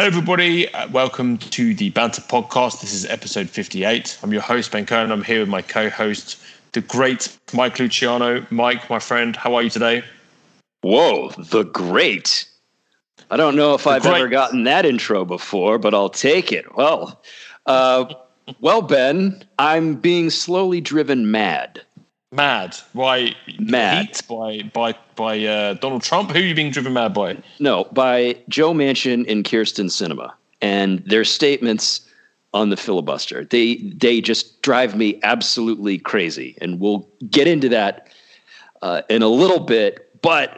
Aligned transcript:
Hello, 0.00 0.08
everybody. 0.08 0.66
Uh, 0.72 0.88
welcome 0.88 1.36
to 1.36 1.74
the 1.74 1.90
Banter 1.90 2.22
Podcast. 2.22 2.80
This 2.80 2.94
is 2.94 3.04
episode 3.04 3.50
58. 3.50 4.18
I'm 4.22 4.32
your 4.32 4.40
host, 4.40 4.72
Ben 4.72 4.86
Cohen. 4.86 5.12
I'm 5.12 5.22
here 5.22 5.40
with 5.40 5.50
my 5.50 5.60
co 5.60 5.90
host, 5.90 6.40
the 6.72 6.80
great 6.80 7.36
Mike 7.52 7.78
Luciano. 7.78 8.46
Mike, 8.48 8.88
my 8.88 8.98
friend, 8.98 9.36
how 9.36 9.54
are 9.56 9.62
you 9.62 9.68
today? 9.68 10.02
Whoa, 10.80 11.28
the 11.32 11.64
great. 11.64 12.48
I 13.30 13.36
don't 13.36 13.56
know 13.56 13.74
if 13.74 13.84
the 13.84 13.90
I've 13.90 14.00
great. 14.00 14.20
ever 14.20 14.28
gotten 14.28 14.64
that 14.64 14.86
intro 14.86 15.26
before, 15.26 15.76
but 15.76 15.92
I'll 15.92 16.08
take 16.08 16.50
it. 16.50 16.74
Well, 16.76 17.20
uh, 17.66 18.06
well, 18.62 18.80
Ben, 18.80 19.44
I'm 19.58 19.96
being 19.96 20.30
slowly 20.30 20.80
driven 20.80 21.30
mad. 21.30 21.82
Mad? 22.32 22.76
Why? 22.92 23.34
Mad 23.58 24.20
by 24.28 24.62
by 24.72 24.94
by 25.16 25.44
uh, 25.44 25.74
Donald 25.74 26.02
Trump. 26.02 26.30
Who 26.30 26.38
are 26.38 26.42
you 26.42 26.54
being 26.54 26.70
driven 26.70 26.92
mad 26.92 27.12
by? 27.12 27.36
No, 27.58 27.84
by 27.92 28.36
Joe 28.48 28.72
Manchin 28.72 29.28
and 29.28 29.44
Kyrsten 29.44 29.86
Sinema 29.86 30.32
and 30.60 31.00
their 31.06 31.24
statements 31.24 32.02
on 32.54 32.70
the 32.70 32.76
filibuster. 32.76 33.44
They 33.44 33.76
they 33.76 34.20
just 34.20 34.62
drive 34.62 34.94
me 34.94 35.18
absolutely 35.24 35.98
crazy, 35.98 36.56
and 36.60 36.78
we'll 36.78 37.08
get 37.28 37.48
into 37.48 37.68
that 37.70 38.08
uh, 38.80 39.02
in 39.10 39.22
a 39.22 39.28
little 39.28 39.60
bit. 39.60 40.22
But 40.22 40.56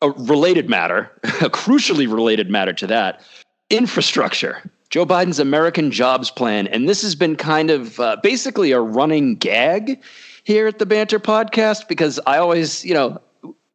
a 0.00 0.10
related 0.10 0.68
matter, 0.68 1.08
a 1.24 1.50
crucially 1.50 2.12
related 2.12 2.50
matter 2.50 2.72
to 2.72 2.86
that, 2.88 3.22
infrastructure. 3.70 4.68
Joe 4.90 5.06
Biden's 5.06 5.38
American 5.38 5.92
Jobs 5.92 6.32
Plan, 6.32 6.66
and 6.66 6.88
this 6.88 7.00
has 7.02 7.14
been 7.14 7.36
kind 7.36 7.70
of 7.70 8.00
uh, 8.00 8.16
basically 8.24 8.72
a 8.72 8.80
running 8.80 9.36
gag 9.36 10.02
here 10.44 10.66
at 10.66 10.78
the 10.78 10.86
Banter 10.86 11.20
Podcast 11.20 11.88
because 11.88 12.18
I 12.26 12.38
always, 12.38 12.84
you 12.84 12.94
know, 12.94 13.20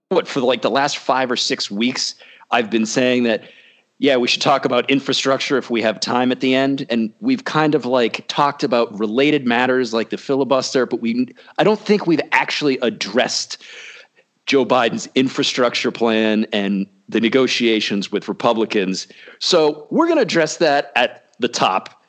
what 0.09 0.27
for 0.27 0.41
like 0.41 0.61
the 0.61 0.69
last 0.69 0.97
five 0.97 1.31
or 1.31 1.35
six 1.35 1.69
weeks, 1.69 2.15
I've 2.51 2.69
been 2.69 2.85
saying 2.85 3.23
that, 3.23 3.43
yeah, 3.99 4.15
we 4.15 4.27
should 4.27 4.41
talk 4.41 4.63
about 4.63 4.89
infrastructure 4.89 5.57
if 5.57 5.69
we 5.69 5.81
have 5.81 5.99
time 5.99 6.31
at 6.31 6.39
the 6.39 6.53
end. 6.53 6.85
And 6.89 7.11
we've 7.19 7.43
kind 7.45 7.73
of 7.73 7.85
like 7.85 8.25
talked 8.27 8.63
about 8.63 8.97
related 8.97 9.45
matters 9.45 9.93
like 9.93 10.09
the 10.09 10.17
filibuster, 10.17 10.85
but 10.85 11.01
we, 11.01 11.33
I 11.57 11.63
don't 11.63 11.79
think 11.79 12.05
we've 12.05 12.21
actually 12.31 12.77
addressed 12.81 13.61
Joe 14.45 14.65
Biden's 14.65 15.09
infrastructure 15.15 15.91
plan 15.91 16.45
and 16.53 16.87
the 17.09 17.19
negotiations 17.19 18.11
with 18.11 18.27
Republicans. 18.27 19.07
So 19.39 19.87
we're 19.89 20.05
going 20.05 20.17
to 20.17 20.23
address 20.23 20.57
that 20.57 20.91
at 20.95 21.25
the 21.39 21.47
top 21.47 22.03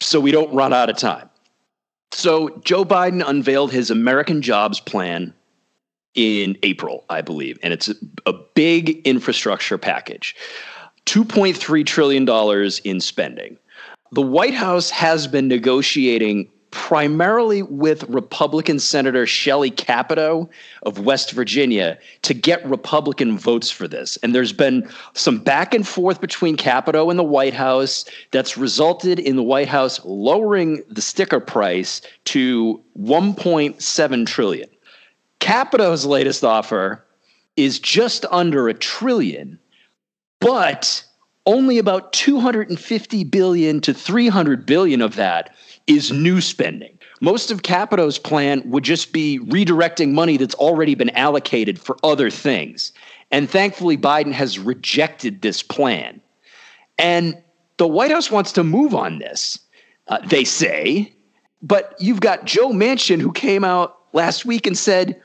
so 0.00 0.20
we 0.20 0.30
don't 0.30 0.52
run 0.52 0.72
out 0.72 0.90
of 0.90 0.96
time. 0.96 1.27
So 2.12 2.60
Joe 2.64 2.84
Biden 2.84 3.22
unveiled 3.26 3.72
his 3.72 3.90
American 3.90 4.42
Jobs 4.42 4.80
Plan 4.80 5.34
in 6.14 6.58
April, 6.62 7.04
I 7.10 7.20
believe, 7.20 7.58
and 7.62 7.72
it's 7.72 7.88
a, 8.26 8.32
big 8.54 9.00
infrastructure 9.06 9.78
package. 9.78 10.34
$2.3 11.06 11.86
trillion 11.86 12.70
in 12.84 13.00
spending. 13.00 13.56
The 14.10 14.22
White 14.22 14.54
House 14.54 14.90
has 14.90 15.28
been 15.28 15.46
negotiating 15.46 16.50
primarily 16.70 17.62
with 17.62 18.02
Republican 18.08 18.78
Senator 18.78 19.26
Shelley 19.26 19.70
Capito 19.70 20.48
of 20.82 21.00
West 21.00 21.32
Virginia 21.32 21.98
to 22.22 22.34
get 22.34 22.64
Republican 22.66 23.38
votes 23.38 23.70
for 23.70 23.88
this. 23.88 24.16
And 24.18 24.34
there's 24.34 24.52
been 24.52 24.88
some 25.14 25.38
back 25.38 25.72
and 25.74 25.86
forth 25.86 26.20
between 26.20 26.56
Capito 26.56 27.10
and 27.10 27.18
the 27.18 27.24
White 27.24 27.54
House 27.54 28.04
that's 28.32 28.56
resulted 28.56 29.18
in 29.18 29.36
the 29.36 29.42
White 29.42 29.68
House 29.68 30.00
lowering 30.04 30.82
the 30.88 31.02
sticker 31.02 31.40
price 31.40 32.02
to 32.24 32.82
1.7 32.98 34.26
trillion. 34.26 34.68
Capito's 35.40 36.04
latest 36.04 36.44
offer 36.44 37.04
is 37.56 37.78
just 37.78 38.24
under 38.30 38.68
a 38.68 38.74
trillion, 38.74 39.58
but 40.40 41.04
only 41.46 41.78
about 41.78 42.12
250 42.12 43.24
billion 43.24 43.80
to 43.80 43.94
300 43.94 44.66
billion 44.66 45.00
of 45.00 45.16
that 45.16 45.54
is 45.88 46.12
new 46.12 46.40
spending. 46.40 46.96
Most 47.20 47.50
of 47.50 47.64
Capito's 47.64 48.18
plan 48.18 48.62
would 48.70 48.84
just 48.84 49.12
be 49.12 49.40
redirecting 49.40 50.12
money 50.12 50.36
that's 50.36 50.54
already 50.54 50.94
been 50.94 51.10
allocated 51.10 51.80
for 51.80 51.96
other 52.04 52.30
things. 52.30 52.92
And 53.30 53.50
thankfully, 53.50 53.98
Biden 53.98 54.32
has 54.32 54.58
rejected 54.58 55.42
this 55.42 55.62
plan. 55.62 56.20
And 56.98 57.36
the 57.78 57.88
White 57.88 58.10
House 58.10 58.30
wants 58.30 58.52
to 58.52 58.62
move 58.62 58.94
on 58.94 59.18
this, 59.18 59.58
uh, 60.06 60.18
they 60.26 60.44
say. 60.44 61.12
But 61.62 61.96
you've 61.98 62.20
got 62.20 62.44
Joe 62.44 62.70
Manchin, 62.70 63.20
who 63.20 63.32
came 63.32 63.64
out 63.64 63.98
last 64.12 64.44
week 64.44 64.66
and 64.66 64.78
said, 64.78 65.20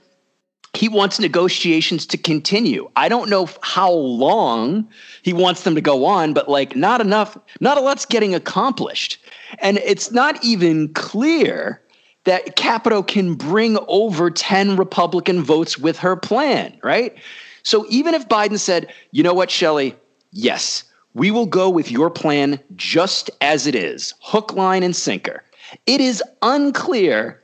he 0.74 0.90
wants 0.90 1.20
negotiations 1.20 2.08
to 2.08 2.18
continue. 2.18 2.90
I 2.96 3.08
don't 3.08 3.30
know 3.30 3.48
how 3.62 3.92
long 3.92 4.88
he 5.22 5.32
wants 5.32 5.64
them 5.64 5.76
to 5.76 5.82
go 5.82 6.06
on, 6.06 6.34
but 6.34 6.50
like 6.50 6.76
not 6.76 7.00
enough, 7.00 7.38
not 7.60 7.78
a 7.78 7.82
lot's 7.82 8.06
getting 8.08 8.34
accomplished. 8.34 9.23
And 9.60 9.78
it's 9.80 10.12
not 10.12 10.44
even 10.44 10.94
clear 10.94 11.82
that 12.26 12.56
Capito 12.56 13.04
can 13.04 13.36
bring 13.36 13.78
over 13.88 14.32
10 14.32 14.78
Republican 14.78 15.44
votes 15.44 15.78
with 15.78 15.98
her 16.00 16.16
plan, 16.16 16.78
right? 16.84 17.16
So 17.64 17.86
even 17.90 18.14
if 18.14 18.28
Biden 18.28 18.60
said, 18.60 18.92
you 19.12 19.24
know 19.24 19.34
what, 19.34 19.52
Shelley, 19.52 19.96
yes, 20.32 20.84
we 21.14 21.32
will 21.32 21.46
go 21.46 21.70
with 21.70 21.92
your 21.92 22.10
plan 22.10 22.60
just 22.76 23.30
as 23.42 23.68
it 23.68 23.76
is, 23.76 24.14
hook, 24.22 24.54
line, 24.54 24.84
and 24.84 24.96
sinker. 24.96 25.44
It 25.86 26.02
is 26.02 26.24
unclear 26.42 27.42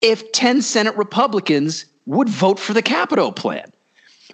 if 0.00 0.30
10 0.32 0.62
Senate 0.62 0.96
Republicans 0.96 1.86
would 2.06 2.28
vote 2.28 2.58
for 2.58 2.72
the 2.74 2.82
Capito 2.82 3.30
plan, 3.30 3.72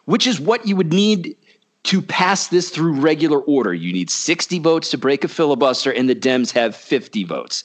which 0.05 0.27
is 0.27 0.41
what 0.41 0.66
you 0.66 0.75
would 0.77 0.93
need 0.93 1.37
to 1.85 2.03
pass 2.03 2.49
this 2.49 2.71
through 2.71 2.93
regular 2.93 3.41
order. 3.41 3.73
You 3.73 3.93
need 3.93 4.11
60 4.11 4.59
votes 4.59 4.91
to 4.91 4.99
break 4.99 5.25
a 5.25 5.29
filibuster, 5.29 5.91
and 5.93 6.09
the 6.09 6.15
Dems 6.15 6.53
have 6.53 6.77
50 6.77 7.25
votes. 7.25 7.65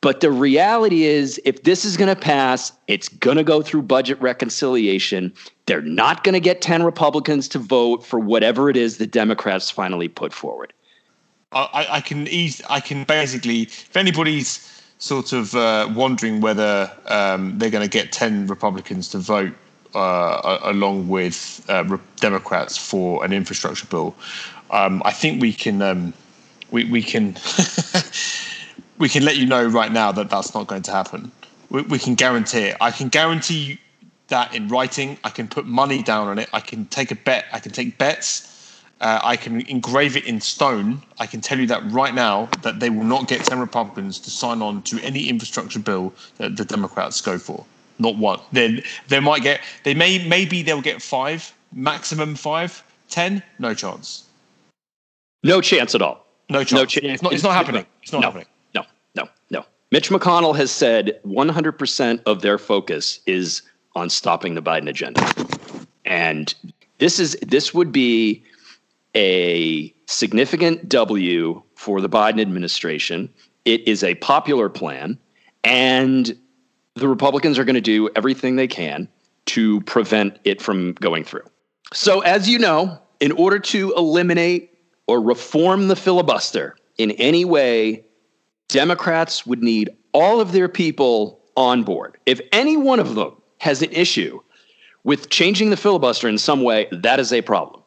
But 0.00 0.20
the 0.20 0.30
reality 0.30 1.04
is, 1.04 1.40
if 1.44 1.64
this 1.64 1.84
is 1.84 1.96
going 1.96 2.14
to 2.14 2.20
pass, 2.20 2.72
it's 2.86 3.08
going 3.08 3.36
to 3.36 3.42
go 3.42 3.62
through 3.62 3.82
budget 3.82 4.20
reconciliation. 4.20 5.32
They're 5.66 5.82
not 5.82 6.22
going 6.22 6.34
to 6.34 6.40
get 6.40 6.60
10 6.60 6.84
Republicans 6.84 7.48
to 7.48 7.58
vote 7.58 8.06
for 8.06 8.20
whatever 8.20 8.70
it 8.70 8.76
is 8.76 8.98
the 8.98 9.08
Democrats 9.08 9.70
finally 9.70 10.08
put 10.08 10.32
forward. 10.32 10.72
I, 11.50 11.86
I 11.90 12.00
can 12.00 12.28
ease, 12.28 12.60
I 12.68 12.78
can 12.78 13.04
basically, 13.04 13.62
if 13.62 13.96
anybody's 13.96 14.82
sort 14.98 15.32
of 15.32 15.54
uh, 15.54 15.90
wondering 15.94 16.40
whether 16.40 16.92
um, 17.06 17.58
they're 17.58 17.70
going 17.70 17.88
to 17.88 17.90
get 17.90 18.12
10 18.12 18.46
Republicans 18.46 19.08
to 19.10 19.18
vote 19.18 19.54
uh, 19.94 20.58
along 20.62 21.08
with 21.08 21.64
uh, 21.68 21.96
Democrats 22.16 22.76
for 22.76 23.24
an 23.24 23.32
infrastructure 23.32 23.86
bill. 23.86 24.14
Um, 24.70 25.02
I 25.04 25.12
think 25.12 25.40
we 25.40 25.52
can 25.52 25.80
um, 25.82 26.12
we, 26.70 26.84
we 26.84 27.02
can 27.02 27.36
we 28.98 29.08
can 29.08 29.24
let 29.24 29.36
you 29.36 29.46
know 29.46 29.66
right 29.66 29.92
now 29.92 30.12
that 30.12 30.30
that's 30.30 30.54
not 30.54 30.66
going 30.66 30.82
to 30.82 30.90
happen. 30.90 31.32
We, 31.70 31.82
we 31.82 31.98
can 31.98 32.14
guarantee 32.14 32.64
it. 32.70 32.76
I 32.80 32.90
can 32.90 33.08
guarantee 33.08 33.80
that 34.28 34.54
in 34.54 34.68
writing. 34.68 35.18
I 35.24 35.30
can 35.30 35.48
put 35.48 35.64
money 35.64 36.02
down 36.02 36.28
on 36.28 36.38
it. 36.38 36.48
I 36.52 36.60
can 36.60 36.86
take 36.86 37.10
a 37.10 37.14
bet. 37.14 37.46
I 37.52 37.60
can 37.60 37.72
take 37.72 37.96
bets 37.96 38.48
uh, 39.00 39.20
I 39.22 39.36
can 39.36 39.60
engrave 39.62 40.16
it 40.16 40.24
in 40.24 40.40
stone. 40.40 41.02
I 41.18 41.26
can 41.26 41.40
tell 41.40 41.58
you 41.58 41.66
that 41.68 41.88
right 41.90 42.14
now 42.14 42.48
that 42.62 42.80
they 42.80 42.90
will 42.90 43.04
not 43.04 43.28
get 43.28 43.44
10 43.44 43.60
Republicans 43.60 44.18
to 44.20 44.30
sign 44.30 44.60
on 44.60 44.82
to 44.82 44.98
any 45.02 45.28
infrastructure 45.28 45.78
bill 45.78 46.12
that 46.38 46.56
the 46.56 46.64
Democrats 46.64 47.20
go 47.20 47.38
for. 47.38 47.64
Not 47.98 48.16
one. 48.16 48.40
They 48.52 48.82
they 49.08 49.20
might 49.20 49.42
get 49.42 49.60
they 49.84 49.94
may 49.94 50.24
maybe 50.26 50.62
they'll 50.62 50.82
get 50.82 51.02
5, 51.02 51.54
maximum 51.72 52.34
5, 52.34 52.84
10, 53.08 53.42
no 53.58 53.74
chance. 53.74 54.24
No 55.42 55.60
chance 55.60 55.94
at 55.94 56.02
all. 56.02 56.26
No 56.48 56.64
chance. 56.64 56.72
No 56.72 56.86
ch- 56.86 57.02
yeah, 57.02 57.12
it's 57.12 57.22
not 57.22 57.32
it's 57.32 57.42
not 57.42 57.54
happening. 57.54 57.86
It's 58.02 58.12
not 58.12 58.20
no, 58.20 58.28
happening. 58.28 58.46
No. 58.74 58.84
No. 59.14 59.28
No. 59.50 59.64
Mitch 59.90 60.10
McConnell 60.10 60.56
has 60.56 60.70
said 60.70 61.18
100% 61.26 62.22
of 62.26 62.42
their 62.42 62.58
focus 62.58 63.20
is 63.26 63.62
on 63.94 64.10
stopping 64.10 64.54
the 64.54 64.62
Biden 64.62 64.88
agenda. 64.88 65.26
And 66.04 66.54
this 66.98 67.18
is 67.18 67.36
this 67.42 67.74
would 67.74 67.92
be 67.92 68.42
a 69.14 69.92
significant 70.06 70.88
W 70.88 71.62
for 71.74 72.00
the 72.00 72.08
Biden 72.08 72.40
administration. 72.40 73.28
It 73.64 73.86
is 73.86 74.02
a 74.02 74.14
popular 74.16 74.68
plan, 74.68 75.18
and 75.64 76.36
the 76.98 77.08
Republicans 77.08 77.58
are 77.58 77.64
going 77.64 77.74
to 77.74 77.80
do 77.80 78.08
everything 78.16 78.56
they 78.56 78.66
can 78.66 79.08
to 79.46 79.80
prevent 79.82 80.38
it 80.44 80.60
from 80.60 80.92
going 80.94 81.24
through. 81.24 81.44
So, 81.92 82.20
as 82.20 82.48
you 82.48 82.58
know, 82.58 83.00
in 83.20 83.32
order 83.32 83.58
to 83.58 83.94
eliminate 83.96 84.70
or 85.06 85.20
reform 85.20 85.88
the 85.88 85.96
filibuster 85.96 86.76
in 86.98 87.12
any 87.12 87.44
way, 87.44 88.04
Democrats 88.68 89.46
would 89.46 89.62
need 89.62 89.90
all 90.12 90.40
of 90.40 90.52
their 90.52 90.68
people 90.68 91.40
on 91.56 91.82
board. 91.82 92.18
If 92.26 92.40
any 92.52 92.76
one 92.76 93.00
of 93.00 93.14
them 93.14 93.34
has 93.58 93.80
an 93.82 93.90
issue 93.90 94.40
with 95.04 95.30
changing 95.30 95.70
the 95.70 95.76
filibuster 95.76 96.28
in 96.28 96.36
some 96.36 96.62
way, 96.62 96.88
that 96.92 97.18
is 97.18 97.32
a 97.32 97.40
problem 97.40 97.82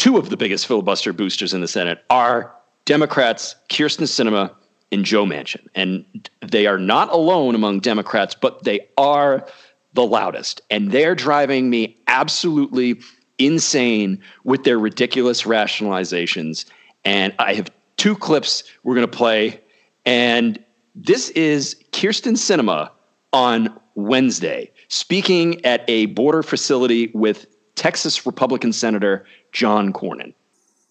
two 0.00 0.16
of 0.16 0.30
the 0.30 0.36
biggest 0.36 0.66
filibuster 0.66 1.12
boosters 1.12 1.52
in 1.52 1.60
the 1.60 1.68
Senate 1.68 2.02
are 2.08 2.54
Democrats 2.86 3.54
Kyrsten 3.68 4.06
Sinema 4.06 4.50
and 4.92 5.04
Joe 5.04 5.24
Manchin. 5.24 5.66
And 5.74 6.04
they 6.46 6.66
are 6.66 6.78
not 6.78 7.10
alone 7.10 7.54
among 7.54 7.80
Democrats, 7.80 8.34
but 8.34 8.64
they 8.64 8.88
are 8.98 9.46
the 9.94 10.06
loudest. 10.06 10.60
And 10.70 10.92
they're 10.92 11.14
driving 11.14 11.70
me 11.70 11.96
absolutely 12.06 13.00
insane 13.38 14.20
with 14.44 14.64
their 14.64 14.78
ridiculous 14.78 15.42
rationalizations. 15.42 16.64
And 17.04 17.34
I 17.38 17.54
have 17.54 17.70
two 17.96 18.14
clips 18.14 18.64
we're 18.82 18.94
going 18.94 19.06
to 19.06 19.16
play. 19.16 19.60
And 20.04 20.62
this 20.94 21.30
is 21.30 21.76
Kyrsten 21.92 22.36
Sinema 22.36 22.90
on 23.32 23.78
Wednesday 23.94 24.70
speaking 24.88 25.64
at 25.64 25.84
a 25.88 26.06
border 26.06 26.42
facility 26.42 27.10
with 27.14 27.46
Texas 27.76 28.26
Republican 28.26 28.72
Senator 28.72 29.24
John 29.52 29.92
Cornyn. 29.92 30.34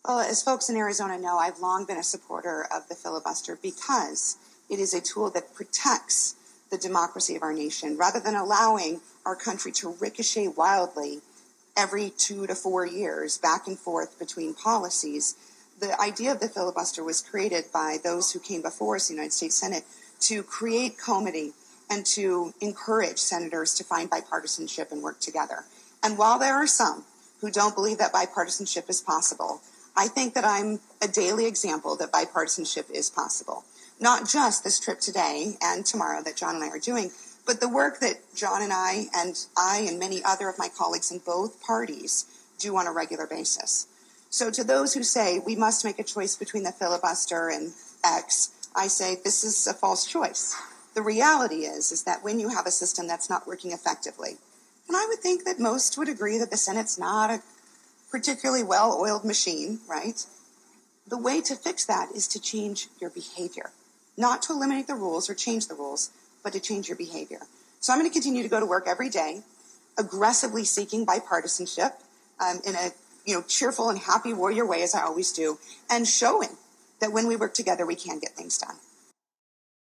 Well, 0.06 0.20
as 0.20 0.42
folks 0.42 0.70
in 0.70 0.78
Arizona 0.78 1.20
know, 1.20 1.38
I've 1.38 1.60
long 1.60 1.86
been 1.86 1.98
a 1.98 2.04
supporter 2.04 2.66
of 2.74 2.88
the 2.88 2.96
filibuster 2.96 3.60
because 3.62 4.38
it 4.70 4.80
is 4.80 4.94
a 4.94 5.02
tool 5.02 5.30
that 5.32 5.54
protects 5.54 6.36
the 6.72 6.78
democracy 6.78 7.36
of 7.36 7.44
our 7.44 7.52
nation 7.52 7.98
rather 7.98 8.20
than 8.20 8.36
allowing 8.36 9.02
our 9.26 9.36
country 9.36 9.74
to 9.74 9.96
ricochet 10.00 10.48
wildly 10.48 11.20
every 11.76 12.12
two 12.12 12.48
to 12.48 12.56
four 12.56 12.86
years 12.86 13.38
back 13.38 13.68
and 13.68 13.78
forth 13.78 14.18
between 14.18 14.54
policies. 14.54 15.36
The 15.82 16.00
idea 16.00 16.32
of 16.32 16.40
the 16.40 16.48
filibuster 16.48 17.04
was 17.04 17.22
created 17.22 17.66
by 17.74 17.98
those 18.02 18.32
who 18.32 18.40
came 18.40 18.62
before 18.62 18.96
us, 18.96 19.10
the 19.10 19.16
United 19.16 19.34
States 19.34 19.56
Senate, 19.56 19.84
to 20.22 20.44
create 20.44 20.98
comity 20.98 21.52
and 21.90 22.06
to 22.06 22.54
encourage 22.62 23.18
senators 23.18 23.74
to 23.74 23.84
find 23.84 24.10
bipartisanship 24.10 24.94
and 24.94 25.04
work 25.04 25.20
together. 25.20 25.66
And 26.02 26.18
while 26.18 26.40
there 26.40 26.56
are 26.56 26.68
some 26.68 27.04
who 27.42 27.52
don't 27.52 27.76
believe 27.76 27.98
that 27.98 28.14
bipartisanship 28.14 28.90
is 28.90 29.02
possible, 29.02 29.62
I 30.00 30.08
think 30.08 30.34
that 30.36 30.46
I'm 30.46 30.80
a 31.02 31.10
daily 31.10 31.46
example 31.46 31.98
that 31.98 32.10
bipartisanship 32.10 32.90
is 32.90 33.10
possible. 33.10 33.66
Not 34.00 34.30
just 34.30 34.64
this 34.64 34.80
trip 34.80 35.02
today 35.02 35.58
and 35.62 35.86
tomorrow 35.86 36.24
that 36.24 36.38
John 36.38 36.56
and 36.56 36.64
I 36.64 36.70
are 36.70 36.80
doing, 36.80 37.12
but 37.46 37.60
the 37.60 37.68
work 37.68 38.00
that 38.00 38.34
John 38.34 38.62
and 38.62 38.72
I 38.72 39.08
and 39.14 39.36
I 39.58 39.86
and 39.86 40.00
many 40.00 40.24
other 40.24 40.48
of 40.48 40.58
my 40.58 40.70
colleagues 40.70 41.12
in 41.12 41.18
both 41.18 41.62
parties 41.62 42.48
do 42.58 42.78
on 42.78 42.88
a 42.88 42.94
regular 42.94 43.28
basis. 43.28 43.88
So 44.30 44.50
to 44.50 44.64
those 44.64 44.94
who 44.94 45.04
say 45.04 45.40
we 45.46 45.58
must 45.58 45.84
make 45.84 46.00
a 46.00 46.04
choice 46.06 46.38
between 46.38 46.64
the 46.64 46.72
filibuster 46.72 47.50
and 47.50 47.74
X, 48.02 48.52
I 48.74 48.88
say 48.88 49.18
this 49.22 49.44
is 49.44 49.68
a 49.68 49.74
false 49.74 50.08
choice. 50.08 50.56
The 50.94 51.02
reality 51.02 51.66
is 51.66 51.92
is 51.92 52.06
that 52.06 52.24
when 52.24 52.40
you 52.40 52.48
have 52.48 52.66
a 52.66 52.72
system 52.72 53.06
that's 53.06 53.30
not 53.30 53.46
working 53.46 53.74
effectively, 53.74 54.38
and 54.88 54.96
I 54.96 55.06
would 55.08 55.20
think 55.20 55.44
that 55.44 55.60
most 55.60 55.98
would 55.98 56.08
agree 56.08 56.38
that 56.38 56.52
the 56.52 56.58
Senate's 56.58 56.98
not 56.98 57.30
a 57.30 57.42
particularly 58.12 58.64
well-oiled 58.64 59.24
machine, 59.24 59.80
right? 59.88 60.26
The 61.08 61.18
way 61.18 61.42
to 61.42 61.56
fix 61.56 61.86
that 61.86 62.10
is 62.16 62.28
to 62.30 62.40
change 62.40 62.88
your 63.00 63.10
behavior, 63.10 63.72
not 64.18 64.42
to 64.44 64.54
eliminate 64.54 64.88
the 64.88 64.96
rules 64.96 65.30
or 65.30 65.34
change 65.34 65.68
the 65.68 65.76
rules, 65.76 66.12
but 66.44 66.54
to 66.54 66.60
change 66.60 66.88
your 66.88 66.98
behavior. 66.98 67.40
So 67.80 67.94
I'm 67.94 68.00
going 68.00 68.10
to 68.10 68.14
continue 68.14 68.44
to 68.44 68.50
go 68.50 68.60
to 68.60 68.66
work 68.66 68.88
every 68.88 69.10
day, 69.10 69.42
aggressively 69.98 70.66
seeking 70.66 71.06
bipartisanship 71.06 71.94
um, 72.40 72.60
in 72.66 72.76
a 72.76 72.92
you 73.26 73.36
know 73.36 73.42
cheerful 73.44 73.90
and 73.90 74.00
happy 74.00 74.34
warrior 74.34 74.66
way, 74.66 74.82
as 74.84 74.96
I 74.96 75.04
always 75.04 75.32
do, 75.32 75.60
and 75.90 76.08
showing 76.08 76.58
that 77.00 77.12
when 77.12 77.28
we 77.28 77.36
work 77.36 77.54
together, 77.54 77.86
we 77.86 77.96
can 77.96 78.20
get 78.20 78.32
things 78.32 78.58
done. 78.58 78.76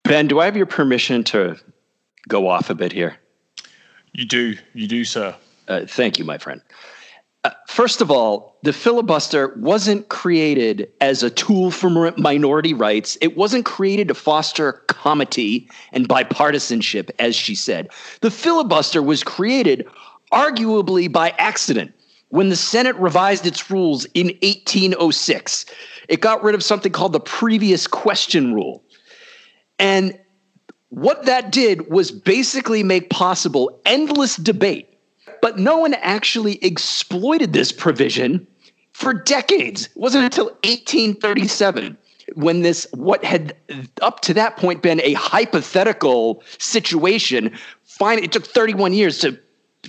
Ben, 0.03 0.27
do 0.27 0.39
I 0.39 0.45
have 0.45 0.57
your 0.57 0.65
permission 0.65 1.23
to 1.25 1.57
go 2.27 2.47
off 2.47 2.69
a 2.69 2.75
bit 2.75 2.91
here? 2.91 3.17
You 4.11 4.25
do, 4.25 4.57
you 4.73 4.87
do, 4.87 5.03
sir. 5.05 5.35
Uh, 5.67 5.85
thank 5.87 6.19
you, 6.19 6.25
my 6.25 6.37
friend. 6.37 6.61
First 7.73 8.01
of 8.01 8.11
all, 8.11 8.59
the 8.61 8.71
filibuster 8.71 9.55
wasn't 9.57 10.09
created 10.09 10.91
as 11.01 11.23
a 11.23 11.31
tool 11.31 11.71
for 11.71 12.11
minority 12.17 12.71
rights. 12.71 13.17
It 13.19 13.35
wasn't 13.35 13.65
created 13.65 14.09
to 14.09 14.13
foster 14.13 14.83
comity 14.89 15.67
and 15.91 16.07
bipartisanship, 16.07 17.09
as 17.17 17.35
she 17.35 17.55
said. 17.55 17.89
The 18.21 18.29
filibuster 18.29 19.01
was 19.01 19.23
created 19.23 19.87
arguably 20.31 21.11
by 21.11 21.31
accident 21.39 21.95
when 22.29 22.49
the 22.49 22.55
Senate 22.55 22.95
revised 22.97 23.47
its 23.47 23.71
rules 23.71 24.05
in 24.13 24.27
1806. 24.43 25.65
It 26.09 26.21
got 26.21 26.43
rid 26.43 26.53
of 26.53 26.61
something 26.61 26.91
called 26.91 27.13
the 27.13 27.19
previous 27.19 27.87
question 27.87 28.53
rule. 28.53 28.83
And 29.79 30.19
what 30.89 31.25
that 31.25 31.51
did 31.51 31.89
was 31.89 32.11
basically 32.11 32.83
make 32.83 33.09
possible 33.09 33.81
endless 33.83 34.35
debate. 34.35 34.93
But 35.44 35.60
no 35.60 35.78
one 35.78 35.94
actually 35.95 36.56
exploited 36.63 37.51
this 37.51 37.74
provision 37.74 38.48
for 38.94 39.13
decades. 39.13 39.88
It 39.88 39.98
wasn't 39.98 40.24
until 40.24 40.45
1837 40.63 41.98
when 42.36 42.62
this, 42.62 42.88
what 42.94 43.25
had 43.25 43.54
up 44.01 44.22
to 44.22 44.34
that 44.36 44.56
point 44.56 44.81
been 44.81 45.01
a 45.01 45.12
hypothetical 45.16 46.42
situation, 46.60 47.51
finally, 47.84 48.24
it 48.24 48.31
took 48.31 48.45
31 48.45 48.94
years 48.94 49.19
to 49.19 49.38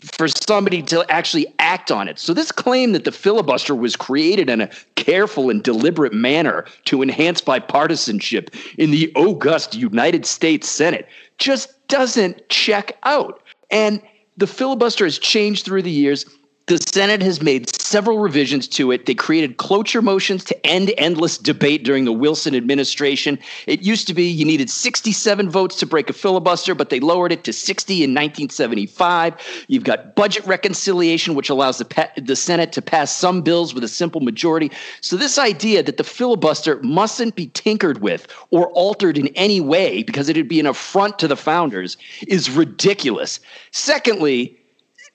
for 0.03 0.27
somebody 0.27 0.83
to 0.83 1.09
actually 1.09 1.47
act 1.61 1.93
on 1.93 2.09
it. 2.09 2.19
So 2.19 2.35
this 2.35 2.51
claim 2.51 2.91
that 2.91 3.05
the 3.05 3.13
filibuster 3.13 3.77
was 3.77 3.95
created 3.95 4.51
in 4.51 4.61
a 4.61 4.71
careful 4.97 5.51
and 5.51 5.63
deliberate 5.63 6.13
manner 6.13 6.65
to 6.87 7.01
enhance 7.01 7.41
bipartisanship 7.41 8.53
in 8.77 8.91
the 8.91 9.13
august 9.15 9.77
United 9.77 10.27
States 10.27 10.69
Senate 10.69 11.07
just 11.39 11.87
doesn't 11.87 12.49
check 12.49 12.99
out. 13.05 13.41
And 13.71 14.03
the 14.37 14.47
filibuster 14.47 15.05
has 15.05 15.19
changed 15.19 15.65
through 15.65 15.83
the 15.83 15.91
years. 15.91 16.27
The 16.67 16.79
Senate 16.79 17.21
has 17.21 17.43
made 17.43 17.69
several 17.69 18.21
revisions 18.21 18.67
to 18.69 18.91
it. 18.91 19.05
They 19.05 19.15
created 19.15 19.59
cloture 19.59 20.01
motions 20.01 20.43
to 20.45 20.67
end 20.67 20.95
endless 20.97 21.37
debate 21.37 21.85
during 21.85 22.07
the 22.07 22.13
Wilson 22.13 22.55
administration. 22.55 23.39
It 23.67 23.83
used 23.83 24.07
to 24.07 24.15
be 24.15 24.25
you 24.25 24.47
needed 24.47 24.71
67 24.71 25.51
votes 25.51 25.77
to 25.77 25.87
break 25.87 26.09
a 26.09 26.15
filibuster, 26.15 26.75
but 26.75 26.89
they 26.89 27.01
lowered 27.01 27.33
it 27.33 27.45
to 27.45 27.53
60 27.53 27.97
in 27.97 28.13
1975. 28.13 29.35
You've 29.69 29.85
got 29.85 30.17
budget 30.17 30.47
reconciliation, 30.47 31.35
which 31.35 31.51
allows 31.51 31.77
the, 31.77 32.11
the 32.17 32.35
Senate 32.35 32.73
to 32.73 32.81
pass 32.81 33.15
some 33.15 33.43
bills 33.43 33.75
with 33.75 33.85
a 33.85 33.89
simple 33.89 34.23
majority. 34.23 34.71
So, 35.03 35.19
this 35.19 35.37
idea 35.37 35.83
that 35.83 35.99
the 35.99 36.05
filibuster 36.05 36.81
mustn't 36.83 37.35
be 37.35 37.49
tinkered 37.49 38.01
with 38.01 38.27
or 38.51 38.71
altered 38.71 39.19
in 39.19 39.29
any 39.35 39.61
way 39.61 40.03
because 40.03 40.31
it'd 40.31 40.49
be 40.49 40.61
an 40.61 40.67
affront 40.67 41.19
to 41.19 41.29
the 41.29 41.37
founders 41.37 41.99
is 42.27 42.51
ridiculous. 42.51 43.39
Secondly, 43.71 44.59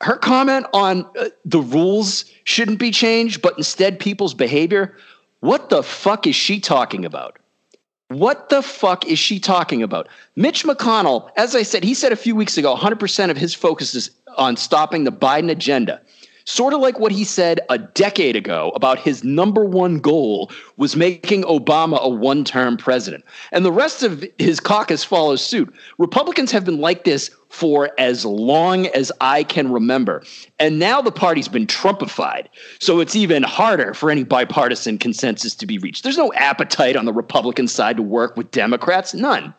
her 0.02 0.16
comment 0.16 0.66
on 0.74 1.06
uh, 1.18 1.30
the 1.46 1.60
rules 1.60 2.26
shouldn't 2.46 2.80
be 2.80 2.92
changed, 2.92 3.42
but 3.42 3.58
instead 3.58 4.00
people's 4.00 4.34
behavior. 4.34 4.96
What 5.42 5.70
the 5.70 5.84
fuck 5.84 6.26
is 6.26 6.36
she 6.36 6.60
talking 6.60 7.06
about? 7.06 7.38
What 8.10 8.50
the 8.50 8.64
fuck 8.64 9.06
is 9.06 9.20
she 9.20 9.40
talking 9.40 9.84
about? 9.84 10.08
Mitch 10.36 10.64
McConnell, 10.64 11.30
as 11.38 11.56
I 11.56 11.64
said, 11.64 11.84
he 11.84 11.94
said 11.94 12.12
a 12.12 12.16
few 12.16 12.36
weeks 12.36 12.58
ago, 12.58 12.76
100% 12.76 13.30
of 13.30 13.38
his 13.38 13.54
focus 13.54 13.94
is 13.94 14.10
on 14.36 14.58
stopping 14.58 15.04
the 15.04 15.12
Biden 15.12 15.52
agenda. 15.52 16.02
Sort 16.50 16.74
of 16.74 16.80
like 16.82 17.00
what 17.00 17.12
he 17.12 17.26
said 17.26 17.60
a 17.70 17.78
decade 17.78 18.36
ago 18.36 18.72
about 18.74 18.98
his 18.98 19.24
number 19.24 19.64
one 19.64 20.00
goal 20.00 20.52
was 20.78 20.96
making 20.96 21.44
Obama 21.44 22.02
a 22.02 22.10
one 22.10 22.44
term 22.44 22.76
president. 22.76 23.24
And 23.52 23.64
the 23.64 23.72
rest 23.72 24.02
of 24.02 24.26
his 24.40 24.60
caucus 24.60 25.04
follows 25.04 25.44
suit. 25.44 25.72
Republicans 26.00 26.52
have 26.52 26.66
been 26.66 26.80
like 26.80 27.04
this 27.04 27.30
for 27.50 27.92
as 28.00 28.26
long 28.26 28.88
as 28.88 29.12
I 29.22 29.44
can 29.44 29.72
remember. 29.72 30.24
And 30.58 30.80
now 30.80 31.04
the 31.04 31.12
party's 31.12 31.48
been 31.48 31.68
Trumpified. 31.68 32.48
So 32.80 33.00
it's 33.00 33.16
even 33.16 33.44
harder 33.44 33.94
for 33.94 34.10
any 34.10 34.24
bipartisan 34.24 34.98
consensus 34.98 35.54
to 35.54 35.68
be 35.68 35.78
reached. 35.78 36.02
There's 36.02 36.18
no 36.18 36.34
appetite 36.34 36.96
on 36.96 37.06
the 37.06 37.14
Republican 37.14 37.68
side 37.68 37.98
to 37.98 38.04
work 38.04 38.36
with 38.36 38.50
Democrats, 38.50 39.14
none. 39.14 39.54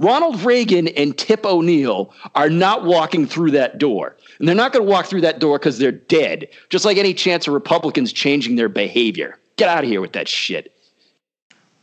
Ronald 0.00 0.40
Reagan 0.40 0.88
and 0.88 1.16
Tip 1.16 1.44
O'Neill 1.44 2.12
are 2.34 2.48
not 2.48 2.84
walking 2.84 3.26
through 3.26 3.50
that 3.52 3.78
door. 3.78 4.16
And 4.38 4.48
they're 4.48 4.56
not 4.56 4.72
going 4.72 4.84
to 4.84 4.90
walk 4.90 5.06
through 5.06 5.20
that 5.20 5.38
door 5.38 5.58
because 5.58 5.78
they're 5.78 5.92
dead, 5.92 6.48
just 6.70 6.86
like 6.86 6.96
any 6.96 7.12
chance 7.12 7.46
of 7.46 7.52
Republicans 7.52 8.10
changing 8.12 8.56
their 8.56 8.70
behavior. 8.70 9.38
Get 9.56 9.68
out 9.68 9.84
of 9.84 9.90
here 9.90 10.00
with 10.00 10.14
that 10.14 10.26
shit. 10.26 10.74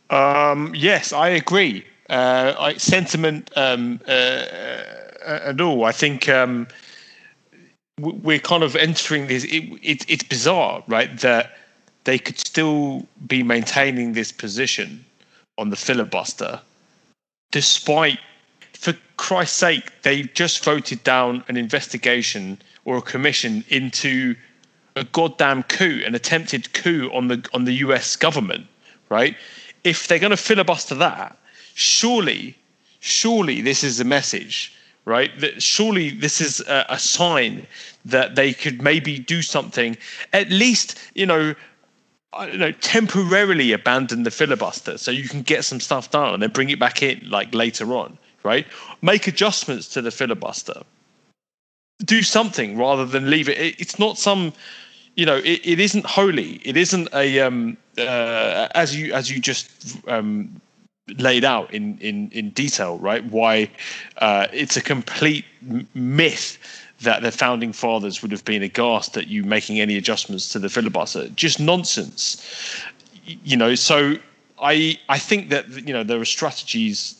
Um, 0.10 0.74
yes, 0.76 1.14
I 1.14 1.30
agree. 1.30 1.86
Uh, 2.10 2.56
I, 2.58 2.78
sentiment 2.78 3.52
um, 3.56 4.00
uh, 4.08 4.12
uh, 4.12 5.40
and 5.46 5.62
all. 5.62 5.86
I 5.86 5.92
think 5.92 6.28
um, 6.28 6.68
we're 8.00 8.40
kind 8.40 8.64
of 8.64 8.76
entering 8.76 9.28
this. 9.28 9.44
It, 9.44 9.66
it, 9.84 10.10
it's 10.10 10.24
bizarre, 10.24 10.84
right? 10.88 11.20
That 11.20 11.56
they 12.06 12.18
could 12.18 12.40
still 12.40 13.06
be 13.28 13.44
maintaining 13.44 14.14
this 14.14 14.32
position 14.32 15.06
on 15.60 15.70
the 15.70 15.76
filibuster 15.76 16.62
despite, 17.52 18.20
for 18.74 18.94
Christ's 19.18 19.58
sake, 19.58 19.92
they 20.04 20.24
just 20.24 20.64
voted 20.64 21.04
down 21.04 21.44
an 21.48 21.58
investigation 21.58 22.62
or 22.86 22.98
a 22.98 23.02
commission 23.02 23.64
into 23.70 24.36
a 24.96 25.04
goddamn 25.06 25.64
coup, 25.64 26.02
an 26.06 26.16
attempted 26.16 26.74
coup 26.74 27.10
on 27.14 27.28
the 27.28 27.48
on 27.54 27.66
the 27.66 27.74
U.S. 27.74 28.16
government, 28.16 28.68
right? 29.10 29.36
If 29.84 30.08
they're 30.08 30.20
going 30.20 30.32
to 30.32 30.38
filibuster 30.38 30.96
that, 30.96 31.38
surely, 31.76 32.58
surely 33.00 33.62
this 33.62 33.84
is 33.84 34.00
a 34.00 34.04
message, 34.04 34.74
right? 35.06 35.32
That 35.40 35.62
surely 35.62 36.10
this 36.10 36.42
is 36.42 36.62
a, 36.62 36.86
a 36.90 37.00
sign 37.00 37.68
that 38.06 38.36
they 38.36 38.54
could 38.54 38.82
maybe 38.82 39.20
do 39.20 39.42
something, 39.42 39.98
at 40.34 40.50
least, 40.50 41.00
you 41.14 41.26
know, 41.26 41.54
I 42.38 42.46
don't 42.46 42.60
know, 42.60 42.72
temporarily 42.72 43.72
abandon 43.72 44.24
the 44.24 44.32
filibuster 44.32 44.98
so 44.98 45.12
you 45.12 45.28
can 45.28 45.42
get 45.42 45.66
some 45.66 45.80
stuff 45.80 46.12
done 46.12 46.34
and 46.34 46.44
then 46.44 46.52
bring 46.52 46.70
it 46.70 46.80
back 46.80 47.02
in 47.02 47.28
like 47.30 47.54
later 47.54 47.94
on, 47.94 48.18
right? 48.44 48.68
Make 49.02 49.28
adjustments 49.28 49.88
to 49.90 50.02
the 50.02 50.12
filibuster. 50.12 50.82
Do 52.06 52.22
something 52.22 52.78
rather 52.78 53.06
than 53.06 53.30
leave 53.30 53.50
it. 53.50 53.58
It's 53.80 53.98
not 53.98 54.18
some, 54.18 54.54
you 55.16 55.26
know, 55.26 55.38
it, 55.38 55.62
it 55.64 55.80
isn't 55.80 56.06
holy. 56.06 56.62
It 56.64 56.78
isn't 56.78 57.10
a 57.14 57.40
um, 57.40 57.76
uh, 57.98 58.68
as 58.76 58.96
you 58.96 59.14
as 59.14 59.32
you 59.32 59.40
just 59.40 59.98
um, 60.08 60.62
laid 61.18 61.44
out 61.44 61.74
in 61.74 61.98
in 61.98 62.30
in 62.32 62.52
detail, 62.52 63.00
right? 63.00 63.26
Why 63.26 63.72
uh, 64.18 64.46
it's 64.54 64.78
a 64.78 64.82
complete 64.82 65.46
myth 65.96 66.60
that 67.02 67.22
the 67.22 67.32
founding 67.32 67.74
fathers 67.74 68.22
would 68.22 68.32
have 68.32 68.46
been 68.46 68.64
aghast 68.64 69.18
at 69.18 69.28
you 69.28 69.44
making 69.44 69.80
any 69.80 69.98
adjustments 69.98 70.52
to 70.52 70.60
the 70.60 70.70
filibuster. 70.70 71.30
Just 71.30 71.60
nonsense. 71.60 72.44
You 73.26 73.58
know, 73.58 73.76
so 73.76 74.16
I 74.62 74.98
I 75.10 75.20
think 75.20 75.50
that 75.50 75.70
you 75.70 75.94
know 75.94 76.04
there 76.04 76.20
are 76.20 76.26
strategies 76.26 77.16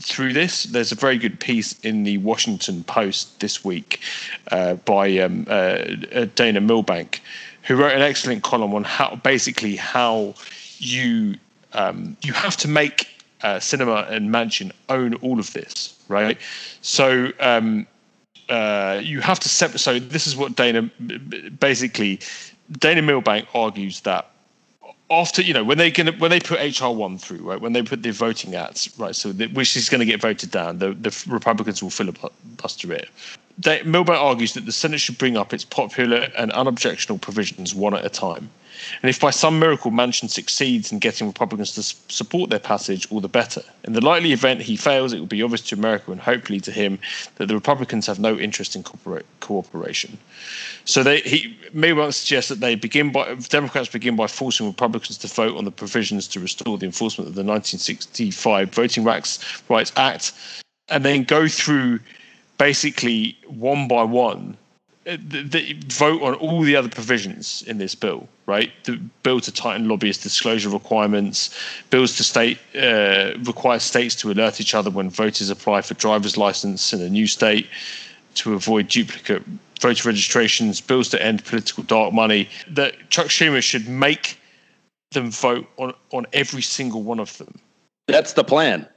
through 0.00 0.34
this. 0.34 0.64
There's 0.64 0.92
a 0.92 0.94
very 0.94 1.18
good 1.18 1.40
piece 1.40 1.78
in 1.80 2.04
the 2.04 2.18
Washington 2.18 2.84
Post 2.84 3.40
this 3.40 3.64
week 3.64 4.00
uh, 4.52 4.74
by 4.74 5.18
um, 5.18 5.46
uh, 5.48 5.78
uh 6.12 6.26
Dana 6.34 6.60
Milbank, 6.60 7.22
who 7.62 7.76
wrote 7.76 7.92
an 7.92 8.02
excellent 8.02 8.42
column 8.42 8.74
on 8.74 8.84
how 8.84 9.16
basically 9.16 9.76
how 9.76 10.34
you 10.78 11.36
um, 11.72 12.16
you 12.22 12.32
have 12.32 12.56
to 12.58 12.68
make 12.68 13.08
uh, 13.42 13.56
Sinema 13.56 14.10
and 14.10 14.30
Manchin 14.30 14.70
own 14.88 15.14
all 15.16 15.38
of 15.38 15.52
this, 15.52 15.98
right? 16.08 16.38
So 16.82 17.32
um, 17.40 17.86
uh, 18.48 19.00
you 19.02 19.20
have 19.20 19.40
to 19.40 19.48
separate. 19.48 19.80
So 19.80 19.98
this 19.98 20.26
is 20.26 20.36
what 20.36 20.56
Dana 20.56 20.82
basically 21.58 22.20
Dana 22.78 23.02
Milbank 23.02 23.48
argues 23.54 24.00
that 24.02 24.30
after 25.10 25.42
you 25.42 25.54
know 25.54 25.62
when 25.62 25.78
they 25.78 25.90
gonna 25.90 26.12
when 26.12 26.30
they 26.30 26.40
put 26.40 26.58
HR 26.58 26.88
one 26.88 27.18
through 27.18 27.38
right 27.38 27.60
when 27.60 27.72
they 27.72 27.82
put 27.82 28.02
the 28.02 28.10
voting 28.10 28.54
ads 28.54 28.92
right 28.98 29.14
so 29.14 29.32
the, 29.32 29.46
which 29.48 29.76
is 29.76 29.88
going 29.88 30.00
to 30.00 30.04
get 30.04 30.20
voted 30.20 30.50
down 30.50 30.78
the 30.78 30.94
the 30.94 31.24
Republicans 31.28 31.82
will 31.82 31.90
filibuster 31.90 32.92
it 32.92 33.08
they, 33.58 33.82
Milbank 33.82 34.18
argues 34.18 34.52
that 34.54 34.66
the 34.66 34.72
Senate 34.72 35.00
should 35.00 35.18
bring 35.18 35.36
up 35.36 35.52
its 35.52 35.64
popular 35.64 36.28
and 36.36 36.52
unobjectionable 36.52 37.18
provisions 37.18 37.74
one 37.74 37.94
at 37.94 38.04
a 38.04 38.10
time. 38.10 38.50
And 39.02 39.08
if 39.08 39.20
by 39.20 39.30
some 39.30 39.58
miracle 39.58 39.90
Manchin 39.90 40.28
succeeds 40.28 40.92
in 40.92 40.98
getting 40.98 41.26
Republicans 41.26 41.72
to 41.72 41.82
support 42.12 42.50
their 42.50 42.58
passage, 42.58 43.10
all 43.10 43.20
the 43.20 43.28
better. 43.28 43.62
In 43.84 43.94
the 43.94 44.04
likely 44.04 44.32
event 44.32 44.60
he 44.60 44.76
fails, 44.76 45.12
it 45.12 45.18
will 45.18 45.26
be 45.26 45.42
obvious 45.42 45.62
to 45.62 45.74
America 45.74 46.12
and 46.12 46.20
hopefully 46.20 46.60
to 46.60 46.70
him 46.70 46.98
that 47.36 47.46
the 47.46 47.54
Republicans 47.54 48.06
have 48.06 48.18
no 48.18 48.38
interest 48.38 48.76
in 48.76 48.84
cooperation. 49.40 50.18
So 50.84 51.02
they, 51.02 51.20
he 51.20 51.56
Milbank 51.72 52.12
suggests 52.12 52.48
that 52.50 52.60
they 52.60 52.74
begin 52.74 53.12
by 53.12 53.34
Democrats 53.48 53.88
begin 53.88 54.16
by 54.16 54.26
forcing 54.26 54.66
Republicans 54.66 55.18
to 55.18 55.26
vote 55.28 55.56
on 55.56 55.64
the 55.64 55.70
provisions 55.70 56.28
to 56.28 56.40
restore 56.40 56.78
the 56.78 56.86
enforcement 56.86 57.28
of 57.28 57.34
the 57.34 57.42
1965 57.42 58.70
Voting 58.70 59.04
Rights 59.04 59.92
Act, 59.96 60.32
and 60.88 61.04
then 61.04 61.24
go 61.24 61.48
through 61.48 61.98
basically 62.58 63.36
one 63.46 63.88
by 63.88 64.02
one 64.02 64.56
uh, 65.06 65.16
the, 65.28 65.42
the, 65.42 65.76
vote 65.86 66.20
on 66.20 66.34
all 66.34 66.62
the 66.62 66.74
other 66.74 66.88
provisions 66.88 67.62
in 67.68 67.78
this 67.78 67.94
bill, 67.94 68.28
right? 68.46 68.72
The 68.82 68.96
bill 69.22 69.40
to 69.40 69.52
tighten 69.52 69.88
lobbyist 69.88 70.24
disclosure 70.24 70.68
requirements, 70.68 71.56
bills 71.90 72.16
to 72.16 72.24
state 72.24 72.58
uh, 72.74 73.34
require 73.44 73.78
states 73.78 74.16
to 74.16 74.32
alert 74.32 74.60
each 74.60 74.74
other 74.74 74.90
when 74.90 75.08
voters 75.08 75.48
apply 75.48 75.82
for 75.82 75.94
driver's 75.94 76.36
license 76.36 76.92
in 76.92 77.00
a 77.00 77.08
new 77.08 77.28
state 77.28 77.68
to 78.34 78.54
avoid 78.54 78.88
duplicate 78.88 79.44
voter 79.80 80.08
registrations, 80.08 80.80
bills 80.80 81.08
to 81.10 81.22
end 81.22 81.44
political 81.44 81.84
dark 81.84 82.12
money. 82.12 82.48
That 82.68 82.94
Chuck 83.10 83.26
Schumer 83.26 83.62
should 83.62 83.88
make 83.88 84.40
them 85.12 85.30
vote 85.30 85.68
on 85.76 85.94
on 86.10 86.26
every 86.32 86.62
single 86.62 87.04
one 87.04 87.20
of 87.20 87.38
them. 87.38 87.60
That's 88.08 88.32
the 88.32 88.42
plan. 88.42 88.88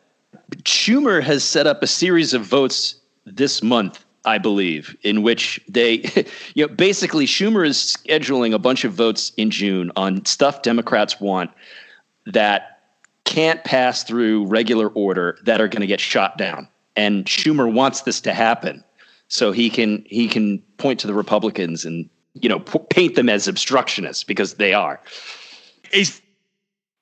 Schumer 0.64 1.22
has 1.22 1.44
set 1.44 1.68
up 1.68 1.84
a 1.84 1.88
series 1.88 2.34
of 2.34 2.44
votes 2.44 2.99
this 3.36 3.62
month, 3.64 4.06
I 4.26 4.38
believe, 4.38 4.96
in 5.04 5.22
which 5.22 5.60
they, 5.68 6.04
you 6.56 6.68
know, 6.68 6.74
basically 6.74 7.26
Schumer 7.26 7.66
is 7.66 7.78
scheduling 7.78 8.54
a 8.54 8.60
bunch 8.60 8.84
of 8.84 8.94
votes 8.94 9.32
in 9.38 9.52
June 9.52 9.92
on 9.96 10.26
stuff 10.26 10.62
Democrats 10.62 11.20
want 11.20 11.52
that 12.26 12.82
can't 13.26 13.64
pass 13.64 14.04
through 14.04 14.46
regular 14.46 14.90
order 14.90 15.38
that 15.44 15.62
are 15.62 15.68
going 15.68 15.82
to 15.82 15.88
get 15.88 16.00
shot 16.00 16.38
down. 16.38 16.68
And 16.96 17.26
Schumer 17.26 17.72
wants 17.72 18.02
this 18.02 18.20
to 18.22 18.34
happen 18.34 18.84
so 19.28 19.52
he 19.52 19.70
can 19.70 20.04
he 20.08 20.28
can 20.28 20.60
point 20.78 21.00
to 21.00 21.08
the 21.08 21.14
Republicans 21.14 21.86
and 21.86 22.10
you 22.34 22.50
know 22.50 22.60
p- 22.60 22.80
paint 22.90 23.16
them 23.16 23.30
as 23.30 23.48
obstructionists 23.48 24.26
because 24.26 24.56
they 24.56 24.74
are. 24.74 25.00
Is 25.94 26.22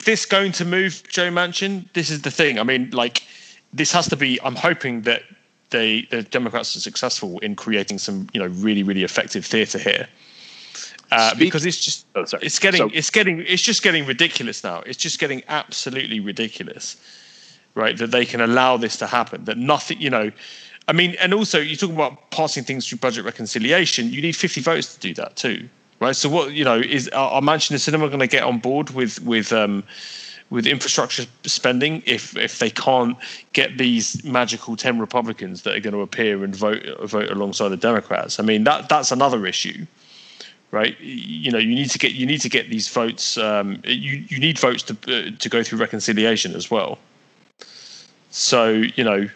this 0.05 0.25
going 0.25 0.51
to 0.53 0.65
move 0.65 1.03
Joe 1.09 1.31
Manchin? 1.31 1.91
This 1.93 2.09
is 2.09 2.21
the 2.21 2.31
thing. 2.31 2.59
I 2.59 2.63
mean, 2.63 2.89
like 2.91 3.23
this 3.73 3.91
has 3.93 4.07
to 4.09 4.15
be. 4.15 4.39
I'm 4.41 4.55
hoping 4.55 5.01
that 5.03 5.23
they 5.69 6.07
the 6.09 6.23
Democrats 6.23 6.75
are 6.75 6.79
successful 6.79 7.39
in 7.39 7.55
creating 7.55 7.97
some 7.97 8.27
you 8.33 8.39
know 8.39 8.47
really 8.47 8.83
really 8.83 9.03
effective 9.03 9.45
theatre 9.45 9.79
here. 9.79 10.07
Uh, 11.09 11.33
because 11.35 11.65
it's 11.65 11.79
just 11.79 12.05
oh, 12.15 12.25
it's 12.41 12.59
getting 12.59 12.79
so, 12.79 12.89
it's 12.93 13.09
getting 13.09 13.39
it's 13.47 13.61
just 13.61 13.81
getting 13.81 14.05
ridiculous 14.05 14.63
now. 14.63 14.81
It's 14.81 14.97
just 14.97 15.19
getting 15.19 15.41
absolutely 15.47 16.19
ridiculous, 16.19 16.97
right? 17.75 17.97
That 17.97 18.11
they 18.11 18.25
can 18.25 18.41
allow 18.41 18.75
this 18.75 18.97
to 18.97 19.07
happen. 19.07 19.45
That 19.45 19.57
nothing, 19.57 20.01
you 20.01 20.09
know, 20.09 20.31
I 20.89 20.93
mean, 20.93 21.15
and 21.21 21.33
also 21.33 21.59
you 21.59 21.75
talk 21.77 21.91
about 21.91 22.31
passing 22.31 22.63
things 22.63 22.87
through 22.87 22.99
budget 22.99 23.23
reconciliation. 23.23 24.11
You 24.11 24.21
need 24.21 24.35
50 24.35 24.61
votes 24.61 24.95
to 24.95 24.99
do 24.99 25.13
that 25.15 25.37
too, 25.37 25.69
right? 26.01 26.15
So 26.15 26.27
what 26.27 26.53
you 26.53 26.65
know 26.65 26.77
is 26.77 27.07
our 27.09 27.41
Manchester 27.41 27.91
Sinema 27.91 28.07
going 28.07 28.19
to 28.19 28.27
get 28.27 28.43
on 28.43 28.59
board 28.59 28.89
with 28.89 29.21
with 29.21 29.53
um, 29.53 29.83
with 30.49 30.65
infrastructure 30.65 31.25
spending 31.43 32.01
if 32.05 32.35
if 32.37 32.59
they 32.59 32.69
can't 32.69 33.17
get 33.53 33.77
these 33.77 34.23
magical 34.23 34.75
10 34.75 34.99
republicans 34.99 35.63
that 35.63 35.75
are 35.75 35.79
going 35.79 35.93
to 35.93 36.01
appear 36.01 36.43
and 36.43 36.55
vote 36.55 36.83
vote 37.03 37.29
alongside 37.29 37.69
the 37.69 37.77
democrats. 37.77 38.39
I 38.39 38.43
mean 38.43 38.63
that 38.63 38.89
that's 38.89 39.11
another 39.11 39.45
issue 39.45 39.85
right? 40.71 40.99
You 40.99 41.51
know 41.51 41.57
you 41.57 41.75
need 41.75 41.89
to 41.91 41.99
get 41.99 42.13
you 42.13 42.25
need 42.25 42.41
to 42.41 42.49
get 42.49 42.69
these 42.69 42.87
votes 42.87 43.37
um, 43.37 43.81
you 43.85 44.23
you 44.27 44.39
need 44.39 44.59
votes 44.59 44.83
to 44.83 44.93
uh, 45.07 45.31
to 45.37 45.49
go 45.49 45.63
through 45.63 45.79
reconciliation 45.79 46.55
as 46.55 46.69
well. 46.69 46.97
So 48.29 48.69
you 48.69 49.03
know 49.03 49.29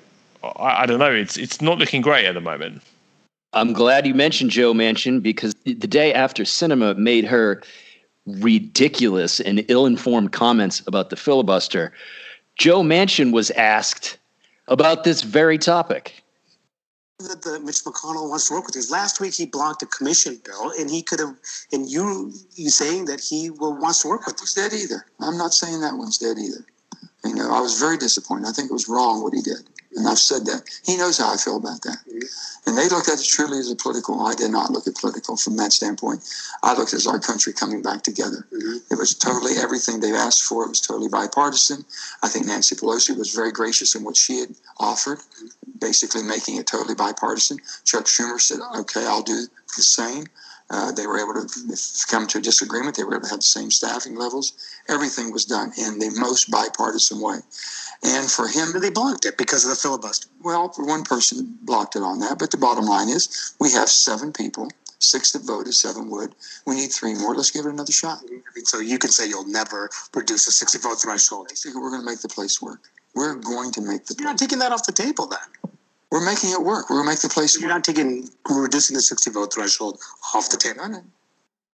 I, 0.44 0.84
I 0.84 0.86
don't 0.86 1.00
know. 1.00 1.12
It's 1.12 1.38
it's 1.38 1.62
not 1.62 1.78
looking 1.78 2.02
great 2.02 2.26
at 2.26 2.34
the 2.34 2.42
moment. 2.42 2.82
I'm 3.54 3.74
glad 3.74 4.08
you 4.08 4.14
mentioned 4.14 4.52
joe 4.52 4.74
manchin 4.74 5.22
because 5.22 5.54
the 5.66 5.74
day 5.74 6.14
after 6.14 6.44
Sinema 6.44 6.96
made 6.98 7.26
her 7.26 7.62
ridiculous 8.26 9.40
and 9.40 9.66
ill-informed 9.68 10.32
comments 10.32 10.84
about 10.88 11.10
the 11.10 11.16
filibuster, 11.16 11.94
Joe 12.58 12.82
Manchin 12.82 13.32
was 13.32 13.52
asked 13.52 14.18
about 14.68 15.04
this 15.04 15.24
very 15.24 15.58
topic. 15.58 16.24
That 17.20 17.44
the, 17.44 17.60
Mitch 17.60 17.84
McConnell 17.84 18.30
wants 18.30 18.48
to 18.48 18.56
work 18.56 18.66
with 18.66 18.76
you. 18.76 18.84
Last 18.92 19.20
week 19.20 19.36
he 19.36 19.46
blocked 19.46 19.84
a 19.84 19.86
commission 19.86 20.42
bill, 20.44 20.72
and 20.80 20.90
he 20.90 21.04
could 21.04 21.20
have. 21.20 21.36
And 21.72 21.90
you, 21.90 22.34
you 22.56 22.70
saying 22.70 23.06
that 23.06 23.22
he 23.22 23.52
will 23.52 23.78
wants 23.78 24.02
to 24.02 24.08
work 24.08 24.26
with 24.26 24.42
us. 24.42 24.54
Dead 24.56 24.74
either. 24.74 25.06
I'm 25.20 25.38
not 25.38 25.54
saying 25.54 25.82
that 25.82 25.98
one's 25.98 26.18
dead 26.18 26.38
either. 26.40 26.66
You 27.24 27.36
know, 27.36 27.54
I 27.54 27.62
was 27.62 27.80
very 27.80 27.98
disappointed. 27.98 28.48
I 28.48 28.52
think 28.52 28.72
it 28.72 28.74
was 28.74 28.90
wrong 28.90 29.22
what 29.22 29.34
he 29.34 29.42
did. 29.42 29.70
And 29.96 30.08
I've 30.08 30.20
said 30.20 30.46
that. 30.46 30.64
He 30.86 30.96
knows 30.98 31.18
how 31.18 31.34
I 31.34 31.38
feel 31.38 31.58
about 31.58 31.82
that. 31.84 31.98
Mm-hmm. 32.08 32.70
And 32.70 32.78
they 32.78 32.88
looked 32.88 33.10
at 33.10 33.20
it 33.20 33.26
truly 33.26 33.60
as 33.60 33.70
a 33.70 33.76
political. 33.76 34.26
I 34.26 34.34
did 34.36 34.52
not 34.52 34.72
look 34.72 34.88
at 34.88 34.96
political 34.96 35.36
from 35.36 35.58
that 35.58 35.74
standpoint. 35.74 36.24
I 36.64 36.76
looked 36.76 36.94
at 36.94 37.06
our 37.08 37.20
country 37.20 37.52
coming 37.52 37.82
back 37.82 38.04
together. 38.04 38.48
Mm-hmm. 38.54 38.78
It 38.90 38.98
was 38.98 39.16
totally 39.16 39.54
everything 39.58 40.00
they 40.00 40.14
asked 40.14 40.44
for. 40.44 40.64
It 40.64 40.70
was 40.70 40.82
totally 40.82 41.10
bipartisan. 41.10 41.84
I 42.24 42.30
think 42.30 42.46
Nancy 42.46 42.76
Pelosi 42.76 43.18
was 43.18 43.34
very 43.34 43.52
gracious 43.52 43.96
in 43.96 44.04
what 44.04 44.16
she 44.16 44.40
had 44.40 44.50
offered, 44.80 45.20
basically 45.80 46.24
making 46.24 46.56
it 46.56 46.68
totally 46.68 46.96
bipartisan. 46.96 47.58
Chuck 47.84 48.06
Schumer 48.06 48.40
said, 48.40 48.60
okay, 48.80 49.06
I'll 49.06 49.24
do 49.24 49.48
the 49.76 49.84
same. 49.84 50.26
Uh, 50.72 50.92
they 50.92 51.06
were 51.06 51.20
able 51.20 51.34
to 51.34 51.48
come 52.10 52.26
to 52.28 52.38
a 52.38 52.42
disagreement. 52.42 52.96
They 52.96 53.04
were 53.04 53.16
able 53.16 53.26
to 53.26 53.30
have 53.30 53.40
the 53.40 53.46
same 53.58 53.72
staffing 53.72 54.16
levels. 54.16 54.54
Everything 54.88 55.32
was 55.32 55.44
done 55.44 55.74
in 55.78 56.00
the 56.00 56.10
most 56.18 56.50
bipartisan 56.50 57.20
way. 57.20 57.40
And 58.04 58.32
for 58.32 58.48
him, 58.48 58.72
they 58.80 58.90
blocked 58.90 59.26
it 59.26 59.38
because 59.38 59.66
of 59.66 59.70
the 59.70 59.76
filibuster. 59.76 60.30
Well, 60.42 60.70
for 60.70 60.86
one 60.86 61.04
person 61.04 61.58
blocked 61.62 61.98
it 61.98 62.02
on 62.02 62.20
that, 62.20 62.40
but 62.40 62.52
the 62.52 62.58
bottom 62.58 62.86
line 62.86 63.10
is 63.10 63.54
we 63.60 63.72
have 63.74 63.90
seven 63.90 64.32
people, 64.32 64.70
six 65.00 65.34
that 65.34 65.44
voted, 65.44 65.74
seven 65.74 66.10
would. 66.10 66.34
We 66.66 66.76
need 66.76 66.92
three 66.92 67.16
more. 67.16 67.36
Let's 67.36 67.52
give 67.52 67.66
it 67.66 67.70
another 67.70 67.92
shot. 67.92 68.24
So 68.64 68.80
you 68.80 68.98
can 68.98 69.12
say 69.12 69.28
you'll 69.28 69.48
never 69.48 69.90
produce 70.14 70.48
a 70.48 70.52
60 70.52 70.80
vote 70.80 71.02
threshold. 71.02 71.52
We're 71.66 71.90
going 71.90 72.02
to 72.02 72.06
make 72.06 72.22
the 72.22 72.30
place 72.30 72.62
work. 72.62 72.90
We're 73.14 73.36
going 73.36 73.72
to 73.74 73.82
make 73.82 74.06
the. 74.06 74.16
You're 74.18 74.30
not 74.30 74.38
taking 74.38 74.60
that 74.60 74.72
off 74.72 74.86
the 74.86 74.94
table 74.94 75.28
then. 75.28 75.40
We're 76.12 76.26
making 76.26 76.52
it 76.52 76.62
work. 76.62 76.90
We're 76.90 76.98
going 76.98 77.08
to 77.08 77.12
make 77.12 77.22
the 77.22 77.30
place. 77.30 77.60
You're 77.60 77.70
not 77.70 77.84
taking 77.84 78.30
We're 78.50 78.64
reducing 78.64 78.96
the 78.96 79.02
60 79.02 79.32
vote 79.32 79.54
threshold 79.54 80.00
off 80.36 80.50
the 80.50 80.58
table. 80.58 80.88
No, 80.88 80.88
no 80.88 81.04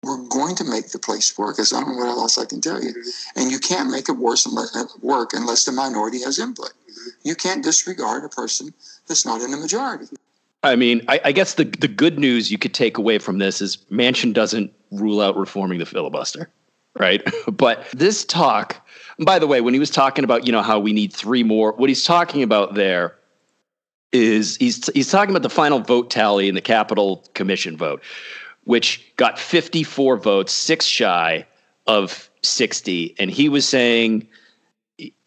we're 0.07 0.23
going 0.29 0.55
to 0.57 0.65
make 0.65 0.89
the 0.91 0.99
place 0.99 1.37
work. 1.37 1.59
As 1.59 1.73
I 1.73 1.81
don't 1.81 1.97
know 1.97 2.07
what 2.07 2.09
else 2.09 2.39
I 2.39 2.45
can 2.45 2.61
tell 2.61 2.83
you. 2.83 2.91
Mm-hmm. 2.91 3.41
And 3.41 3.51
you 3.51 3.59
can't 3.59 3.91
make 3.91 4.09
it 4.09 4.13
worse 4.13 4.47
unless, 4.47 4.75
uh, 4.75 4.85
work 5.03 5.33
unless 5.33 5.65
the 5.65 5.73
minority 5.73 6.23
has 6.23 6.39
input. 6.39 6.71
Mm-hmm. 6.71 7.11
You 7.25 7.35
can't 7.35 7.63
disregard 7.63 8.25
a 8.25 8.29
person 8.29 8.73
that's 9.09 9.27
not 9.27 9.41
in 9.41 9.51
the 9.51 9.57
majority. 9.57 10.07
I 10.63 10.77
mean, 10.77 11.03
I, 11.09 11.21
I, 11.27 11.33
guess 11.33 11.55
the 11.55 11.65
the 11.65 11.87
good 11.87 12.19
news 12.19 12.51
you 12.51 12.59
could 12.59 12.75
take 12.75 12.99
away 12.99 13.19
from 13.19 13.39
this 13.39 13.61
is 13.61 13.77
Manchin 13.91 14.33
doesn't 14.33 14.73
rule 14.91 15.21
out 15.21 15.37
reforming 15.37 15.79
the 15.79 15.87
filibuster, 15.87 16.49
right? 16.99 17.23
but 17.53 17.87
this 17.93 18.25
talk, 18.25 18.85
by 19.21 19.39
the 19.39 19.47
way, 19.47 19.61
when 19.61 19.75
he 19.75 19.81
was 19.81 19.91
talking 19.91 20.25
about 20.25 20.45
you 20.45 20.51
know 20.51 20.63
how 20.63 20.81
we 20.81 20.93
need 20.93 21.13
three 21.13 21.45
more, 21.45 21.73
what 21.73 21.89
he's 21.89 22.05
talking 22.05 22.43
about 22.43 22.75
there 22.75 23.17
is 24.13 24.57
he's 24.57 24.89
he's 24.95 25.11
talking 25.11 25.31
about 25.31 25.43
the 25.43 25.51
final 25.51 25.81
vote 25.81 26.11
tally 26.11 26.49
in 26.49 26.55
the 26.55 26.61
Capitol 26.61 27.25
Commission 27.35 27.77
vote, 27.77 28.03
which 28.65 29.03
got 29.17 29.39
54 29.39 30.17
votes, 30.17 30.53
six 30.53 30.85
shy 30.85 31.47
of 31.87 32.31
60. 32.43 33.15
And 33.19 33.31
he 33.31 33.49
was 33.49 33.69
saying, 33.69 34.27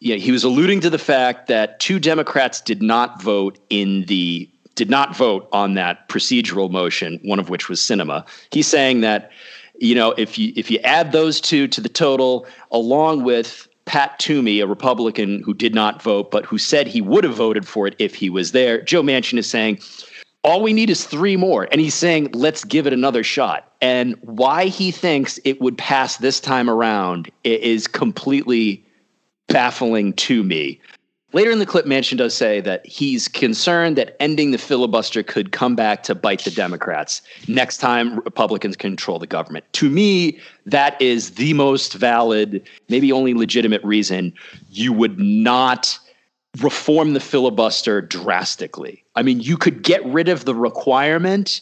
know, 0.00 0.16
he 0.16 0.32
was 0.32 0.44
alluding 0.44 0.80
to 0.80 0.90
the 0.90 0.98
fact 0.98 1.46
that 1.48 1.80
two 1.80 1.98
Democrats 1.98 2.60
did 2.60 2.82
not 2.82 3.22
vote 3.22 3.58
in 3.70 4.04
the 4.06 4.48
did 4.74 4.90
not 4.90 5.14
vote 5.14 5.48
on 5.52 5.74
that 5.74 6.08
procedural 6.08 6.70
motion, 6.70 7.20
one 7.22 7.38
of 7.38 7.50
which 7.50 7.68
was 7.68 7.80
Sinema. 7.80 8.26
He's 8.50 8.66
saying 8.66 9.02
that, 9.02 9.30
you 9.78 9.94
know, 9.94 10.12
if 10.12 10.38
you 10.38 10.52
if 10.56 10.70
you 10.70 10.78
add 10.84 11.12
those 11.12 11.40
two 11.40 11.68
to 11.68 11.80
the 11.80 11.88
total, 11.88 12.46
along 12.70 13.24
with 13.24 13.68
Pat 13.90 14.20
Toomey, 14.20 14.60
a 14.60 14.68
Republican 14.68 15.42
who 15.42 15.52
did 15.52 15.74
not 15.74 16.00
vote, 16.00 16.30
but 16.30 16.46
who 16.46 16.58
said 16.58 16.86
he 16.86 17.00
would 17.00 17.24
have 17.24 17.34
voted 17.34 17.66
for 17.66 17.88
it 17.88 17.96
if 17.98 18.14
he 18.14 18.30
was 18.30 18.52
there, 18.52 18.80
Joe 18.82 19.02
Manchin 19.02 19.36
is 19.36 19.50
saying, 19.50 19.80
all 20.44 20.62
we 20.62 20.72
need 20.72 20.90
is 20.90 21.04
three 21.04 21.36
more. 21.36 21.66
And 21.72 21.80
he's 21.80 21.96
saying, 21.96 22.30
let's 22.32 22.62
give 22.62 22.86
it 22.86 22.92
another 22.92 23.24
shot. 23.24 23.72
And 23.80 24.14
why 24.20 24.66
he 24.66 24.92
thinks 24.92 25.40
it 25.44 25.60
would 25.60 25.76
pass 25.76 26.18
this 26.18 26.38
time 26.38 26.70
around 26.70 27.32
is 27.42 27.88
completely 27.88 28.86
baffling 29.48 30.12
to 30.12 30.44
me. 30.44 30.80
Later 31.32 31.52
in 31.52 31.60
the 31.60 31.66
clip, 31.66 31.86
Manchin 31.86 32.16
does 32.18 32.34
say 32.34 32.60
that 32.62 32.84
he's 32.84 33.28
concerned 33.28 33.96
that 33.96 34.16
ending 34.20 34.50
the 34.50 34.58
filibuster 34.58 35.22
could 35.22 35.52
come 35.52 35.76
back 35.76 36.02
to 36.04 36.14
bite 36.14 36.42
the 36.44 36.50
Democrats 36.50 37.22
next 37.46 37.78
time 37.78 38.18
Republicans 38.20 38.76
control 38.76 39.20
the 39.20 39.28
government. 39.28 39.64
To 39.74 39.88
me, 39.88 40.40
that 40.66 41.00
is 41.00 41.32
the 41.32 41.52
most 41.54 41.94
valid, 41.94 42.66
maybe 42.88 43.12
only 43.12 43.34
legitimate 43.34 43.82
reason 43.84 44.32
you 44.70 44.92
would 44.92 45.20
not 45.20 45.96
reform 46.60 47.12
the 47.12 47.20
filibuster 47.20 48.00
drastically. 48.02 49.04
I 49.14 49.22
mean, 49.22 49.38
you 49.38 49.56
could 49.56 49.84
get 49.84 50.04
rid 50.04 50.28
of 50.28 50.46
the 50.46 50.54
requirement 50.54 51.60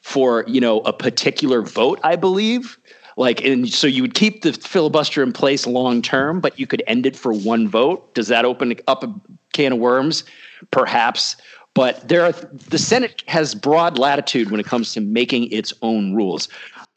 for, 0.00 0.44
you 0.48 0.62
know, 0.62 0.80
a 0.80 0.94
particular 0.94 1.60
vote, 1.60 2.00
I 2.02 2.16
believe, 2.16 2.78
like 3.20 3.44
and 3.44 3.68
so 3.68 3.86
you 3.86 4.00
would 4.00 4.14
keep 4.14 4.40
the 4.40 4.54
filibuster 4.54 5.22
in 5.22 5.30
place 5.30 5.66
long 5.66 6.00
term 6.00 6.40
but 6.40 6.58
you 6.58 6.66
could 6.66 6.82
end 6.86 7.04
it 7.04 7.14
for 7.14 7.32
one 7.34 7.68
vote. 7.68 8.12
Does 8.14 8.28
that 8.28 8.46
open 8.46 8.74
up 8.88 9.04
a 9.04 9.14
can 9.52 9.74
of 9.74 9.78
worms? 9.78 10.24
Perhaps. 10.70 11.36
But 11.74 12.08
there 12.08 12.24
are 12.24 12.32
the 12.32 12.78
senate 12.78 13.22
has 13.28 13.54
broad 13.54 13.98
latitude 13.98 14.50
when 14.50 14.58
it 14.58 14.64
comes 14.66 14.94
to 14.94 15.02
making 15.02 15.52
its 15.52 15.72
own 15.82 16.14
rules. 16.14 16.48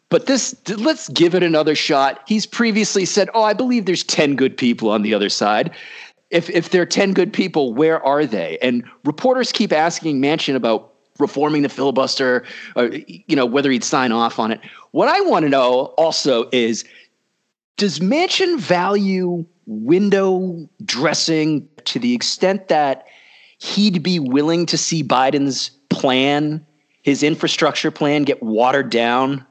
But 0.07 0.25
this 0.25 0.55
let's 0.77 1.09
give 1.09 1.35
it 1.35 1.43
another 1.43 1.75
shot. 1.75 2.21
He's 2.25 2.45
previously 2.45 3.03
said 3.03 3.29
oh 3.33 3.43
i 3.43 3.53
believe 3.53 3.85
there's 3.85 4.05
10 4.05 4.37
good 4.37 4.55
people 4.57 4.89
on 4.89 5.01
the 5.01 5.13
other 5.13 5.29
side. 5.29 5.71
If 6.29 6.49
if 6.49 6.69
there 6.69 6.81
are 6.83 6.85
10 6.85 7.13
good 7.13 7.33
people 7.33 7.73
where 7.73 8.01
are 8.01 8.25
they? 8.25 8.57
And 8.61 8.85
reporters 9.03 9.51
keep 9.51 9.73
asking 9.73 10.21
manchin 10.21 10.55
about 10.55 10.92
reforming 11.19 11.61
the 11.61 11.69
filibuster, 11.69 12.43
or 12.75 12.87
you 12.87 13.35
know 13.35 13.45
whether 13.45 13.71
he'd 13.71 13.83
sign 13.83 14.11
off 14.11 14.39
on 14.39 14.51
it. 14.51 14.59
What 14.91 15.09
I 15.09 15.21
want 15.21 15.43
to 15.43 15.49
know 15.49 15.93
also 15.97 16.49
is, 16.51 16.83
does 17.77 17.99
Manchin 17.99 18.59
value 18.59 19.45
window 19.65 20.67
dressing 20.85 21.67
to 21.85 21.99
the 21.99 22.13
extent 22.13 22.67
that 22.67 23.07
he'd 23.59 24.03
be 24.03 24.19
willing 24.19 24.65
to 24.65 24.77
see 24.77 25.03
Biden's 25.03 25.69
plan, 25.89 26.65
his 27.01 27.23
infrastructure 27.23 27.91
plan, 27.91 28.23
get 28.23 28.41
watered 28.43 28.89
down 28.89 29.45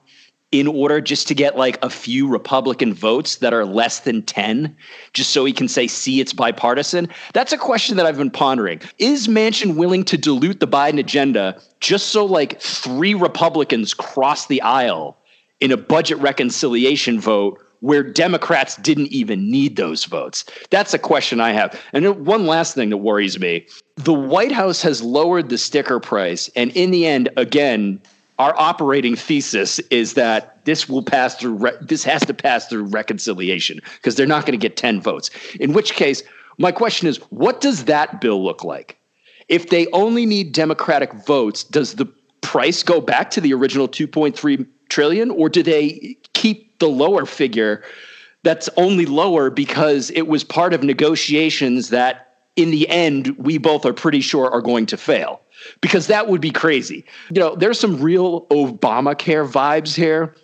in 0.53 0.67
order 0.67 1.01
just 1.01 1.27
to 1.29 1.35
get 1.35 1.57
like 1.57 1.79
a 1.83 1.89
few 1.89 2.29
Republican 2.29 2.93
votes 2.93 3.37
that 3.37 3.55
are 3.55 3.65
less 3.65 4.01
than 4.01 4.23
10, 4.23 4.77
just 5.15 5.31
so 5.31 5.45
he 5.47 5.53
can 5.53 5.67
say, 5.67 5.87
see, 5.87 6.21
it's 6.21 6.35
bipartisan? 6.35 7.09
That's 7.33 7.53
a 7.53 7.59
question 7.59 7.97
that 7.97 8.07
I've 8.07 8.19
been 8.19 8.31
pondering. 8.31 8.81
Is 8.99 9.27
Manchin 9.27 9.77
willing 9.77 10.05
to 10.05 10.19
dilute 10.19 10.61
the 10.61 10.69
Biden 10.69 11.01
agenda 11.01 11.61
just 11.81 12.09
so 12.09 12.25
like 12.25 12.61
three 12.61 13.15
Republicans 13.15 13.95
cross 13.95 14.47
the 14.47 14.61
aisle 14.61 15.17
in 15.61 15.73
a 15.73 15.77
budget 15.77 16.19
reconciliation 16.19 17.19
vote 17.19 17.59
where 17.81 18.03
Democrats 18.03 18.77
didn't 18.77 19.09
even 19.09 19.51
need 19.51 19.77
those 19.77 20.05
votes? 20.05 20.45
That's 20.69 20.93
a 20.93 20.99
question 20.99 21.41
I 21.41 21.53
have. 21.53 21.81
And 21.95 22.27
one 22.27 22.47
last 22.47 22.75
thing 22.75 22.91
that 22.91 22.99
worries 22.99 23.41
me 23.41 23.67
the 23.97 24.13
White 24.13 24.53
House 24.53 24.83
has 24.83 25.03
lowered 25.03 25.49
the 25.49 25.59
sticker 25.59 26.01
price. 26.01 26.49
And 26.57 26.71
in 26.73 26.91
the 26.91 27.07
end, 27.07 27.29
again, 27.37 28.01
our 28.43 28.59
operating 28.59 29.15
thesis 29.15 29.79
is 29.91 30.15
that 30.15 30.65
this 30.65 30.89
will 30.89 31.05
pass 31.05 31.37
through 31.37 31.55
re- 31.55 31.77
this 31.81 32.03
has 32.03 32.25
to 32.27 32.35
pass 32.35 32.67
through 32.67 32.83
reconciliation 32.83 33.79
because 33.97 34.17
they're 34.17 34.27
not 34.27 34.45
going 34.45 34.59
to 34.59 34.69
get 34.69 34.77
10 34.77 35.01
votes. 35.01 35.31
In 35.61 35.73
which 35.73 35.95
case 35.95 36.25
my 36.59 36.73
question 36.73 37.07
is 37.07 37.19
what 37.31 37.61
does 37.61 37.85
that 37.85 38.21
bill 38.21 38.43
look 38.43 38.65
like? 38.65 38.99
If 39.47 39.71
they 39.71 39.87
only 39.93 40.27
need 40.27 40.51
democratic 40.53 41.13
votes 41.13 41.63
does 41.63 41.95
the 41.95 42.07
price 42.41 42.83
go 42.83 43.01
back 43.01 43.31
to 43.31 43.41
the 43.41 43.55
original 43.55 43.87
2.3 43.87 44.67
trillion 44.89 45.31
or 45.31 45.49
do 45.49 45.63
they 45.63 46.17
keep 46.33 46.81
the 46.81 46.89
lower 46.89 47.25
figure 47.25 47.85
that's 48.43 48.69
only 48.77 49.07
lower 49.07 49.51
because 49.51 50.11
it 50.11 50.27
was 50.27 50.43
part 50.43 50.75
of 50.75 50.83
negotiations 50.83 51.91
that 51.91 52.39
in 52.57 52.73
the 52.73 52.89
end 52.89 53.39
we 53.39 53.57
both 53.57 53.87
are 53.87 53.93
pretty 53.93 54.21
sure 54.21 54.51
are 54.51 54.61
going 54.61 54.85
to 54.87 54.97
fail 54.97 55.41
because 55.81 56.07
that 56.07 56.29
would 56.29 56.41
be 56.41 56.51
crazy. 56.51 57.05
You 57.31 57.41
know, 57.41 57.55
there's 57.55 57.79
some 57.79 58.01
real 58.01 58.47
Obamacare 58.47 59.49
vibes 59.49 59.95
here. 59.95 60.35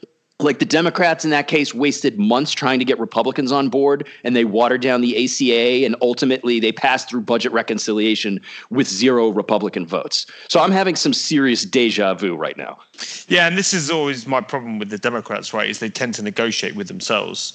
Like 0.41 0.61
the 0.61 0.65
Democrats 0.65 1.25
in 1.25 1.33
that 1.33 1.49
case 1.49 1.75
wasted 1.75 2.17
months 2.17 2.53
trying 2.53 2.79
to 2.79 2.85
get 2.85 2.97
Republicans 3.01 3.51
on 3.51 3.69
board 3.69 4.07
and 4.23 4.37
they 4.37 4.45
watered 4.45 4.81
down 4.81 5.01
the 5.01 5.25
ACA 5.25 5.85
and 5.85 5.97
ultimately 6.01 6.61
they 6.61 6.71
passed 6.71 7.11
through 7.11 7.23
budget 7.23 7.51
reconciliation 7.51 8.41
with 8.71 8.87
zero 8.87 9.31
Republican 9.31 9.85
votes. 9.85 10.27
So 10.49 10.61
I'm 10.61 10.71
having 10.71 10.95
some 10.95 11.13
serious 11.13 11.65
deja 11.65 12.15
vu 12.15 12.37
right 12.37 12.57
now. 12.57 12.79
Yeah, 13.27 13.49
and 13.49 13.59
this 13.59 13.75
is 13.75 13.91
always 13.91 14.29
my 14.29 14.41
problem 14.41 14.79
with 14.79 14.91
the 14.91 14.99
Democrats, 14.99 15.53
right? 15.53 15.69
Is 15.69 15.81
they 15.81 15.91
tend 15.91 16.15
to 16.15 16.23
negotiate 16.23 16.77
with 16.77 16.87
themselves. 16.87 17.53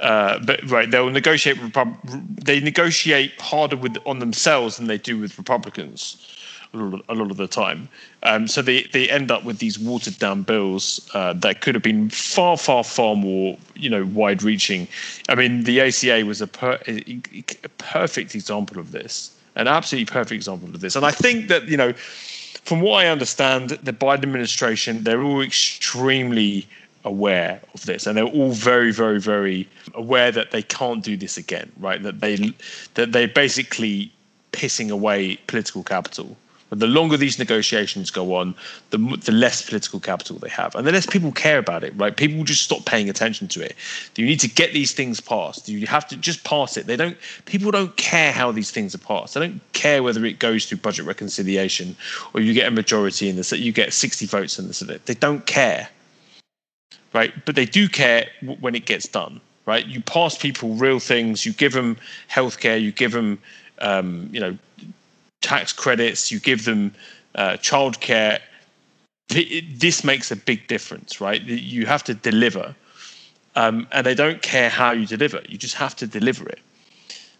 Uh, 0.00 0.40
but 0.40 0.68
right, 0.68 0.90
they'll 0.90 1.10
negotiate. 1.10 1.58
They 2.44 2.58
negotiate 2.58 3.40
harder 3.40 3.76
with 3.76 3.96
on 4.04 4.18
themselves 4.18 4.78
than 4.78 4.88
they 4.88 4.98
do 4.98 5.18
with 5.18 5.38
Republicans 5.38 6.16
a 6.74 7.14
lot 7.14 7.30
of 7.30 7.36
the 7.36 7.46
time. 7.46 7.88
Um, 8.22 8.46
so 8.46 8.62
they, 8.62 8.84
they 8.92 9.08
end 9.08 9.30
up 9.30 9.44
with 9.44 9.58
these 9.58 9.78
watered 9.78 10.18
down 10.18 10.42
bills 10.42 11.08
uh, 11.14 11.32
that 11.34 11.60
could 11.60 11.74
have 11.74 11.82
been 11.82 12.10
far, 12.10 12.56
far, 12.56 12.84
far 12.84 13.16
more, 13.16 13.56
you 13.74 13.88
know, 13.88 14.04
wide 14.06 14.42
reaching. 14.42 14.88
I 15.28 15.34
mean, 15.34 15.64
the 15.64 15.80
ACA 15.80 16.24
was 16.24 16.40
a, 16.40 16.46
per, 16.46 16.78
a, 16.86 17.20
perfect 17.78 18.34
example 18.34 18.78
of 18.78 18.92
this, 18.92 19.36
an 19.54 19.68
absolutely 19.68 20.06
perfect 20.12 20.32
example 20.32 20.68
of 20.68 20.80
this. 20.80 20.96
And 20.96 21.06
I 21.06 21.10
think 21.10 21.48
that, 21.48 21.68
you 21.68 21.76
know, 21.76 21.92
from 21.92 22.80
what 22.80 23.04
I 23.04 23.08
understand, 23.08 23.70
the 23.70 23.92
Biden 23.92 24.24
administration, 24.24 25.04
they're 25.04 25.22
all 25.22 25.40
extremely 25.40 26.66
aware 27.04 27.60
of 27.72 27.86
this 27.86 28.04
and 28.06 28.16
they're 28.16 28.24
all 28.24 28.50
very 28.50 28.92
very 28.92 29.20
very 29.20 29.68
aware 29.94 30.32
that 30.32 30.50
they 30.50 30.60
can't 30.60 31.04
do 31.04 31.16
this 31.16 31.36
again 31.36 31.70
right 31.78 32.02
that 32.02 32.18
they 32.18 32.52
that 32.94 33.12
they're 33.12 33.28
basically 33.28 34.12
pissing 34.50 34.90
away 34.90 35.36
political 35.46 35.84
capital 35.84 36.36
the 36.70 36.86
longer 36.86 37.16
these 37.16 37.38
negotiations 37.38 38.10
go 38.10 38.34
on, 38.34 38.54
the 38.90 38.98
the 39.24 39.32
less 39.32 39.62
political 39.62 40.00
capital 40.00 40.36
they 40.38 40.48
have, 40.48 40.74
and 40.74 40.86
the 40.86 40.92
less 40.92 41.06
people 41.06 41.30
care 41.30 41.58
about 41.58 41.84
it. 41.84 41.92
Right? 41.96 42.16
People 42.16 42.42
just 42.42 42.62
stop 42.62 42.84
paying 42.84 43.08
attention 43.08 43.46
to 43.48 43.60
it. 43.60 43.76
You 44.16 44.26
need 44.26 44.40
to 44.40 44.48
get 44.48 44.72
these 44.72 44.92
things 44.92 45.20
passed. 45.20 45.68
You 45.68 45.86
have 45.86 46.08
to 46.08 46.16
just 46.16 46.44
pass 46.44 46.76
it. 46.76 46.86
They 46.86 46.96
don't. 46.96 47.16
People 47.44 47.70
don't 47.70 47.96
care 47.96 48.32
how 48.32 48.50
these 48.50 48.70
things 48.70 48.94
are 48.94 48.98
passed. 48.98 49.34
They 49.34 49.40
don't 49.40 49.60
care 49.74 50.02
whether 50.02 50.24
it 50.24 50.38
goes 50.38 50.66
through 50.66 50.78
budget 50.78 51.06
reconciliation 51.06 51.96
or 52.34 52.40
you 52.40 52.52
get 52.52 52.66
a 52.66 52.72
majority 52.72 53.28
in 53.28 53.36
this. 53.36 53.52
You 53.52 53.72
get 53.72 53.92
sixty 53.92 54.26
votes 54.26 54.58
in 54.58 54.66
this. 54.66 54.80
They 54.80 55.14
don't 55.14 55.46
care. 55.46 55.88
Right? 57.12 57.32
But 57.44 57.54
they 57.54 57.64
do 57.64 57.88
care 57.88 58.26
when 58.60 58.74
it 58.74 58.86
gets 58.86 59.06
done. 59.06 59.40
Right? 59.66 59.86
You 59.86 60.00
pass 60.00 60.36
people 60.36 60.70
real 60.70 60.98
things. 60.98 61.46
You 61.46 61.52
give 61.52 61.72
them 61.72 61.96
healthcare. 62.30 62.80
You 62.80 62.92
give 62.92 63.12
them 63.12 63.38
um, 63.80 64.28
you 64.32 64.40
know 64.40 64.58
tax 65.46 65.72
credits, 65.72 66.32
you 66.32 66.40
give 66.40 66.64
them 66.64 66.92
uh, 67.36 67.56
childcare. 67.68 68.40
This 69.28 70.02
makes 70.02 70.30
a 70.30 70.36
big 70.36 70.66
difference, 70.66 71.20
right? 71.20 71.40
You 71.42 71.86
have 71.86 72.02
to 72.04 72.14
deliver, 72.14 72.74
um, 73.54 73.86
and 73.92 74.04
they 74.04 74.14
don't 74.14 74.42
care 74.42 74.68
how 74.68 74.90
you 74.92 75.06
deliver. 75.06 75.40
You 75.48 75.58
just 75.58 75.76
have 75.76 75.94
to 75.96 76.06
deliver 76.06 76.48
it. 76.48 76.60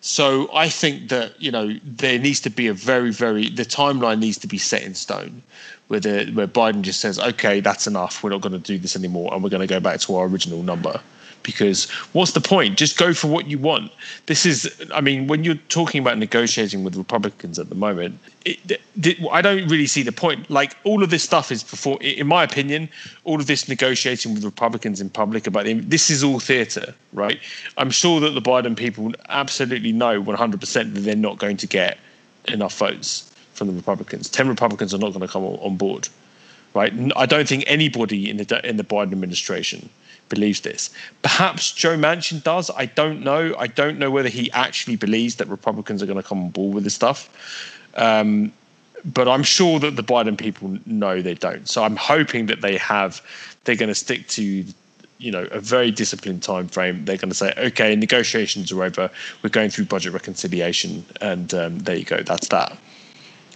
So 0.00 0.48
I 0.54 0.68
think 0.68 1.08
that 1.08 1.40
you 1.40 1.50
know 1.50 1.66
there 1.82 2.18
needs 2.18 2.40
to 2.40 2.50
be 2.50 2.68
a 2.68 2.74
very, 2.74 3.10
very 3.10 3.48
the 3.48 3.64
timeline 3.64 4.20
needs 4.20 4.38
to 4.38 4.46
be 4.46 4.58
set 4.58 4.82
in 4.82 4.94
stone, 4.94 5.42
where 5.88 6.00
the 6.00 6.30
where 6.36 6.46
Biden 6.46 6.82
just 6.82 7.00
says, 7.00 7.18
okay, 7.18 7.60
that's 7.60 7.86
enough. 7.86 8.22
We're 8.22 8.30
not 8.30 8.42
going 8.42 8.60
to 8.60 8.66
do 8.72 8.78
this 8.78 8.94
anymore, 8.94 9.32
and 9.32 9.42
we're 9.42 9.54
going 9.56 9.66
to 9.68 9.74
go 9.76 9.80
back 9.80 9.98
to 10.00 10.16
our 10.16 10.26
original 10.26 10.62
number 10.62 11.00
because 11.46 11.88
what's 12.12 12.32
the 12.32 12.40
point? 12.40 12.76
Just 12.76 12.98
go 12.98 13.14
for 13.14 13.28
what 13.28 13.46
you 13.46 13.58
want. 13.58 13.92
This 14.26 14.44
is, 14.44 14.68
I 14.92 15.00
mean, 15.00 15.28
when 15.28 15.44
you're 15.44 15.62
talking 15.68 16.00
about 16.02 16.18
negotiating 16.18 16.84
with 16.84 16.96
Republicans 16.96 17.58
at 17.58 17.68
the 17.68 17.74
moment, 17.74 18.18
it, 18.44 18.58
it, 19.00 19.18
I 19.30 19.40
don't 19.40 19.66
really 19.68 19.86
see 19.86 20.02
the 20.02 20.12
point. 20.12 20.50
Like 20.50 20.76
all 20.84 21.02
of 21.02 21.10
this 21.10 21.22
stuff 21.22 21.50
is 21.52 21.62
before, 21.62 22.02
in 22.02 22.26
my 22.26 22.42
opinion, 22.42 22.88
all 23.24 23.40
of 23.40 23.46
this 23.46 23.68
negotiating 23.68 24.34
with 24.34 24.44
Republicans 24.44 25.00
in 25.00 25.08
public 25.08 25.46
about 25.46 25.66
this 25.66 26.10
is 26.10 26.22
all 26.24 26.40
theatre, 26.40 26.92
right? 27.12 27.38
I'm 27.78 27.90
sure 27.90 28.20
that 28.20 28.30
the 28.30 28.42
Biden 28.42 28.76
people 28.76 29.12
absolutely 29.28 29.92
know 29.92 30.22
100% 30.22 30.60
that 30.72 31.00
they're 31.00 31.16
not 31.16 31.38
going 31.38 31.56
to 31.58 31.66
get 31.66 31.98
enough 32.48 32.76
votes 32.76 33.32
from 33.54 33.68
the 33.68 33.72
Republicans. 33.72 34.28
Ten 34.28 34.48
Republicans 34.48 34.92
are 34.92 34.98
not 34.98 35.10
going 35.10 35.26
to 35.26 35.28
come 35.28 35.44
on 35.44 35.76
board 35.76 36.08
right? 36.74 36.92
I 37.16 37.24
don't 37.24 37.48
think 37.48 37.64
anybody 37.66 38.28
in 38.28 38.36
the 38.36 38.68
in 38.68 38.76
the 38.76 38.84
Biden 38.84 39.12
administration 39.12 39.88
believes 40.28 40.60
this. 40.60 40.90
Perhaps 41.22 41.72
Joe 41.72 41.96
Manchin 41.96 42.42
does. 42.42 42.70
I 42.76 42.86
don't 42.86 43.22
know. 43.22 43.54
I 43.58 43.66
don't 43.66 43.98
know 43.98 44.10
whether 44.10 44.28
he 44.28 44.50
actually 44.52 44.96
believes 44.96 45.36
that 45.36 45.48
Republicans 45.48 46.02
are 46.02 46.06
going 46.06 46.20
to 46.20 46.28
come 46.28 46.42
on 46.42 46.50
board 46.50 46.74
with 46.74 46.84
this 46.84 46.94
stuff. 46.94 47.28
Um, 47.94 48.52
but 49.04 49.28
I'm 49.28 49.42
sure 49.42 49.78
that 49.78 49.96
the 49.96 50.02
Biden 50.02 50.36
people 50.36 50.78
know 50.84 51.22
they 51.22 51.34
don't. 51.34 51.68
So 51.68 51.84
I'm 51.84 51.96
hoping 51.96 52.46
that 52.46 52.60
they 52.60 52.76
have. 52.78 53.22
They're 53.64 53.76
going 53.76 53.88
to 53.88 53.94
stick 53.94 54.26
to 54.28 54.64
you 55.18 55.30
know 55.30 55.44
a 55.50 55.60
very 55.60 55.90
disciplined 55.90 56.42
time 56.42 56.68
frame 56.68 57.04
they're 57.06 57.16
going 57.16 57.30
to 57.30 57.34
say 57.34 57.52
okay 57.56 57.96
negotiations 57.96 58.70
are 58.70 58.84
over 58.84 59.10
we're 59.42 59.48
going 59.48 59.70
through 59.70 59.86
budget 59.86 60.12
reconciliation 60.12 61.04
and 61.22 61.54
um, 61.54 61.78
there 61.80 61.96
you 61.96 62.04
go 62.04 62.22
that's 62.22 62.48
that 62.48 62.76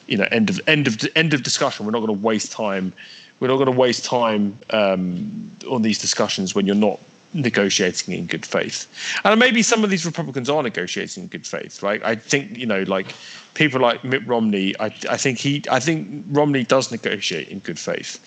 you 0.06 0.16
know 0.16 0.26
end 0.30 0.48
of 0.48 0.58
end 0.66 0.86
of 0.86 0.98
end 1.14 1.34
of 1.34 1.42
discussion 1.42 1.84
we're 1.84 1.92
not 1.92 2.00
going 2.00 2.18
to 2.18 2.26
waste 2.26 2.50
time 2.50 2.92
we're 3.40 3.48
not 3.48 3.56
going 3.56 3.66
to 3.66 3.76
waste 3.76 4.04
time 4.04 4.58
um, 4.70 5.50
on 5.68 5.82
these 5.82 5.98
discussions 5.98 6.54
when 6.54 6.66
you're 6.66 6.74
not 6.74 7.00
negotiating 7.32 8.12
in 8.12 8.26
good 8.26 8.44
faith 8.44 8.88
and 9.24 9.38
maybe 9.38 9.62
some 9.62 9.84
of 9.84 9.90
these 9.90 10.04
republicans 10.04 10.50
are 10.50 10.64
negotiating 10.64 11.22
in 11.22 11.28
good 11.28 11.46
faith 11.46 11.80
right 11.80 12.02
i 12.04 12.12
think 12.12 12.58
you 12.58 12.66
know 12.66 12.82
like 12.84 13.14
people 13.54 13.80
like 13.80 14.02
mitt 14.02 14.26
romney 14.26 14.74
i, 14.80 14.86
I 15.08 15.16
think 15.16 15.38
he 15.38 15.62
i 15.70 15.78
think 15.78 16.24
romney 16.30 16.64
does 16.64 16.90
negotiate 16.90 17.48
in 17.48 17.60
good 17.60 17.78
faith 17.78 18.18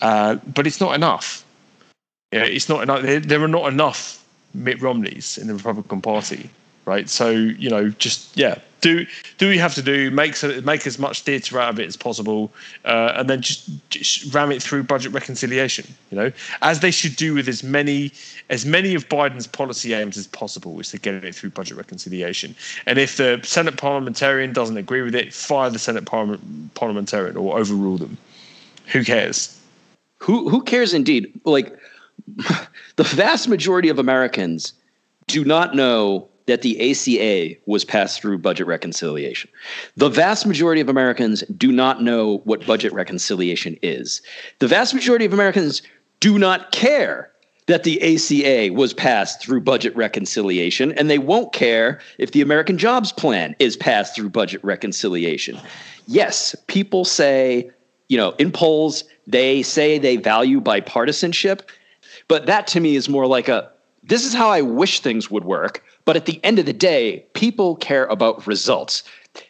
uh, 0.00 0.36
but 0.54 0.66
it's 0.66 0.80
not 0.80 0.94
enough 0.94 1.44
yeah, 2.32 2.44
it's 2.44 2.68
not 2.68 2.82
enough. 2.82 3.02
There, 3.02 3.20
there 3.20 3.42
are 3.42 3.48
not 3.48 3.72
enough 3.72 4.24
Mitt 4.52 4.80
Romneys 4.82 5.38
in 5.38 5.46
the 5.46 5.54
Republican 5.54 6.02
Party, 6.02 6.50
right? 6.84 7.08
So 7.08 7.30
you 7.30 7.70
know, 7.70 7.88
just 7.90 8.36
yeah, 8.36 8.58
do 8.80 9.06
do 9.38 9.48
we 9.48 9.58
have 9.58 9.74
to 9.74 9.82
do 9.82 10.10
make 10.10 10.42
make 10.64 10.86
as 10.86 10.98
much 10.98 11.22
theatre 11.22 11.58
out 11.58 11.70
of 11.70 11.80
it 11.80 11.86
as 11.86 11.96
possible, 11.96 12.50
uh, 12.84 13.12
and 13.16 13.28
then 13.28 13.42
just, 13.42 13.68
just 13.90 14.32
ram 14.32 14.52
it 14.52 14.62
through 14.62 14.84
budget 14.84 15.12
reconciliation. 15.12 15.86
You 16.10 16.16
know, 16.16 16.32
as 16.62 16.80
they 16.80 16.90
should 16.90 17.16
do 17.16 17.34
with 17.34 17.48
as 17.48 17.62
many 17.62 18.12
as 18.50 18.64
many 18.64 18.94
of 18.94 19.08
Biden's 19.08 19.46
policy 19.46 19.94
aims 19.94 20.16
as 20.16 20.26
possible, 20.26 20.78
is 20.80 20.90
to 20.90 20.98
get 20.98 21.24
it 21.24 21.34
through 21.34 21.50
budget 21.50 21.76
reconciliation. 21.76 22.54
And 22.86 22.98
if 22.98 23.16
the 23.16 23.40
Senate 23.42 23.76
parliamentarian 23.76 24.52
doesn't 24.52 24.76
agree 24.76 25.02
with 25.02 25.14
it, 25.14 25.34
fire 25.34 25.70
the 25.70 25.78
Senate 25.78 26.06
parliament, 26.06 26.74
parliamentarian 26.74 27.36
or 27.36 27.58
overrule 27.58 27.98
them. 27.98 28.16
Who 28.86 29.04
cares? 29.04 29.58
Who 30.18 30.48
who 30.48 30.62
cares 30.62 30.94
indeed? 30.94 31.32
Like 31.44 31.76
the 32.96 33.04
vast 33.04 33.48
majority 33.48 33.88
of 33.88 33.98
Americans 33.98 34.72
do 35.26 35.44
not 35.44 35.74
know 35.74 36.28
that 36.48 36.62
the 36.62 36.90
ACA 36.90 37.54
was 37.66 37.84
passed 37.84 38.20
through 38.20 38.38
budget 38.38 38.66
reconciliation. 38.66 39.50
The 39.96 40.08
vast 40.08 40.46
majority 40.46 40.80
of 40.80 40.88
Americans 40.88 41.42
do 41.56 41.70
not 41.70 42.02
know 42.02 42.38
what 42.44 42.66
budget 42.66 42.92
reconciliation 42.92 43.78
is. 43.82 44.22
The 44.58 44.66
vast 44.66 44.94
majority 44.94 45.26
of 45.26 45.34
Americans 45.34 45.82
do 46.20 46.38
not 46.38 46.72
care 46.72 47.30
that 47.66 47.84
the 47.84 48.00
ACA 48.00 48.72
was 48.72 48.94
passed 48.94 49.42
through 49.42 49.60
budget 49.60 49.94
reconciliation, 49.94 50.92
and 50.92 51.10
they 51.10 51.18
won't 51.18 51.52
care 51.52 52.00
if 52.16 52.32
the 52.32 52.40
American 52.40 52.78
Jobs 52.78 53.12
Plan 53.12 53.54
is 53.58 53.76
passed 53.76 54.16
through 54.16 54.30
budget 54.30 54.64
reconciliation. 54.64 55.60
Yes, 56.06 56.56
people 56.66 57.04
say, 57.04 57.70
you 58.08 58.16
know, 58.16 58.30
in 58.38 58.50
polls, 58.50 59.04
they 59.26 59.62
say 59.62 59.98
they 59.98 60.16
value 60.16 60.62
bipartisanship. 60.62 61.60
But 62.26 62.46
that 62.46 62.66
to 62.68 62.80
me 62.80 62.96
is 62.96 63.06
more 63.06 63.26
like 63.26 63.48
a 63.48 63.70
this 64.02 64.24
is 64.24 64.32
how 64.32 64.48
I 64.48 64.62
wish 64.62 65.00
things 65.00 65.30
would 65.30 65.44
work. 65.44 65.84
But 66.08 66.16
at 66.16 66.24
the 66.24 66.42
end 66.42 66.58
of 66.58 66.64
the 66.64 66.72
day, 66.72 67.26
people 67.34 67.76
care 67.76 68.06
about 68.06 68.46
results. 68.46 69.02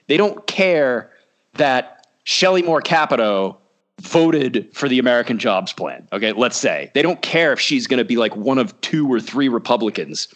They 0.09 0.17
don't 0.17 0.45
care 0.49 1.09
that 1.53 2.09
Shelley 2.25 2.63
Moore 2.63 2.81
Capito 2.81 3.57
voted 4.01 4.69
for 4.75 4.89
the 4.89 4.99
American 4.99 5.39
Jobs 5.39 5.73
Plan. 5.73 6.09
Okay, 6.13 6.33
let's 6.33 6.57
say 6.57 6.91
they 6.95 7.03
don't 7.03 7.23
care 7.23 7.53
if 7.53 7.61
she's 7.61 7.87
going 7.87 7.99
to 7.99 8.05
be 8.05 8.17
like 8.17 8.35
one 8.35 8.59
of 8.59 8.79
two 8.81 9.07
or 9.07 9.21
three 9.21 9.49
Republicans 9.49 10.27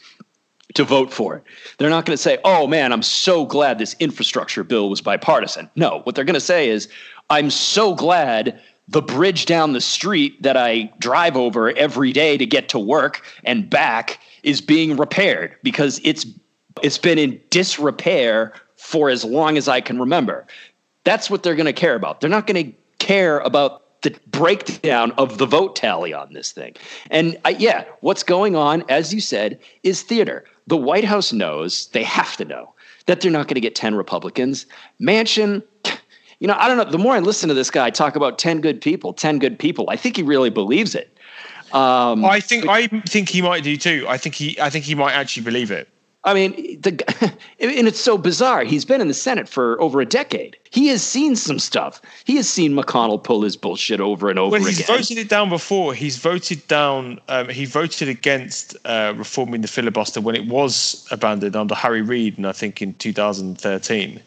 to 0.75 0.85
vote 0.85 1.13
for 1.13 1.35
it. 1.39 1.43
They're 1.79 1.91
not 1.91 2.07
going 2.07 2.17
to 2.17 2.23
say, 2.23 2.39
oh 2.45 2.69
man, 2.69 2.93
I'm 2.93 3.03
so 3.03 3.45
glad 3.45 3.81
this 3.81 3.97
infrastructure 3.99 4.63
bill 4.63 4.91
was 4.91 5.01
bipartisan. 5.01 5.69
No, 5.75 6.03
what 6.05 6.15
they're 6.15 6.25
going 6.25 6.35
to 6.35 6.41
say 6.41 6.69
is, 6.69 6.89
I'm 7.31 7.51
so 7.51 7.97
glad 7.97 8.61
the 8.89 9.03
bridge 9.03 9.47
down 9.47 9.73
the 9.73 9.81
street 9.81 10.43
that 10.43 10.57
I 10.57 10.93
drive 10.99 11.37
over 11.37 11.71
every 11.77 12.13
day 12.13 12.37
to 12.37 12.47
get 12.47 12.69
to 12.71 12.79
work 12.79 13.25
and 13.45 13.69
back 13.69 14.21
is 14.43 14.61
being 14.61 14.97
repaired 14.97 15.57
because 15.63 16.01
it's 16.05 16.27
it's 16.83 16.99
been 16.99 17.19
in 17.19 17.41
disrepair 17.51 18.53
for 18.77 19.11
as 19.11 19.25
long 19.25 19.57
as 19.57 19.69
I 19.69 19.81
can 19.81 20.01
remember. 20.01 20.47
That's 21.05 21.31
what 21.31 21.43
they're 21.43 21.55
going 21.55 21.67
to 21.67 21.73
care 21.73 21.95
about. 21.95 22.21
They're 22.21 22.31
not 22.31 22.47
going 22.47 22.73
to 22.73 22.73
care 22.99 23.39
about 23.41 23.83
the 24.03 24.17
breakdown 24.29 25.13
of 25.13 25.39
the 25.39 25.47
vote 25.47 25.77
tally 25.77 26.13
on 26.13 26.33
this 26.33 26.51
thing. 26.53 26.75
And 27.11 27.39
I, 27.45 27.51
yeah, 27.51 27.85
what's 28.01 28.23
going 28.23 28.57
on, 28.57 28.85
as 28.89 29.15
you 29.15 29.21
said, 29.21 29.61
is 29.83 30.03
theater. 30.03 30.45
The 30.67 30.77
White 30.77 31.05
House 31.05 31.33
knows, 31.33 31.89
they 31.89 32.03
have 32.03 32.37
to 32.39 32.45
know, 32.45 32.75
that 33.07 33.21
they're 33.21 33.31
not 33.31 33.47
going 33.47 33.55
to 33.55 33.61
get 33.61 33.75
10 33.75 33.95
Republicans. 33.95 34.67
Manchin, 35.01 35.63
you 36.43 36.49
know, 36.49 36.57
I 36.59 36.67
don't 36.67 36.77
know. 36.77 36.91
The 36.91 36.99
more 36.99 37.15
I 37.15 37.21
listen 37.21 37.49
to 37.51 37.55
this 37.55 37.71
guy 37.71 37.89
talk 37.91 38.17
about 38.17 38.37
10 38.37 38.63
good 38.63 38.81
people, 38.81 39.13
10 39.13 39.39
good 39.39 39.61
people, 39.61 39.89
I 39.89 39.95
think 39.95 40.17
he 40.17 40.25
really 40.25 40.51
believes 40.51 40.93
it. 40.93 41.17
Um, 41.73 42.25
I 42.25 42.41
think 42.41 42.67
I 42.69 42.89
think 42.89 43.29
he 43.29 43.41
might 43.41 43.63
do 43.63 43.77
too. 43.77 44.05
I 44.09 44.19
think 44.19 44.35
he 44.35 44.61
I 44.61 44.69
think 44.69 44.85
he 44.85 44.97
might 44.97 45.13
actually 45.13 45.45
believe 45.45 45.71
it. 45.71 45.89
I 46.25 46.35
mean, 46.35 46.81
the, 46.81 46.91
and 47.61 47.87
it's 47.87 48.01
so 48.01 48.19
bizarre. 48.19 48.65
He's 48.65 48.85
been 48.85 49.01
in 49.01 49.07
the 49.07 49.15
Senate 49.15 49.49
for 49.49 49.81
over 49.81 50.01
a 50.01 50.05
decade. 50.05 50.57
He 50.71 50.89
has 50.89 51.03
seen 51.03 51.37
some 51.37 51.61
stuff. 51.61 52.03
He 52.25 52.37
has 52.37 52.49
seen 52.49 52.73
McConnell 52.73 53.23
pull 53.23 53.43
his 53.43 53.57
bullshit 53.57 54.01
over 54.01 54.29
and 54.29 54.39
over 54.39 54.51
well, 54.51 54.65
he's 54.65 54.81
again. 54.81 54.99
voted 54.99 55.19
it 55.19 55.29
down 55.29 55.49
before. 55.49 55.95
He's 55.95 56.19
voted 56.19 56.67
down. 56.67 57.21
Um, 57.29 57.49
he 57.51 57.65
voted 57.67 58.09
against 58.09 58.77
uh, 58.85 59.15
reforming 59.17 59.61
the 59.61 59.69
filibuster 59.69 60.21
when 60.21 60.35
it 60.35 60.47
was 60.47 61.07
abandoned 61.13 61.55
under 61.55 61.77
Harry 61.77 62.03
Reid, 62.03 62.37
and 62.37 62.49
I 62.49 62.53
think 62.53 62.83
in 62.83 62.95
2013 62.95 64.21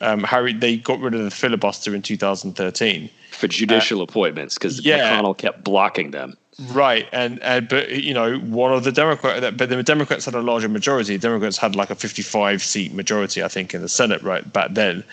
um, 0.00 0.22
Harry 0.24 0.52
they 0.52 0.76
got 0.76 1.00
rid 1.00 1.14
of 1.14 1.24
the 1.24 1.30
filibuster 1.30 1.94
in 1.94 2.02
2013 2.02 3.10
for 3.32 3.48
judicial 3.48 4.00
uh, 4.00 4.04
appointments 4.04 4.54
because 4.54 4.84
yeah. 4.84 5.20
McConnell 5.20 5.36
kept 5.36 5.64
blocking 5.64 6.10
them. 6.10 6.36
Right, 6.72 7.06
and 7.12 7.38
uh, 7.42 7.60
but 7.60 7.90
you 7.90 8.12
know 8.12 8.38
one 8.38 8.72
of 8.72 8.82
the 8.82 8.90
Democrat, 8.90 9.56
but 9.56 9.68
the 9.68 9.82
Democrats 9.82 10.24
had 10.24 10.34
a 10.34 10.42
larger 10.42 10.68
majority. 10.68 11.16
The 11.16 11.28
Democrats 11.28 11.56
had 11.56 11.76
like 11.76 11.90
a 11.90 11.94
55 11.94 12.62
seat 12.64 12.92
majority, 12.92 13.44
I 13.44 13.48
think, 13.48 13.74
in 13.74 13.80
the 13.80 13.88
Senate 13.88 14.20
right 14.22 14.52
back 14.52 14.72
then. 14.72 15.04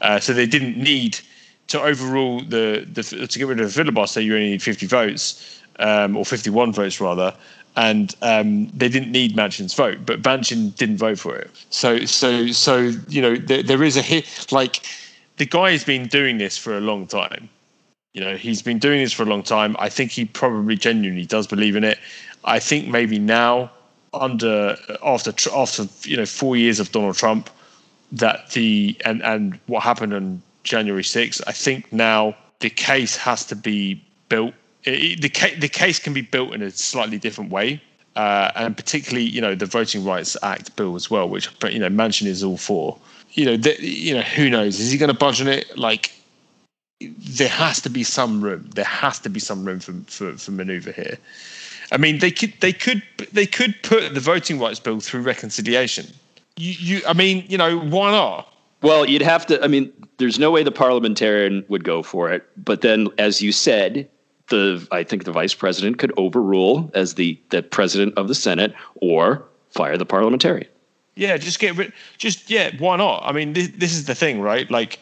Uh, 0.00 0.18
so 0.18 0.32
they 0.32 0.46
didn't 0.46 0.76
need 0.76 1.20
to 1.68 1.80
overrule 1.80 2.40
the, 2.40 2.84
the 2.92 3.02
to 3.04 3.38
get 3.38 3.46
rid 3.46 3.60
of 3.60 3.66
the 3.66 3.72
filibuster. 3.72 4.20
You 4.20 4.34
only 4.34 4.50
need 4.50 4.62
50 4.62 4.86
votes 4.86 5.62
um, 5.78 6.16
or 6.16 6.24
51 6.24 6.72
votes 6.72 7.00
rather 7.00 7.32
and 7.78 8.16
um, 8.22 8.66
they 8.70 8.88
didn't 8.88 9.12
need 9.12 9.36
Manchin's 9.36 9.72
vote, 9.72 9.98
but 10.04 10.20
Manchin 10.22 10.74
didn't 10.74 10.96
vote 10.96 11.16
for 11.16 11.36
it. 11.36 11.48
So, 11.70 12.04
so, 12.06 12.48
so 12.48 12.90
you 13.08 13.22
know, 13.22 13.36
there, 13.36 13.62
there 13.62 13.84
is 13.84 13.96
a 13.96 14.02
hit. 14.02 14.50
Like 14.50 14.84
the 15.36 15.46
guy 15.46 15.70
has 15.70 15.84
been 15.84 16.08
doing 16.08 16.38
this 16.38 16.58
for 16.58 16.76
a 16.76 16.80
long 16.80 17.06
time. 17.06 17.48
You 18.14 18.20
know, 18.20 18.36
he's 18.36 18.62
been 18.62 18.80
doing 18.80 18.98
this 19.00 19.12
for 19.12 19.22
a 19.22 19.26
long 19.26 19.44
time. 19.44 19.76
I 19.78 19.88
think 19.88 20.10
he 20.10 20.24
probably 20.24 20.74
genuinely 20.74 21.24
does 21.24 21.46
believe 21.46 21.76
in 21.76 21.84
it. 21.84 21.98
I 22.44 22.58
think 22.58 22.88
maybe 22.88 23.16
now, 23.20 23.70
under 24.12 24.76
after 25.04 25.32
after 25.54 25.86
you 26.02 26.16
know 26.16 26.26
four 26.26 26.56
years 26.56 26.80
of 26.80 26.90
Donald 26.90 27.14
Trump, 27.14 27.48
that 28.10 28.50
the 28.50 28.96
and 29.04 29.22
and 29.22 29.56
what 29.66 29.84
happened 29.84 30.14
on 30.14 30.42
January 30.64 31.04
6th, 31.04 31.42
I 31.46 31.52
think 31.52 31.92
now 31.92 32.34
the 32.58 32.70
case 32.70 33.16
has 33.16 33.44
to 33.46 33.54
be 33.54 34.02
built 34.28 34.54
the 34.84 35.28
case, 35.28 35.60
the 35.60 35.68
case 35.68 35.98
can 35.98 36.12
be 36.12 36.20
built 36.20 36.54
in 36.54 36.62
a 36.62 36.70
slightly 36.70 37.18
different 37.18 37.50
way, 37.50 37.80
uh, 38.16 38.52
and 38.54 38.76
particularly 38.76 39.26
you 39.26 39.40
know 39.40 39.54
the 39.54 39.66
Voting 39.66 40.04
Rights 40.04 40.36
Act 40.42 40.74
bill 40.76 40.96
as 40.96 41.10
well, 41.10 41.28
which 41.28 41.50
you 41.70 41.78
know 41.78 41.88
Manchin 41.88 42.26
is 42.26 42.42
all 42.42 42.56
for. 42.56 42.98
You 43.32 43.44
know, 43.44 43.56
the, 43.56 43.76
you 43.80 44.14
know 44.14 44.22
who 44.22 44.48
knows? 44.48 44.80
Is 44.80 44.90
he 44.90 44.98
going 44.98 45.12
to 45.12 45.18
budge 45.18 45.40
on 45.40 45.48
it? 45.48 45.76
Like 45.76 46.12
there 47.00 47.48
has 47.48 47.80
to 47.82 47.90
be 47.90 48.02
some 48.02 48.40
room. 48.40 48.68
There 48.74 48.84
has 48.84 49.18
to 49.20 49.28
be 49.28 49.40
some 49.40 49.64
room 49.64 49.80
for 49.80 49.92
for, 50.06 50.36
for 50.36 50.50
manoeuvre 50.50 50.92
here. 50.92 51.18
I 51.92 51.96
mean, 51.96 52.18
they 52.18 52.30
could 52.30 52.54
they 52.60 52.72
could 52.72 53.02
they 53.32 53.46
could 53.46 53.74
put 53.82 54.14
the 54.14 54.20
voting 54.20 54.58
rights 54.58 54.80
bill 54.80 55.00
through 55.00 55.22
reconciliation. 55.22 56.06
You, 56.56 56.72
you 56.78 57.02
I 57.06 57.12
mean, 57.12 57.44
you 57.48 57.58
know, 57.58 57.78
why 57.78 58.10
not? 58.10 58.52
Well, 58.82 59.06
you'd 59.06 59.22
have 59.22 59.46
to. 59.46 59.62
I 59.62 59.66
mean, 59.66 59.92
there's 60.18 60.38
no 60.38 60.50
way 60.50 60.62
the 60.62 60.72
parliamentarian 60.72 61.64
would 61.68 61.84
go 61.84 62.02
for 62.02 62.30
it. 62.30 62.46
But 62.64 62.80
then, 62.82 63.08
as 63.18 63.42
you 63.42 63.52
said, 63.52 64.08
the 64.48 64.86
I 64.90 65.02
think 65.02 65.24
the 65.24 65.32
vice 65.32 65.54
president 65.54 65.98
could 65.98 66.12
overrule 66.16 66.90
as 66.94 67.14
the 67.14 67.40
the 67.50 67.62
president 67.62 68.16
of 68.16 68.28
the 68.28 68.34
Senate 68.34 68.74
or 68.96 69.44
fire 69.70 69.96
the 69.96 70.06
parliamentarian. 70.06 70.68
Yeah, 71.14 71.36
just 71.36 71.58
get 71.58 71.76
rid. 71.76 71.92
Just 72.16 72.50
yeah, 72.50 72.70
why 72.78 72.96
not? 72.96 73.22
I 73.24 73.32
mean, 73.32 73.52
this, 73.52 73.68
this 73.76 73.92
is 73.92 74.06
the 74.06 74.14
thing, 74.14 74.40
right? 74.40 74.70
Like, 74.70 75.00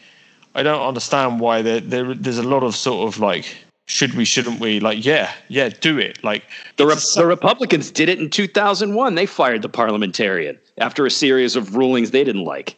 I 0.55 0.63
don't 0.63 0.81
understand 0.81 1.41
why 1.41 1.63
there, 1.63 1.81
there 1.81 2.15
there's 2.15 2.39
a 2.39 2.43
lot 2.43 2.63
of 2.63 2.75
sort 2.75 3.07
of 3.07 3.21
like 3.21 3.55
should 3.87 4.15
we 4.15 4.25
shouldn't 4.25 4.59
we 4.59 4.81
like 4.81 5.05
yeah 5.05 5.33
yeah 5.49 5.69
do 5.69 5.99
it 5.99 6.23
like 6.25 6.43
the, 6.77 6.87
Re- 6.87 6.97
the 7.15 7.25
republicans 7.25 7.91
did 7.91 8.09
it 8.09 8.19
in 8.19 8.29
2001 8.29 9.15
they 9.15 9.27
fired 9.27 9.63
the 9.63 9.69
parliamentarian 9.69 10.59
after 10.79 11.07
a 11.07 11.11
series 11.11 11.55
of 11.55 11.77
rulings 11.77 12.11
they 12.11 12.25
didn't 12.25 12.45
like 12.45 12.77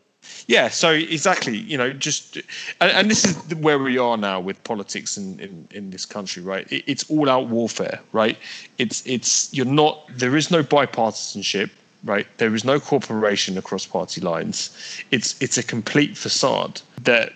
Yeah, 0.48 0.68
so 0.68 0.92
exactly, 0.92 1.58
you 1.58 1.76
know, 1.76 1.92
just 1.92 2.36
and, 2.80 2.90
and 2.90 3.10
this 3.10 3.26
is 3.26 3.54
where 3.56 3.78
we 3.78 3.98
are 3.98 4.16
now 4.16 4.40
with 4.40 4.62
politics 4.64 5.18
in 5.18 5.38
in, 5.38 5.68
in 5.70 5.90
this 5.90 6.06
country, 6.06 6.42
right? 6.42 6.66
It, 6.72 6.84
it's 6.86 7.04
all 7.10 7.28
out 7.28 7.48
warfare, 7.48 8.00
right? 8.12 8.38
It's 8.78 9.06
it's 9.06 9.52
you're 9.52 9.66
not 9.66 10.08
there 10.08 10.36
is 10.36 10.50
no 10.50 10.62
bipartisanship, 10.62 11.68
right? 12.02 12.26
There 12.38 12.54
is 12.54 12.64
no 12.64 12.80
cooperation 12.80 13.58
across 13.58 13.84
party 13.84 14.22
lines. 14.22 14.70
It's 15.10 15.40
it's 15.42 15.58
a 15.58 15.62
complete 15.62 16.16
facade 16.16 16.80
that 17.02 17.34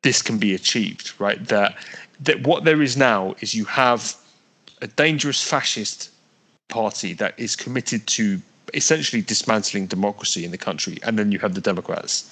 this 0.00 0.22
can 0.22 0.38
be 0.38 0.54
achieved, 0.54 1.12
right? 1.20 1.46
That 1.48 1.76
that 2.20 2.46
what 2.46 2.64
there 2.64 2.80
is 2.80 2.96
now 2.96 3.36
is 3.40 3.54
you 3.54 3.66
have 3.66 4.16
a 4.80 4.86
dangerous 4.86 5.42
fascist 5.42 6.10
party 6.68 7.12
that 7.12 7.38
is 7.38 7.54
committed 7.54 8.06
to 8.06 8.40
essentially 8.76 9.22
dismantling 9.22 9.86
democracy 9.86 10.44
in 10.44 10.50
the 10.50 10.58
country, 10.58 10.98
and 11.02 11.18
then 11.18 11.32
you 11.32 11.38
have 11.38 11.54
the 11.54 11.60
Democrats. 11.60 12.30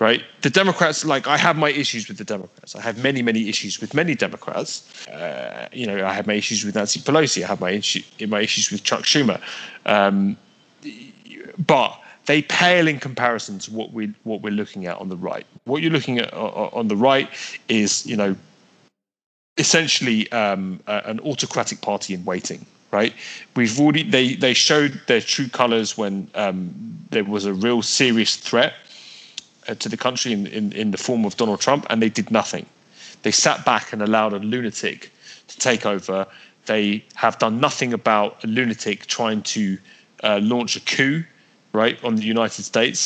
Right, 0.00 0.22
the 0.42 0.50
Democrats. 0.50 1.04
Like 1.04 1.28
I 1.28 1.36
have 1.36 1.56
my 1.56 1.70
issues 1.70 2.08
with 2.08 2.18
the 2.18 2.24
Democrats. 2.24 2.74
I 2.74 2.80
have 2.80 2.98
many, 2.98 3.22
many 3.22 3.48
issues 3.48 3.80
with 3.80 3.94
many 3.94 4.16
Democrats. 4.16 5.06
Uh, 5.06 5.68
you 5.72 5.86
know, 5.86 6.04
I 6.04 6.12
have 6.12 6.26
my 6.26 6.34
issues 6.34 6.64
with 6.64 6.74
Nancy 6.74 6.98
Pelosi. 6.98 7.44
I 7.44 7.46
have 7.46 7.60
my 7.60 7.70
issue, 7.70 8.02
my 8.26 8.40
issues 8.40 8.72
with 8.72 8.82
Chuck 8.82 9.02
Schumer. 9.02 9.40
Um, 9.86 10.36
but 11.64 11.96
they 12.26 12.42
pale 12.42 12.88
in 12.88 12.98
comparison 12.98 13.60
to 13.60 13.72
what 13.72 13.92
we 13.92 14.12
what 14.24 14.42
we're 14.42 14.58
looking 14.62 14.86
at 14.86 14.96
on 14.98 15.08
the 15.10 15.16
right. 15.16 15.46
What 15.64 15.80
you're 15.80 15.92
looking 15.92 16.18
at 16.18 16.34
on 16.34 16.88
the 16.88 16.96
right 16.96 17.28
is, 17.68 18.04
you 18.04 18.16
know, 18.16 18.34
essentially 19.58 20.30
um, 20.32 20.80
an 20.88 21.20
autocratic 21.20 21.80
party 21.82 22.14
in 22.14 22.24
waiting 22.24 22.66
right? 22.94 23.12
We've 23.56 23.78
already 23.80 24.04
they 24.04 24.34
they 24.34 24.54
showed 24.54 24.92
their 25.08 25.20
true 25.20 25.48
colours 25.48 25.98
when 25.98 26.28
um, 26.34 26.56
there 27.10 27.24
was 27.24 27.44
a 27.44 27.52
real 27.52 27.82
serious 27.82 28.36
threat 28.36 28.72
uh, 29.68 29.74
to 29.82 29.88
the 29.88 29.96
country 29.96 30.32
in, 30.32 30.46
in 30.46 30.72
in 30.72 30.90
the 30.92 30.98
form 31.06 31.24
of 31.24 31.36
Donald 31.36 31.60
Trump, 31.60 31.86
and 31.90 32.00
they 32.00 32.08
did 32.20 32.30
nothing. 32.30 32.66
They 33.22 33.32
sat 33.32 33.64
back 33.64 33.92
and 33.92 34.00
allowed 34.02 34.32
a 34.32 34.38
lunatic 34.38 35.10
to 35.48 35.58
take 35.58 35.84
over. 35.94 36.26
They 36.66 37.04
have 37.14 37.38
done 37.38 37.60
nothing 37.60 37.92
about 37.92 38.44
a 38.44 38.46
lunatic 38.46 39.06
trying 39.06 39.42
to 39.56 39.62
uh, 40.22 40.40
launch 40.42 40.76
a 40.76 40.80
coup, 40.80 41.24
right, 41.72 41.98
on 42.04 42.16
the 42.16 42.26
United 42.36 42.64
States. 42.64 43.02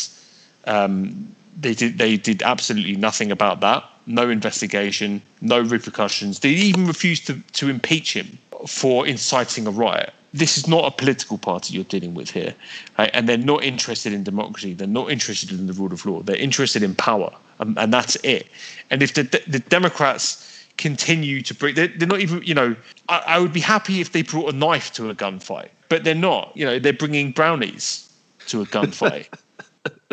Um, 0.66 1.34
they 1.60 1.74
did 1.74 1.98
they 1.98 2.16
did 2.18 2.42
absolutely 2.42 2.96
nothing 2.96 3.32
about 3.32 3.60
that. 3.60 3.82
No 4.06 4.30
investigation, 4.30 5.22
no 5.40 5.60
repercussions. 5.60 6.40
They 6.40 6.50
even 6.70 6.86
refused 6.86 7.26
to, 7.26 7.34
to 7.60 7.68
impeach 7.68 8.12
him 8.14 8.38
for 8.66 9.06
inciting 9.06 9.66
a 9.66 9.70
riot. 9.70 10.12
This 10.34 10.58
is 10.58 10.68
not 10.68 10.84
a 10.84 10.90
political 10.90 11.38
party 11.38 11.74
you're 11.74 11.84
dealing 11.84 12.14
with 12.14 12.30
here, 12.30 12.54
right? 12.98 13.10
and 13.14 13.28
they're 13.28 13.38
not 13.38 13.64
interested 13.64 14.12
in 14.12 14.24
democracy. 14.24 14.74
They're 14.74 14.86
not 14.86 15.10
interested 15.10 15.50
in 15.50 15.66
the 15.66 15.72
rule 15.72 15.92
of 15.92 16.04
law. 16.04 16.22
They're 16.22 16.36
interested 16.36 16.82
in 16.82 16.94
power, 16.94 17.32
and, 17.60 17.78
and 17.78 17.92
that's 17.92 18.16
it. 18.16 18.46
And 18.90 19.02
if 19.02 19.14
the 19.14 19.22
the 19.46 19.58
Democrats 19.58 20.44
continue 20.76 21.42
to 21.42 21.54
bring, 21.54 21.74
they're, 21.74 21.88
they're 21.88 22.08
not 22.08 22.20
even, 22.20 22.42
you 22.42 22.54
know, 22.54 22.76
I, 23.08 23.22
I 23.26 23.38
would 23.38 23.52
be 23.52 23.60
happy 23.60 24.00
if 24.00 24.12
they 24.12 24.22
brought 24.22 24.52
a 24.52 24.56
knife 24.56 24.92
to 24.94 25.10
a 25.10 25.14
gunfight, 25.14 25.68
but 25.88 26.04
they're 26.04 26.14
not. 26.14 26.52
You 26.54 26.66
know, 26.66 26.78
they're 26.78 26.92
bringing 26.92 27.32
brownies 27.32 28.10
to 28.48 28.62
a 28.62 28.66
gunfight. 28.66 29.28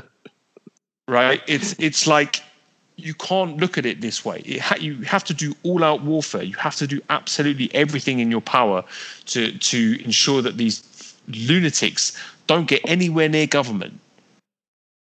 right? 1.07 1.41
It's 1.47 1.75
it's 1.79 2.07
like 2.07 2.41
you 2.97 3.13
can't 3.13 3.57
look 3.57 3.77
at 3.77 3.85
it 3.85 4.01
this 4.01 4.23
way. 4.23 4.39
It 4.45 4.59
ha- 4.59 4.77
you 4.79 5.01
have 5.01 5.23
to 5.25 5.33
do 5.33 5.53
all-out 5.63 6.01
warfare. 6.03 6.43
You 6.43 6.55
have 6.55 6.75
to 6.77 6.87
do 6.87 7.01
absolutely 7.09 7.73
everything 7.73 8.19
in 8.19 8.31
your 8.31 8.41
power 8.41 8.83
to 9.27 9.51
to 9.51 10.03
ensure 10.03 10.41
that 10.41 10.57
these 10.57 11.15
lunatics 11.27 12.17
don't 12.47 12.67
get 12.67 12.81
anywhere 12.85 13.27
near 13.27 13.47
government, 13.47 13.99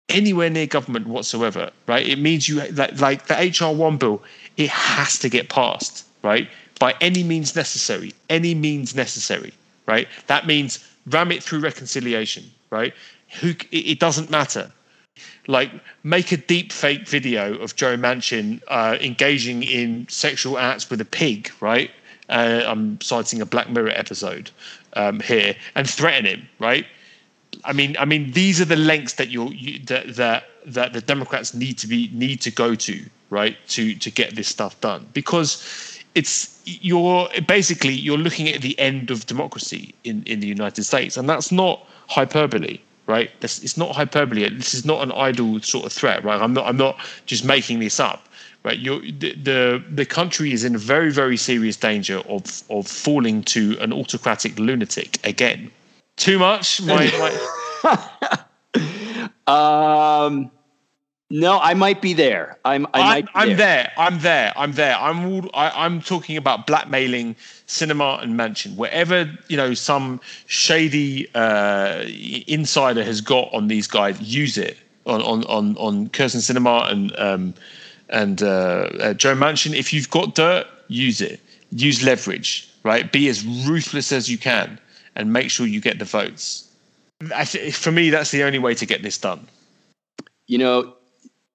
anywhere 0.10 0.50
near 0.50 0.66
government 0.66 1.08
whatsoever. 1.08 1.72
Right? 1.88 2.08
It 2.08 2.20
means 2.20 2.48
you 2.48 2.62
like, 2.72 3.00
like 3.00 3.28
the 3.28 3.36
HR 3.36 3.76
one 3.76 3.98
bill. 3.98 4.22
It 4.58 4.70
has 4.70 5.20
to 5.20 5.30
get 5.30 5.50
passed. 5.50 6.06
Right? 6.24 6.50
By 6.80 6.96
any 7.02 7.24
means 7.24 7.56
necessary. 7.56 8.14
Any 8.30 8.56
means 8.56 8.96
necessary. 8.96 9.54
Right? 9.86 10.08
That 10.28 10.48
means 10.48 10.80
ram 11.08 11.32
it 11.32 11.44
through 11.44 11.60
reconciliation. 11.60 12.46
Right? 12.72 12.94
Who? 13.42 13.54
It 13.72 14.00
doesn't 14.00 14.30
matter 14.32 14.72
like 15.48 15.72
make 16.04 16.32
a 16.32 16.38
deep 16.38 16.72
fake 16.72 17.08
video 17.08 17.58
of 17.58 17.76
Joe 17.76 17.98
Manchin 17.98 18.62
uh, 18.68 18.98
engaging 19.02 19.64
in 19.64 20.08
sexual 20.10 20.58
acts 20.58 20.90
with 20.90 21.02
a 21.02 21.06
pig, 21.06 21.52
right? 21.60 21.92
Uh, 22.30 22.64
I'm 22.66 23.00
citing 23.02 23.42
a 23.42 23.46
Black 23.46 23.70
Mirror 23.70 23.90
episode 23.90 24.50
um, 24.94 25.20
here, 25.20 25.56
and 25.76 25.90
threaten 25.90 26.26
him, 26.26 26.48
right? 26.60 26.86
I 27.66 27.74
mean, 27.74 27.96
I 28.00 28.06
mean, 28.06 28.32
these 28.32 28.62
are 28.62 28.66
the 28.66 28.76
lengths 28.78 29.14
that 29.14 29.30
you're 29.30 29.52
you, 29.54 29.80
that 29.86 30.16
that 30.16 30.46
that 30.66 30.94
the 30.94 31.02
Democrats 31.02 31.54
need 31.54 31.78
to 31.80 31.88
be 31.88 32.10
need 32.14 32.42
to 32.42 32.52
go 32.52 32.76
to, 32.76 33.04
right, 33.30 33.58
to 33.70 33.96
to 33.96 34.10
get 34.10 34.36
this 34.36 34.48
stuff 34.48 34.80
done, 34.82 35.08
because 35.14 36.00
it's 36.16 36.62
you're 36.66 37.28
basically 37.48 37.94
you're 37.94 38.18
looking 38.18 38.48
at 38.48 38.62
the 38.62 38.78
end 38.80 39.12
of 39.12 39.26
democracy 39.26 39.94
in 40.04 40.24
in 40.24 40.40
the 40.40 40.48
United 40.48 40.84
States, 40.84 41.18
and 41.18 41.28
that's 41.28 41.52
not 41.52 41.86
hyperbole 42.08 42.80
right? 43.08 43.30
This, 43.42 43.64
it's 43.64 43.78
not 43.78 43.96
hyperbole. 43.96 44.48
This 44.50 44.74
is 44.74 44.86
not 44.86 45.04
an 45.04 45.12
idle 45.12 45.60
sort 45.62 45.86
of 45.86 45.92
threat, 45.92 46.24
right? 46.24 46.42
I'm 46.42 46.54
not. 46.54 46.66
I'm 46.66 46.78
not 46.78 47.00
just 47.26 47.44
making 47.46 47.80
this 47.80 48.00
up, 48.00 48.28
right? 48.64 48.80
You're, 48.80 49.02
the, 49.02 49.36
the 49.36 49.84
the 49.92 50.06
country 50.06 50.52
is 50.54 50.64
in 50.64 50.78
very 50.78 51.12
very 51.12 51.38
serious 51.38 51.76
danger 51.76 52.20
of 52.30 52.64
of 52.70 52.88
falling 52.88 53.44
to 53.44 53.78
an 53.80 53.94
autocratic 53.94 54.58
lunatic 54.58 55.20
again. 55.26 55.72
Too 56.16 56.38
much. 56.38 56.82
My, 56.82 57.30
my... 57.84 59.30
um. 59.48 60.52
No, 61.34 61.60
I 61.60 61.74
might 61.74 62.00
be 62.00 62.14
there. 62.14 62.60
I'm. 62.64 62.86
I 62.94 63.00
might 63.00 63.28
I'm, 63.34 63.50
I'm 63.50 63.58
there. 63.58 63.92
I'm 63.98 64.20
there. 64.20 64.54
I'm 64.56 64.74
there. 64.74 64.96
I'm. 64.96 65.26
All, 65.26 65.50
I, 65.56 65.84
am 65.84 66.00
talking 66.00 66.38
about 66.38 66.68
blackmailing 66.68 67.36
Sinema 67.66 68.22
and 68.22 68.40
Manchin. 68.40 68.76
Wherever 68.76 69.28
you 69.48 69.58
know 69.58 69.74
some 69.74 70.22
shady 70.46 71.28
uh, 71.34 72.04
insider 72.46 73.04
has 73.04 73.20
got 73.20 73.52
on 73.52 73.68
these 73.68 73.88
guys, 73.88 74.22
use 74.22 74.60
it 74.60 74.78
on 75.08 75.24
on 75.24 75.44
on 75.46 75.76
on 75.78 76.10
Kyrsten 76.10 76.38
Sinema 76.38 76.92
and 76.92 77.18
um, 77.18 77.56
and 78.10 78.44
uh, 78.44 78.90
uh, 79.00 79.14
Joe 79.16 79.34
Manchin. 79.34 79.74
If 79.74 79.92
you've 79.92 80.12
got 80.12 80.36
dirt, 80.36 80.68
use 80.88 81.20
it. 81.20 81.40
Use 81.72 82.04
leverage. 82.04 82.70
Right. 82.84 83.12
Be 83.12 83.28
as 83.28 83.44
ruthless 83.44 84.12
as 84.12 84.30
you 84.30 84.38
can, 84.38 84.80
and 85.16 85.34
make 85.34 85.50
sure 85.50 85.66
you 85.66 85.82
get 85.82 85.98
the 85.98 86.06
votes. 86.06 86.70
For 87.72 87.92
me, 87.92 88.12
that's 88.12 88.30
the 88.30 88.44
only 88.44 88.60
way 88.60 88.76
to 88.76 88.86
get 88.86 89.02
this 89.02 89.18
done. 89.18 89.48
You 90.46 90.60
know, 90.60 90.94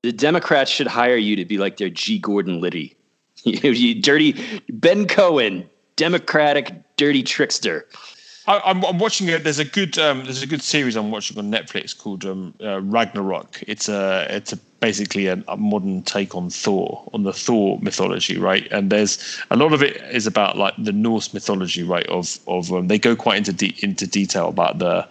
the 0.03 0.13
Democrats 0.13 0.71
should 0.71 0.87
hire 0.87 1.17
you 1.17 1.37
to 1.37 1.45
be 1.45 1.59
like 1.59 1.77
their 1.77 1.91
G. 1.91 2.19
Gordon 2.19 2.61
Liddy. 2.61 2.97
you, 3.45 3.71
you 3.71 4.01
dirty 4.01 4.63
Ben 4.69 5.07
Cohen, 5.07 5.69
Democratic 5.97 6.75
dirty 6.97 7.23
trickster. 7.23 7.87
I, 8.49 8.71
am 8.71 8.83
I'm 8.85 8.99
watching 8.99 9.29
it. 9.29 9.45
There's 9.45 9.59
a 9.59 9.65
good 9.65 9.99
um, 9.99 10.25
there's 10.25 10.43
a 10.43 10.47
good 10.47 10.63
series 10.63 10.97
I'm 10.97 11.11
watching 11.11 11.39
on 11.39 11.51
Netflix 11.51 11.97
called 11.97 12.25
um, 12.25 12.55
uh, 12.63 12.81
Ragnarok. 12.81 13.63
It's 13.67 13.91
a 13.91 14.27
it's 14.31 14.55
a 14.55 14.57
basically 14.81 15.27
a, 15.27 15.43
a, 15.49 15.57
modern 15.57 16.03
take 16.03 16.35
on 16.35 16.49
Thor 16.49 17.07
on 17.13 17.25
the 17.25 17.33
Thor 17.33 17.79
mythology, 17.83 18.39
right? 18.39 18.67
And 18.71 18.91
there's 18.91 19.39
a 19.51 19.57
lot 19.57 19.75
of 19.75 19.83
it 19.83 19.97
is 20.15 20.27
about 20.27 20.57
like 20.57 20.73
the 20.79 20.93
Norse 20.93 21.35
mythology, 21.35 21.83
right? 21.83 22.07
Of 22.07 22.39
of 22.47 22.73
um, 22.73 22.89
they 22.89 22.99
go 22.99 23.15
quite 23.15 23.37
into 23.37 23.53
de- 23.53 23.77
into 23.83 24.07
detail 24.07 24.49
about 24.49 24.79
the 24.79 25.07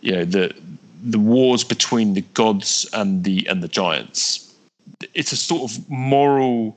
you 0.00 0.12
know 0.12 0.24
the 0.24 0.54
the 1.02 1.18
wars 1.18 1.64
between 1.64 2.14
the 2.14 2.22
gods 2.34 2.88
and 2.92 3.24
the 3.24 3.46
and 3.48 3.62
the 3.62 3.68
giants. 3.68 4.54
It's 5.14 5.32
a 5.32 5.36
sort 5.36 5.70
of 5.70 5.88
moral 5.88 6.76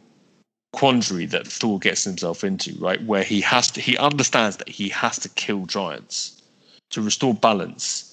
quandary 0.72 1.26
that 1.28 1.48
Thor 1.48 1.80
gets 1.80 2.04
himself 2.04 2.44
into, 2.44 2.74
right? 2.80 3.04
Where 3.04 3.24
he 3.24 3.42
has 3.42 3.72
to 3.72 3.82
he 3.82 3.98
understands 3.98 4.58
that 4.58 4.70
he 4.70 4.90
has 4.90 5.20
to 5.20 5.30
kill 5.30 5.66
giants 5.66 6.42
to 6.92 7.02
restore 7.02 7.34
balance. 7.34 8.10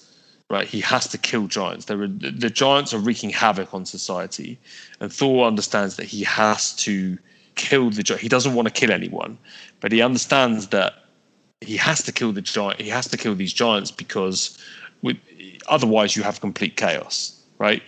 Right, 0.49 0.67
he 0.67 0.81
has 0.81 1.07
to 1.07 1.17
kill 1.17 1.47
giants. 1.47 1.85
There 1.85 2.01
are, 2.01 2.07
the 2.09 2.49
giants 2.49 2.93
are 2.93 2.97
wreaking 2.97 3.29
havoc 3.29 3.73
on 3.73 3.85
society, 3.85 4.59
and 4.99 5.09
Thor 5.09 5.47
understands 5.47 5.95
that 5.95 6.07
he 6.07 6.25
has 6.25 6.75
to 6.87 7.17
kill 7.55 7.89
the 7.89 8.03
giant. 8.03 8.21
He 8.21 8.27
doesn't 8.27 8.53
want 8.53 8.67
to 8.67 8.73
kill 8.73 8.91
anyone, 8.91 9.37
but 9.79 9.93
he 9.93 10.01
understands 10.01 10.67
that 10.67 11.05
he 11.61 11.77
has 11.77 12.03
to 12.03 12.11
kill 12.11 12.33
the 12.33 12.41
giant. 12.41 12.81
He 12.81 12.89
has 12.89 13.07
to 13.09 13.17
kill 13.17 13.35
these 13.35 13.53
giants 13.53 13.91
because 13.91 14.57
with, 15.01 15.17
otherwise 15.67 16.15
you 16.15 16.23
have 16.23 16.41
complete 16.41 16.77
chaos, 16.77 17.41
right? 17.59 17.81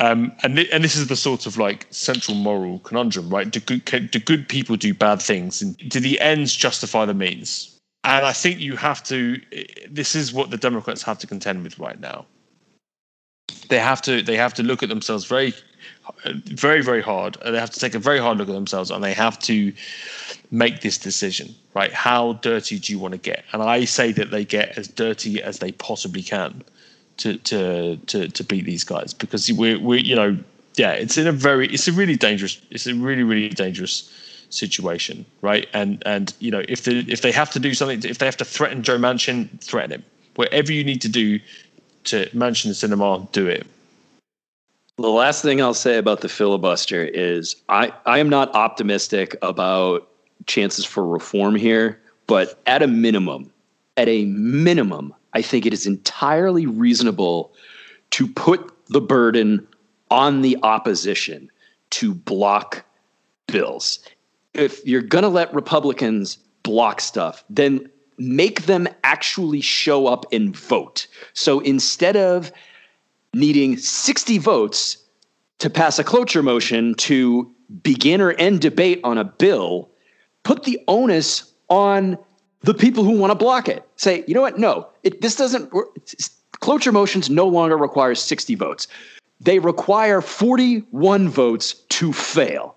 Um, 0.00 0.32
and 0.42 0.56
th- 0.56 0.68
and 0.72 0.82
this 0.82 0.96
is 0.96 1.06
the 1.06 1.16
sort 1.16 1.46
of 1.46 1.56
like 1.56 1.86
central 1.90 2.36
moral 2.36 2.80
conundrum, 2.80 3.28
right? 3.30 3.48
Do 3.48 3.60
good 3.60 3.84
can, 3.86 4.08
do 4.08 4.18
good 4.18 4.48
people 4.48 4.76
do 4.76 4.92
bad 4.92 5.22
things, 5.22 5.62
and 5.62 5.76
do 5.88 6.00
the 6.00 6.20
ends 6.20 6.54
justify 6.54 7.04
the 7.04 7.14
means? 7.14 7.78
And 8.02 8.26
I 8.26 8.32
think 8.32 8.58
you 8.58 8.76
have 8.76 9.02
to. 9.04 9.40
This 9.88 10.14
is 10.14 10.32
what 10.32 10.50
the 10.50 10.56
Democrats 10.56 11.02
have 11.04 11.18
to 11.20 11.26
contend 11.26 11.62
with 11.62 11.78
right 11.78 11.98
now. 12.00 12.26
They 13.68 13.78
have 13.78 14.02
to. 14.02 14.22
They 14.22 14.36
have 14.36 14.54
to 14.54 14.62
look 14.62 14.82
at 14.82 14.88
themselves 14.88 15.24
very, 15.24 15.54
very, 16.46 16.82
very 16.82 17.02
hard. 17.02 17.36
They 17.44 17.58
have 17.58 17.70
to 17.70 17.80
take 17.80 17.94
a 17.94 17.98
very 17.98 18.18
hard 18.18 18.38
look 18.38 18.48
at 18.48 18.54
themselves, 18.54 18.90
and 18.90 19.02
they 19.02 19.14
have 19.14 19.38
to 19.40 19.72
make 20.50 20.80
this 20.80 20.98
decision. 20.98 21.54
Right? 21.74 21.92
How 21.92 22.34
dirty 22.34 22.78
do 22.78 22.92
you 22.92 22.98
want 22.98 23.12
to 23.12 23.18
get? 23.18 23.44
And 23.52 23.62
I 23.62 23.84
say 23.84 24.12
that 24.12 24.30
they 24.30 24.44
get 24.44 24.78
as 24.78 24.88
dirty 24.88 25.42
as 25.42 25.58
they 25.58 25.72
possibly 25.72 26.22
can 26.22 26.62
to 27.18 27.38
to 27.38 27.96
to 27.96 28.28
to 28.28 28.44
beat 28.44 28.64
these 28.64 28.84
guys 28.84 29.14
because 29.14 29.50
we're 29.52 29.78
we're 29.78 30.00
you 30.00 30.16
know 30.16 30.36
yeah 30.76 30.92
it's 30.92 31.16
in 31.16 31.26
a 31.26 31.32
very 31.32 31.66
it's 31.68 31.86
a 31.88 31.92
really 31.92 32.16
dangerous 32.16 32.60
it's 32.70 32.86
a 32.86 32.94
really 32.94 33.22
really 33.22 33.48
dangerous 33.48 34.10
situation 34.50 35.24
right 35.40 35.68
and 35.72 36.02
and 36.06 36.34
you 36.40 36.50
know 36.50 36.62
if 36.68 36.84
they 36.84 36.98
if 37.08 37.22
they 37.22 37.32
have 37.32 37.50
to 37.50 37.58
do 37.58 37.74
something 37.74 38.02
if 38.04 38.18
they 38.18 38.26
have 38.26 38.36
to 38.36 38.44
threaten 38.44 38.82
Joe 38.82 38.98
Manchin 38.98 39.60
threaten 39.60 39.92
him 39.92 40.04
whatever 40.34 40.72
you 40.72 40.82
need 40.82 41.00
to 41.00 41.08
do 41.08 41.38
to 42.04 42.26
Manchin 42.30 42.70
Sinema 42.70 43.30
do 43.32 43.46
it 43.46 43.66
the 44.96 45.10
last 45.10 45.42
thing 45.42 45.60
I'll 45.60 45.74
say 45.74 45.98
about 45.98 46.20
the 46.20 46.28
filibuster 46.28 47.04
is 47.04 47.56
I, 47.68 47.92
I 48.06 48.18
am 48.18 48.28
not 48.28 48.54
optimistic 48.54 49.36
about 49.42 50.08
chances 50.46 50.84
for 50.84 51.06
reform 51.06 51.56
here, 51.56 52.00
but 52.26 52.60
at 52.66 52.82
a 52.82 52.86
minimum, 52.86 53.50
at 53.96 54.08
a 54.08 54.24
minimum, 54.26 55.12
I 55.32 55.42
think 55.42 55.66
it 55.66 55.72
is 55.72 55.86
entirely 55.86 56.66
reasonable 56.66 57.52
to 58.10 58.28
put 58.28 58.72
the 58.88 59.00
burden 59.00 59.66
on 60.10 60.42
the 60.42 60.56
opposition 60.62 61.50
to 61.90 62.14
block 62.14 62.84
bills. 63.48 63.98
If 64.52 64.84
you're 64.86 65.02
going 65.02 65.22
to 65.22 65.28
let 65.28 65.52
Republicans 65.52 66.38
block 66.62 67.00
stuff, 67.00 67.42
then 67.50 67.90
make 68.18 68.66
them 68.66 68.88
actually 69.02 69.60
show 69.60 70.06
up 70.06 70.26
and 70.32 70.56
vote. 70.56 71.06
So 71.32 71.60
instead 71.60 72.16
of 72.16 72.52
needing 73.32 73.76
60 73.76 74.38
votes 74.38 74.98
to 75.58 75.70
pass 75.70 75.98
a 75.98 76.04
cloture 76.04 76.42
motion 76.42 76.94
to 76.94 77.50
begin 77.82 78.20
or 78.20 78.32
end 78.32 78.60
debate 78.60 79.00
on 79.04 79.18
a 79.18 79.24
bill, 79.24 79.90
put 80.42 80.64
the 80.64 80.78
onus 80.88 81.52
on 81.68 82.18
the 82.62 82.74
people 82.74 83.04
who 83.04 83.18
want 83.18 83.30
to 83.30 83.34
block 83.34 83.68
it. 83.68 83.86
Say, 83.96 84.24
you 84.26 84.34
know 84.34 84.40
what? 84.40 84.58
No, 84.58 84.88
it, 85.02 85.20
this 85.20 85.36
doesn't. 85.36 85.72
Cloture 86.60 86.92
motions 86.92 87.28
no 87.28 87.46
longer 87.46 87.76
require 87.76 88.14
60 88.14 88.54
votes. 88.54 88.86
They 89.40 89.58
require 89.58 90.20
41 90.20 91.28
votes 91.28 91.74
to 91.74 92.12
fail. 92.12 92.73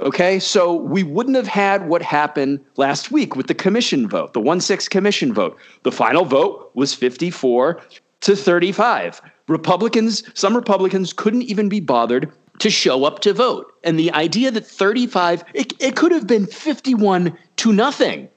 Okay, 0.00 0.38
so 0.38 0.74
we 0.74 1.02
wouldn't 1.02 1.36
have 1.36 1.46
had 1.46 1.86
what 1.86 2.00
happened 2.00 2.60
last 2.76 3.10
week 3.10 3.36
with 3.36 3.48
the 3.48 3.54
commission 3.54 4.08
vote, 4.08 4.32
the 4.32 4.40
1 4.40 4.60
6 4.62 4.88
commission 4.88 5.34
vote. 5.34 5.58
The 5.82 5.92
final 5.92 6.24
vote 6.24 6.70
was 6.74 6.94
54 6.94 7.80
to 8.20 8.36
35. 8.36 9.20
Republicans, 9.46 10.22
some 10.32 10.56
Republicans 10.56 11.12
couldn't 11.12 11.42
even 11.42 11.68
be 11.68 11.80
bothered 11.80 12.32
to 12.60 12.70
show 12.70 13.04
up 13.04 13.18
to 13.20 13.34
vote. 13.34 13.74
And 13.84 13.98
the 13.98 14.10
idea 14.12 14.50
that 14.50 14.66
35, 14.66 15.44
it, 15.52 15.74
it 15.80 15.96
could 15.96 16.12
have 16.12 16.26
been 16.26 16.46
51 16.46 17.36
to 17.56 17.72
nothing, 17.72 18.28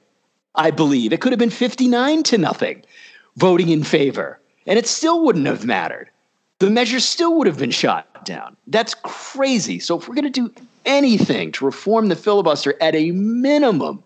I 0.56 0.70
believe. 0.70 1.14
It 1.14 1.22
could 1.22 1.32
have 1.32 1.38
been 1.38 1.50
59 1.50 2.24
to 2.24 2.38
nothing 2.38 2.84
voting 3.36 3.70
in 3.70 3.84
favor. 3.84 4.38
And 4.66 4.78
it 4.78 4.86
still 4.86 5.24
wouldn't 5.24 5.46
have 5.46 5.64
mattered. 5.64 6.10
The 6.60 6.70
measure 6.70 7.00
still 7.00 7.36
would 7.38 7.46
have 7.46 7.58
been 7.58 7.70
shot 7.70 8.24
down. 8.24 8.56
That's 8.66 8.94
crazy. 9.02 9.78
So 9.78 9.98
if 9.98 10.08
we're 10.08 10.14
going 10.14 10.30
to 10.32 10.48
do 10.48 10.52
anything 10.86 11.52
to 11.52 11.64
reform 11.64 12.08
the 12.08 12.16
filibuster 12.16 12.74
at 12.80 12.94
a 12.94 13.10
minimum, 13.10 14.02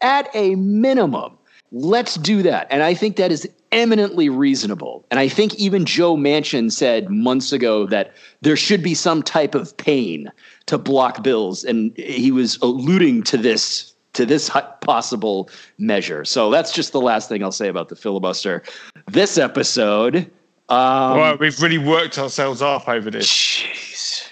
at 0.00 0.28
a 0.34 0.54
minimum, 0.56 1.38
let's 1.70 2.16
do 2.16 2.42
that. 2.42 2.66
And 2.70 2.82
I 2.82 2.94
think 2.94 3.16
that 3.16 3.32
is 3.32 3.48
eminently 3.70 4.28
reasonable. 4.28 5.06
And 5.10 5.18
I 5.18 5.28
think 5.28 5.54
even 5.54 5.84
Joe 5.84 6.16
Manchin 6.16 6.70
said 6.70 7.08
months 7.08 7.52
ago 7.52 7.86
that 7.86 8.12
there 8.42 8.56
should 8.56 8.82
be 8.82 8.94
some 8.94 9.22
type 9.22 9.54
of 9.54 9.76
pain 9.76 10.30
to 10.66 10.78
block 10.78 11.22
bills. 11.22 11.64
And 11.64 11.96
he 11.96 12.30
was 12.30 12.58
alluding 12.62 13.22
to 13.24 13.36
this 13.36 13.88
to 14.12 14.26
this 14.26 14.50
possible 14.82 15.48
measure. 15.78 16.22
So 16.22 16.50
that's 16.50 16.70
just 16.70 16.92
the 16.92 17.00
last 17.00 17.30
thing 17.30 17.42
I'll 17.42 17.50
say 17.50 17.68
about 17.68 17.88
the 17.88 17.96
filibuster. 17.96 18.62
This 19.10 19.38
episode. 19.38 20.30
Um, 20.68 21.18
well, 21.18 21.36
we've 21.36 21.60
really 21.60 21.78
worked 21.78 22.18
ourselves 22.18 22.62
up 22.62 22.88
over 22.88 23.10
this. 23.10 23.26
Jeez. 23.28 24.28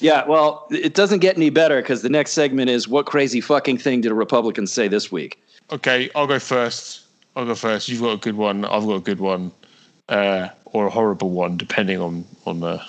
Yeah, 0.00 0.24
well, 0.26 0.66
it 0.70 0.94
doesn't 0.94 1.18
get 1.18 1.36
any 1.36 1.50
better 1.50 1.80
because 1.82 2.02
the 2.02 2.08
next 2.08 2.32
segment 2.32 2.70
is 2.70 2.88
what 2.88 3.06
crazy 3.06 3.40
fucking 3.40 3.78
thing 3.78 4.00
did 4.00 4.10
a 4.10 4.14
Republican 4.14 4.66
say 4.66 4.88
this 4.88 5.12
week? 5.12 5.42
Okay, 5.70 6.10
I'll 6.14 6.26
go 6.26 6.38
first. 6.38 7.04
I'll 7.36 7.44
go 7.44 7.54
first. 7.54 7.88
You've 7.88 8.00
got 8.00 8.12
a 8.12 8.16
good 8.16 8.36
one. 8.36 8.64
I've 8.64 8.84
got 8.86 8.94
a 8.94 9.00
good 9.00 9.20
one, 9.20 9.52
uh, 10.08 10.48
or 10.64 10.86
a 10.86 10.90
horrible 10.90 11.30
one, 11.30 11.58
depending 11.58 12.00
on 12.00 12.24
on 12.46 12.60
the 12.60 12.82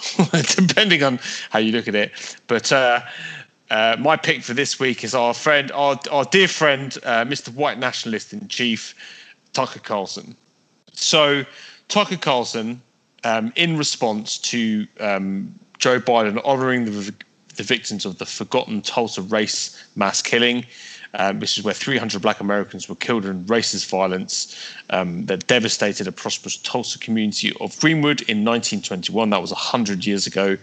depending 0.67 1.03
on 1.03 1.19
how 1.49 1.59
you 1.59 1.73
look 1.73 1.87
at 1.89 1.95
it. 1.95 2.11
But 2.47 2.71
uh, 2.71 3.01
uh, 3.69 3.97
my 3.99 4.15
pick 4.15 4.41
for 4.41 4.53
this 4.53 4.79
week 4.79 5.03
is 5.03 5.13
our 5.13 5.33
friend, 5.33 5.71
our 5.73 5.99
our 6.11 6.23
dear 6.25 6.47
friend, 6.47 6.97
uh, 7.03 7.25
Mr. 7.25 7.53
White 7.53 7.77
Nationalist 7.77 8.33
in 8.33 8.47
Chief, 8.47 8.95
Tucker 9.51 9.79
Carlson. 9.79 10.35
So 10.93 11.45
Tucker 11.91 12.15
Carlson, 12.15 12.81
um, 13.25 13.51
in 13.57 13.77
response 13.77 14.37
to 14.37 14.87
um, 15.01 15.53
Joe 15.77 15.99
Biden 15.99 16.41
honoring 16.45 16.85
the 16.85 17.13
the 17.57 17.63
victims 17.63 18.05
of 18.05 18.17
the 18.17 18.25
forgotten 18.25 18.81
Tulsa 18.81 19.21
race 19.23 19.83
mass 19.97 20.21
killing. 20.21 20.65
Um, 21.15 21.41
this 21.41 21.57
is 21.57 21.65
where 21.65 21.73
300 21.73 22.21
black 22.21 22.39
Americans 22.39 22.87
were 22.87 22.95
killed 22.95 23.25
in 23.25 23.43
racist 23.43 23.89
violence 23.89 24.73
um, 24.89 25.25
that 25.25 25.45
devastated 25.47 26.07
a 26.07 26.13
prosperous 26.13 26.55
Tulsa 26.55 26.97
community 26.97 27.53
of 27.59 27.77
Greenwood 27.81 28.21
in 28.21 28.45
1921. 28.45 29.29
That 29.29 29.41
was 29.41 29.51
100 29.51 30.05
years 30.05 30.25
ago. 30.25 30.57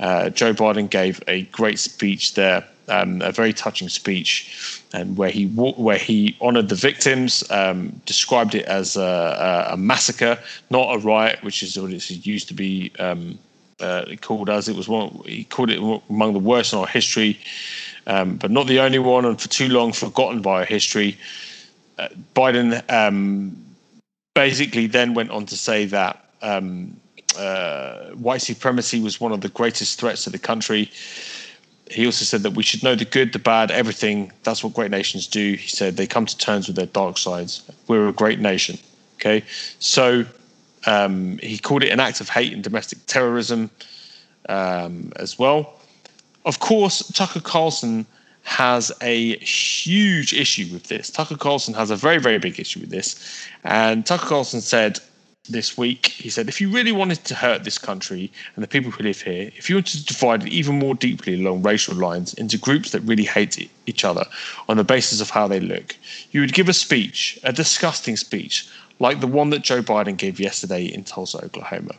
Uh, 0.00 0.30
Joe 0.30 0.54
Biden 0.54 0.88
gave 0.88 1.22
a 1.28 1.42
great 1.52 1.78
speech 1.78 2.32
there, 2.32 2.66
um, 2.88 3.20
a 3.20 3.30
very 3.30 3.52
touching 3.52 3.90
speech, 3.90 4.81
and 4.94 5.16
where 5.16 5.30
he 5.30 5.46
where 5.46 5.98
he 5.98 6.36
honored 6.40 6.68
the 6.68 6.74
victims, 6.74 7.42
um, 7.50 8.00
described 8.06 8.54
it 8.54 8.66
as 8.66 8.96
a, 8.96 9.68
a, 9.70 9.76
massacre, 9.76 10.38
not 10.70 10.94
a 10.94 10.98
riot, 10.98 11.42
which 11.42 11.62
is 11.62 11.78
what 11.78 11.92
it 11.92 12.10
used 12.26 12.48
to 12.48 12.54
be 12.54 12.92
um, 12.98 13.38
uh, 13.80 14.04
called 14.20 14.50
as. 14.50 14.68
It 14.68 14.76
was 14.76 14.88
one 14.88 15.22
he 15.24 15.44
called 15.44 15.70
it 15.70 15.78
among 16.10 16.32
the 16.32 16.38
worst 16.38 16.72
in 16.72 16.78
our 16.78 16.86
history 16.86 17.38
um, 18.06 18.36
but 18.36 18.50
not 18.50 18.66
the 18.66 18.80
only 18.80 18.98
one, 18.98 19.24
and 19.24 19.40
for 19.40 19.48
too 19.48 19.68
long 19.68 19.92
forgotten 19.92 20.42
by 20.42 20.60
our 20.60 20.64
history. 20.64 21.16
Uh, 21.98 22.08
Biden 22.34 22.82
um, 22.90 23.56
basically 24.34 24.86
then 24.86 25.14
went 25.14 25.30
on 25.30 25.46
to 25.46 25.56
say 25.56 25.84
that 25.86 26.24
um, 26.42 26.96
uh, 27.38 28.10
white 28.10 28.42
supremacy 28.42 29.00
was 29.00 29.20
one 29.20 29.32
of 29.32 29.40
the 29.40 29.48
greatest 29.48 30.00
threats 30.00 30.24
to 30.24 30.30
the 30.30 30.38
country. 30.38 30.90
He 31.92 32.06
also 32.06 32.24
said 32.24 32.42
that 32.42 32.52
we 32.52 32.62
should 32.62 32.82
know 32.82 32.94
the 32.94 33.04
good, 33.04 33.32
the 33.32 33.38
bad, 33.38 33.70
everything. 33.70 34.32
That's 34.44 34.64
what 34.64 34.72
great 34.72 34.90
nations 34.90 35.26
do. 35.26 35.54
He 35.54 35.68
said 35.68 35.96
they 35.96 36.06
come 36.06 36.26
to 36.26 36.36
terms 36.36 36.66
with 36.66 36.76
their 36.76 36.86
dark 36.86 37.18
sides. 37.18 37.62
We're 37.86 38.08
a 38.08 38.12
great 38.12 38.40
nation. 38.40 38.78
Okay, 39.16 39.44
so 39.78 40.24
um, 40.86 41.38
he 41.38 41.58
called 41.58 41.82
it 41.82 41.90
an 41.90 42.00
act 42.00 42.20
of 42.20 42.28
hate 42.28 42.52
and 42.52 42.64
domestic 42.64 42.98
terrorism 43.06 43.70
um, 44.48 45.12
as 45.16 45.38
well. 45.38 45.74
Of 46.44 46.58
course, 46.58 47.06
Tucker 47.12 47.40
Carlson 47.40 48.06
has 48.42 48.90
a 49.00 49.36
huge 49.38 50.32
issue 50.32 50.72
with 50.72 50.84
this. 50.84 51.10
Tucker 51.10 51.36
Carlson 51.36 51.74
has 51.74 51.90
a 51.90 51.96
very, 51.96 52.18
very 52.18 52.38
big 52.38 52.58
issue 52.58 52.80
with 52.80 52.90
this. 52.90 53.46
And 53.62 54.04
Tucker 54.04 54.26
Carlson 54.26 54.60
said 54.60 54.98
this 55.48 55.76
week, 55.76 56.06
he 56.06 56.30
said, 56.30 56.48
if 56.48 56.60
you 56.60 56.70
really 56.70 56.92
wanted 56.92 57.24
to 57.24 57.34
hurt 57.34 57.64
this 57.64 57.76
country 57.76 58.30
and 58.54 58.62
the 58.62 58.68
people 58.68 58.92
who 58.92 59.02
live 59.02 59.20
here, 59.20 59.50
if 59.56 59.68
you 59.68 59.74
wanted 59.74 59.98
to 59.98 60.06
divide 60.06 60.42
it 60.46 60.52
even 60.52 60.78
more 60.78 60.94
deeply 60.94 61.34
along 61.34 61.62
racial 61.62 61.96
lines 61.96 62.32
into 62.34 62.56
groups 62.56 62.92
that 62.92 63.00
really 63.00 63.24
hate 63.24 63.68
each 63.86 64.04
other 64.04 64.24
on 64.68 64.76
the 64.76 64.84
basis 64.84 65.20
of 65.20 65.30
how 65.30 65.48
they 65.48 65.58
look, 65.58 65.96
you 66.30 66.40
would 66.40 66.54
give 66.54 66.68
a 66.68 66.72
speech, 66.72 67.40
a 67.42 67.52
disgusting 67.52 68.16
speech, 68.16 68.68
like 69.00 69.18
the 69.18 69.26
one 69.26 69.50
that 69.50 69.62
Joe 69.62 69.82
Biden 69.82 70.16
gave 70.16 70.38
yesterday 70.38 70.84
in 70.84 71.02
Tulsa, 71.02 71.44
Oklahoma. 71.44 71.94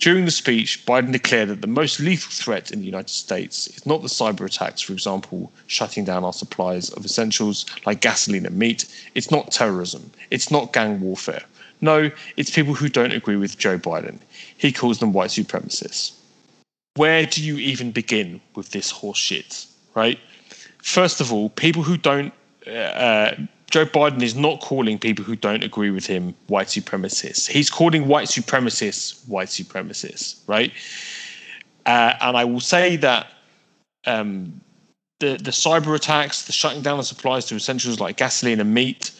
During 0.00 0.24
the 0.24 0.32
speech, 0.32 0.84
Biden 0.84 1.12
declared 1.12 1.50
that 1.50 1.60
the 1.60 1.68
most 1.68 2.00
lethal 2.00 2.32
threat 2.32 2.72
in 2.72 2.80
the 2.80 2.86
United 2.86 3.10
States 3.10 3.68
is 3.68 3.86
not 3.86 4.02
the 4.02 4.08
cyber 4.08 4.46
attacks, 4.46 4.80
for 4.80 4.92
example, 4.92 5.52
shutting 5.68 6.04
down 6.04 6.24
our 6.24 6.32
supplies 6.32 6.90
of 6.90 7.04
essentials 7.04 7.66
like 7.86 8.00
gasoline 8.00 8.46
and 8.46 8.56
meat. 8.56 8.84
It's 9.14 9.30
not 9.30 9.52
terrorism. 9.52 10.10
It's 10.30 10.50
not 10.50 10.72
gang 10.72 11.00
warfare. 11.00 11.44
No, 11.80 12.10
it's 12.36 12.50
people 12.50 12.74
who 12.74 12.88
don't 12.88 13.12
agree 13.12 13.36
with 13.36 13.58
Joe 13.58 13.78
Biden. 13.78 14.18
He 14.56 14.72
calls 14.72 14.98
them 14.98 15.12
white 15.12 15.30
supremacists. 15.30 16.12
Where 16.96 17.26
do 17.26 17.42
you 17.42 17.56
even 17.58 17.92
begin 17.92 18.40
with 18.56 18.70
this 18.70 18.90
horse 18.90 19.18
shit, 19.18 19.66
right? 19.94 20.18
First 20.82 21.20
of 21.20 21.32
all, 21.32 21.50
people 21.50 21.82
who 21.82 21.96
don't 21.96 22.32
uh, 22.66 23.32
Joe 23.70 23.84
Biden 23.84 24.22
is 24.22 24.34
not 24.34 24.60
calling 24.60 24.98
people 24.98 25.24
who 25.24 25.36
don't 25.36 25.62
agree 25.62 25.90
with 25.90 26.06
him 26.06 26.34
white 26.46 26.68
supremacists. 26.68 27.48
He's 27.48 27.70
calling 27.70 28.08
white 28.08 28.28
supremacists 28.28 29.28
white 29.28 29.48
supremacists, 29.48 30.40
right? 30.46 30.72
Uh, 31.86 32.14
and 32.20 32.36
I 32.36 32.44
will 32.44 32.60
say 32.60 32.96
that 32.96 33.28
um, 34.06 34.60
the 35.20 35.36
the 35.36 35.50
cyber 35.50 35.94
attacks, 35.94 36.44
the 36.44 36.52
shutting 36.52 36.82
down 36.82 36.98
of 36.98 37.06
supplies 37.06 37.44
to 37.46 37.56
essentials 37.56 38.00
like 38.00 38.16
gasoline 38.16 38.60
and 38.60 38.72
meat, 38.72 39.10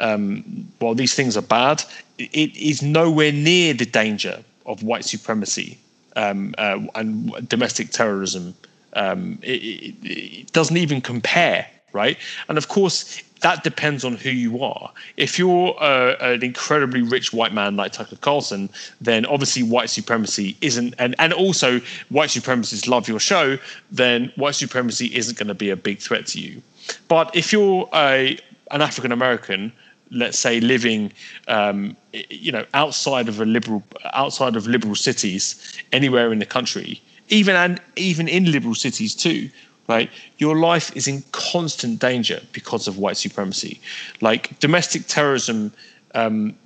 um, 0.00 0.68
while 0.78 0.94
these 0.94 1.14
things 1.14 1.36
are 1.36 1.42
bad, 1.42 1.82
it 2.18 2.56
is 2.56 2.82
nowhere 2.82 3.32
near 3.32 3.74
the 3.74 3.86
danger 3.86 4.42
of 4.66 4.82
white 4.82 5.04
supremacy 5.04 5.78
um, 6.16 6.54
uh, 6.58 6.80
and 6.94 7.48
domestic 7.48 7.90
terrorism. 7.90 8.54
Um, 8.94 9.38
it, 9.42 9.62
it, 9.62 9.94
it 10.02 10.52
doesn't 10.52 10.76
even 10.76 11.00
compare 11.00 11.66
right? 11.94 12.18
And 12.48 12.58
of 12.58 12.68
course, 12.68 13.22
that 13.40 13.64
depends 13.64 14.04
on 14.04 14.16
who 14.16 14.30
you 14.30 14.62
are. 14.62 14.90
If 15.16 15.38
you're 15.38 15.74
uh, 15.82 16.16
an 16.20 16.42
incredibly 16.42 17.00
rich 17.00 17.32
white 17.32 17.54
man 17.54 17.76
like 17.76 17.92
Tucker 17.92 18.16
Carlson, 18.16 18.68
then 19.00 19.24
obviously 19.26 19.62
white 19.62 19.88
supremacy 19.90 20.56
isn't, 20.60 20.94
and, 20.98 21.14
and 21.18 21.32
also 21.32 21.80
white 22.10 22.30
supremacists 22.30 22.88
love 22.88 23.08
your 23.08 23.20
show, 23.20 23.56
then 23.90 24.30
white 24.36 24.56
supremacy 24.56 25.14
isn't 25.14 25.38
going 25.38 25.48
to 25.48 25.54
be 25.54 25.70
a 25.70 25.76
big 25.76 26.00
threat 26.00 26.26
to 26.28 26.40
you. 26.40 26.60
But 27.08 27.34
if 27.34 27.52
you're 27.52 27.88
a, 27.94 28.36
an 28.70 28.82
African 28.82 29.12
American, 29.12 29.72
let's 30.14 30.38
say 30.38 30.60
living, 30.60 31.12
um, 31.48 31.96
you 32.30 32.52
know, 32.52 32.64
outside 32.74 33.28
of 33.28 33.40
a 33.40 33.44
liberal, 33.44 33.82
outside 34.12 34.56
of 34.56 34.66
liberal 34.66 34.94
cities, 34.94 35.76
anywhere 35.92 36.32
in 36.32 36.38
the 36.38 36.46
country, 36.46 37.02
even 37.28 37.56
and 37.56 37.80
even 37.96 38.28
in 38.28 38.50
liberal 38.50 38.74
cities 38.74 39.14
too, 39.14 39.50
right? 39.88 40.10
Your 40.38 40.56
life 40.56 40.94
is 40.96 41.08
in 41.08 41.22
constant 41.32 42.00
danger 42.00 42.40
because 42.52 42.88
of 42.88 42.98
white 42.98 43.16
supremacy. 43.16 43.80
Like 44.20 44.58
domestic 44.60 45.06
terrorism, 45.06 45.72
um, 46.14 46.56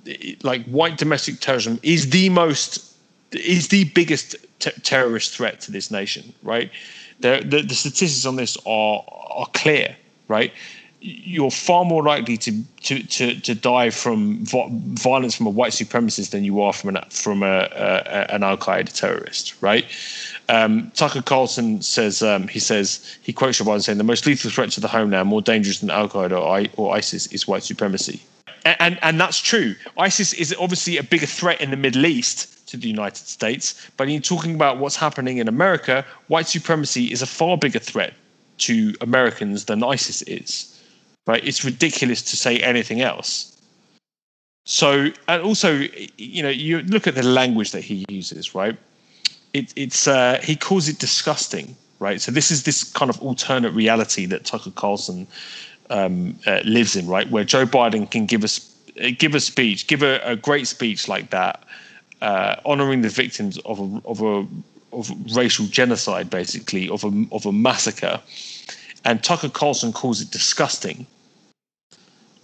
like 0.43 0.63
white 0.65 0.97
domestic 0.97 1.39
terrorism 1.39 1.79
is 1.83 2.09
the 2.09 2.29
most, 2.29 2.95
is 3.31 3.67
the 3.67 3.85
biggest 3.85 4.35
t- 4.59 4.71
terrorist 4.83 5.35
threat 5.35 5.59
to 5.61 5.71
this 5.71 5.91
nation, 5.91 6.33
right? 6.43 6.71
The, 7.19 7.43
the, 7.45 7.61
the 7.61 7.75
statistics 7.75 8.25
on 8.25 8.35
this 8.35 8.57
are 8.65 9.03
are 9.31 9.47
clear, 9.53 9.95
right? 10.27 10.51
You're 11.01 11.51
far 11.51 11.85
more 11.85 12.03
likely 12.03 12.37
to 12.37 12.63
to 12.83 13.03
to, 13.03 13.39
to 13.39 13.55
die 13.55 13.89
from 13.89 14.45
violence 14.45 15.35
from 15.35 15.47
a 15.47 15.49
white 15.49 15.71
supremacist 15.71 16.31
than 16.31 16.43
you 16.43 16.61
are 16.61 16.73
from 16.73 16.95
an 16.95 17.03
from 17.09 17.43
a, 17.43 17.69
a 17.71 18.33
an 18.33 18.43
Al 18.43 18.57
Qaeda 18.57 18.91
terrorist, 18.91 19.55
right? 19.61 19.85
Um, 20.49 20.91
Tucker 20.95 21.21
Carlson 21.21 21.81
says 21.81 22.21
um, 22.21 22.47
he 22.47 22.59
says 22.59 23.17
he 23.21 23.31
quotes 23.31 23.61
Biden 23.61 23.83
saying 23.83 23.97
the 23.97 24.03
most 24.03 24.25
lethal 24.25 24.49
threat 24.49 24.71
to 24.71 24.81
the 24.81 24.87
home 24.87 25.09
now, 25.11 25.23
more 25.23 25.41
dangerous 25.41 25.79
than 25.79 25.89
Al 25.89 26.09
Qaeda 26.09 26.31
or, 26.31 26.67
or 26.75 26.95
ISIS, 26.95 27.27
is 27.27 27.47
white 27.47 27.63
supremacy, 27.63 28.21
and, 28.65 28.75
and, 28.79 28.99
and 29.01 29.21
that's 29.21 29.39
true. 29.39 29.75
ISIS 29.97 30.33
is 30.33 30.53
obviously 30.59 30.97
a 30.97 31.03
bigger 31.03 31.27
threat 31.27 31.61
in 31.61 31.71
the 31.71 31.77
Middle 31.77 32.05
East 32.05 32.67
to 32.67 32.77
the 32.77 32.87
United 32.87 33.27
States, 33.27 33.89
but 33.95 34.09
in 34.09 34.21
talking 34.21 34.55
about 34.55 34.79
what's 34.79 34.95
happening 34.95 35.37
in 35.37 35.47
America, 35.47 36.05
white 36.27 36.47
supremacy 36.47 37.05
is 37.05 37.21
a 37.21 37.27
far 37.27 37.57
bigger 37.57 37.79
threat 37.79 38.13
to 38.59 38.95
Americans 39.01 39.65
than 39.65 39.83
ISIS 39.83 40.21
is. 40.23 40.68
Right? 41.29 41.43
It's 41.49 41.63
ridiculous 41.71 42.21
to 42.31 42.35
say 42.45 42.53
anything 42.71 42.99
else. 43.01 43.27
So, 44.65 44.89
and 45.27 45.39
also, 45.49 45.69
you 46.17 46.41
know, 46.45 46.53
you 46.65 46.73
look 46.93 47.05
at 47.07 47.15
the 47.15 47.27
language 47.41 47.69
that 47.75 47.83
he 47.89 48.05
uses, 48.09 48.45
right? 48.61 48.77
it, 49.53 49.73
it's 49.75 50.07
uh, 50.07 50.39
he 50.43 50.55
calls 50.55 50.87
it 50.87 50.99
disgusting, 50.99 51.75
right? 51.99 52.21
So 52.21 52.31
this 52.31 52.51
is 52.51 52.63
this 52.63 52.83
kind 52.83 53.09
of 53.09 53.21
alternate 53.21 53.71
reality 53.71 54.25
that 54.27 54.45
Tucker 54.45 54.71
Carlson 54.71 55.27
um, 55.89 56.37
uh, 56.45 56.61
lives 56.65 56.95
in, 56.95 57.07
right? 57.07 57.29
Where 57.29 57.43
Joe 57.43 57.65
Biden 57.65 58.09
can 58.09 58.25
give 58.25 58.43
us 58.43 58.59
give 59.17 59.35
a 59.35 59.39
speech, 59.39 59.87
give 59.87 60.03
a, 60.03 60.19
a 60.23 60.35
great 60.35 60.67
speech 60.67 61.07
like 61.07 61.29
that, 61.31 61.63
uh, 62.21 62.55
honoring 62.65 63.01
the 63.01 63.09
victims 63.09 63.57
of 63.59 63.79
a 63.79 64.01
of 64.05 64.21
a 64.21 64.47
of 64.91 65.11
racial 65.35 65.65
genocide, 65.67 66.29
basically 66.29 66.89
of 66.89 67.03
a 67.03 67.25
of 67.31 67.45
a 67.45 67.51
massacre, 67.51 68.21
and 69.05 69.23
Tucker 69.23 69.49
Carlson 69.49 69.93
calls 69.93 70.21
it 70.21 70.29
disgusting, 70.29 71.07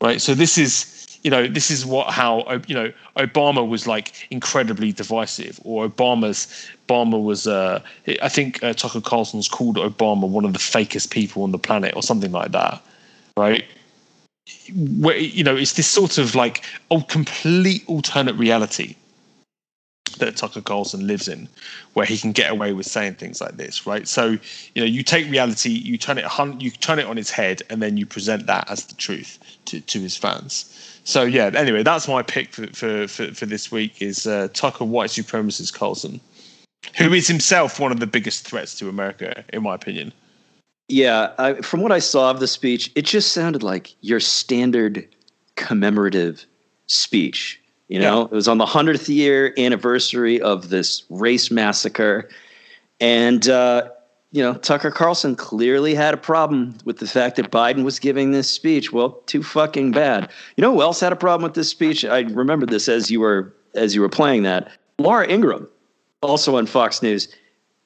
right? 0.01 0.21
So 0.21 0.33
this 0.33 0.57
is 0.57 0.91
you 1.25 1.31
know, 1.31 1.47
this 1.47 1.71
is 1.71 1.87
what 1.87 2.11
how 2.11 2.61
you 2.67 2.75
know 2.75 2.93
Obama 3.17 3.67
was 3.67 3.87
like 3.87 4.27
incredibly 4.29 4.91
divisive, 4.91 5.59
or 5.63 5.89
Obama's 5.89 6.69
Obama 6.87 7.21
was. 7.21 7.47
Uh, 7.47 7.81
I 8.21 8.29
think 8.29 8.61
uh, 8.63 8.73
Tucker 8.73 9.01
Carlson's 9.01 9.47
called 9.47 9.77
Obama 9.77 10.29
one 10.29 10.45
of 10.45 10.53
the 10.53 10.59
fakest 10.59 11.09
people 11.09 11.41
on 11.41 11.51
the 11.51 11.57
planet, 11.57 11.95
or 11.95 12.03
something 12.03 12.31
like 12.31 12.51
that, 12.51 12.79
right? 13.37 13.65
Where 14.99 15.17
you 15.17 15.43
know, 15.43 15.55
it's 15.55 15.73
this 15.73 15.87
sort 15.87 16.19
of 16.19 16.35
like 16.35 16.63
a 16.91 17.01
complete 17.01 17.83
alternate 17.87 18.35
reality 18.35 18.95
that 20.19 20.37
Tucker 20.37 20.61
Carlson 20.61 21.07
lives 21.07 21.27
in, 21.27 21.47
where 21.93 22.05
he 22.05 22.17
can 22.17 22.31
get 22.31 22.51
away 22.51 22.73
with 22.73 22.85
saying 22.85 23.15
things 23.15 23.41
like 23.41 23.57
this, 23.57 23.85
right? 23.85 24.07
So, 24.07 24.37
you 24.73 24.81
know, 24.81 24.85
you 24.85 25.03
take 25.03 25.29
reality, 25.29 25.69
you 25.69 25.97
turn 25.97 26.17
it 26.17 26.25
you 26.59 26.71
turn 26.71 26.99
it 26.99 27.05
on 27.05 27.17
its 27.17 27.29
head, 27.29 27.61
and 27.69 27.81
then 27.81 27.97
you 27.97 28.05
present 28.05 28.47
that 28.47 28.69
as 28.69 28.85
the 28.85 28.95
truth 28.95 29.39
to, 29.65 29.81
to 29.81 29.99
his 29.99 30.15
fans. 30.17 30.71
So 31.03 31.23
yeah, 31.23 31.51
anyway, 31.53 31.83
that's 31.83 32.07
my 32.07 32.23
pick 32.23 32.51
for 32.51 32.67
for 32.67 33.07
for, 33.07 33.33
for 33.33 33.45
this 33.45 33.71
week 33.71 34.01
is 34.01 34.25
uh, 34.25 34.47
Tucker 34.53 34.85
white 34.85 35.11
supremacist 35.11 35.73
Carlson, 35.73 36.19
who 36.97 37.13
is 37.13 37.27
himself 37.27 37.79
one 37.79 37.91
of 37.91 37.99
the 37.99 38.07
biggest 38.07 38.47
threats 38.47 38.77
to 38.79 38.89
America, 38.89 39.43
in 39.53 39.63
my 39.63 39.75
opinion. 39.75 40.11
Yeah, 40.87 41.33
I, 41.37 41.53
from 41.61 41.81
what 41.81 41.91
I 41.91 41.99
saw 41.99 42.29
of 42.29 42.39
the 42.39 42.47
speech, 42.47 42.91
it 42.95 43.05
just 43.05 43.31
sounded 43.31 43.63
like 43.63 43.95
your 44.01 44.19
standard 44.19 45.07
commemorative 45.55 46.45
speech. 46.87 47.59
You 47.87 47.99
know, 47.99 48.21
yeah. 48.21 48.25
it 48.25 48.31
was 48.31 48.47
on 48.47 48.57
the 48.57 48.65
hundredth 48.65 49.07
year 49.07 49.53
anniversary 49.57 50.41
of 50.41 50.69
this 50.69 51.03
race 51.09 51.51
massacre, 51.51 52.29
and 52.99 53.47
uh, 53.47 53.89
you 54.31 54.41
know, 54.41 54.55
Tucker 54.55 54.91
Carlson 54.91 55.35
clearly 55.35 55.93
had 55.93 56.13
a 56.13 56.17
problem 56.17 56.75
with 56.83 56.97
the 56.97 57.07
fact 57.07 57.35
that 57.35 57.51
Biden 57.51 57.83
was 57.83 57.99
giving 57.99 58.31
this 58.31 58.49
speech. 58.49 58.91
Well, 58.91 59.21
too 59.27 59.43
fucking 59.43 59.91
bad. 59.91 60.29
You 60.57 60.61
know 60.63 60.73
who 60.73 60.81
else 60.81 60.99
had 60.99 61.13
a 61.13 61.15
problem 61.15 61.43
with 61.43 61.53
this 61.53 61.69
speech? 61.69 62.03
I 62.03 62.21
remember 62.21 62.65
this 62.65 62.89
as 62.89 63.11
you 63.11 63.19
were 63.19 63.53
as 63.75 63.93
you 63.93 64.01
were 64.01 64.09
playing 64.09 64.43
that. 64.43 64.71
Laura 64.97 65.27
Ingraham, 65.29 65.67
also 66.21 66.57
on 66.57 66.65
Fox 66.65 67.03
News, 67.03 67.27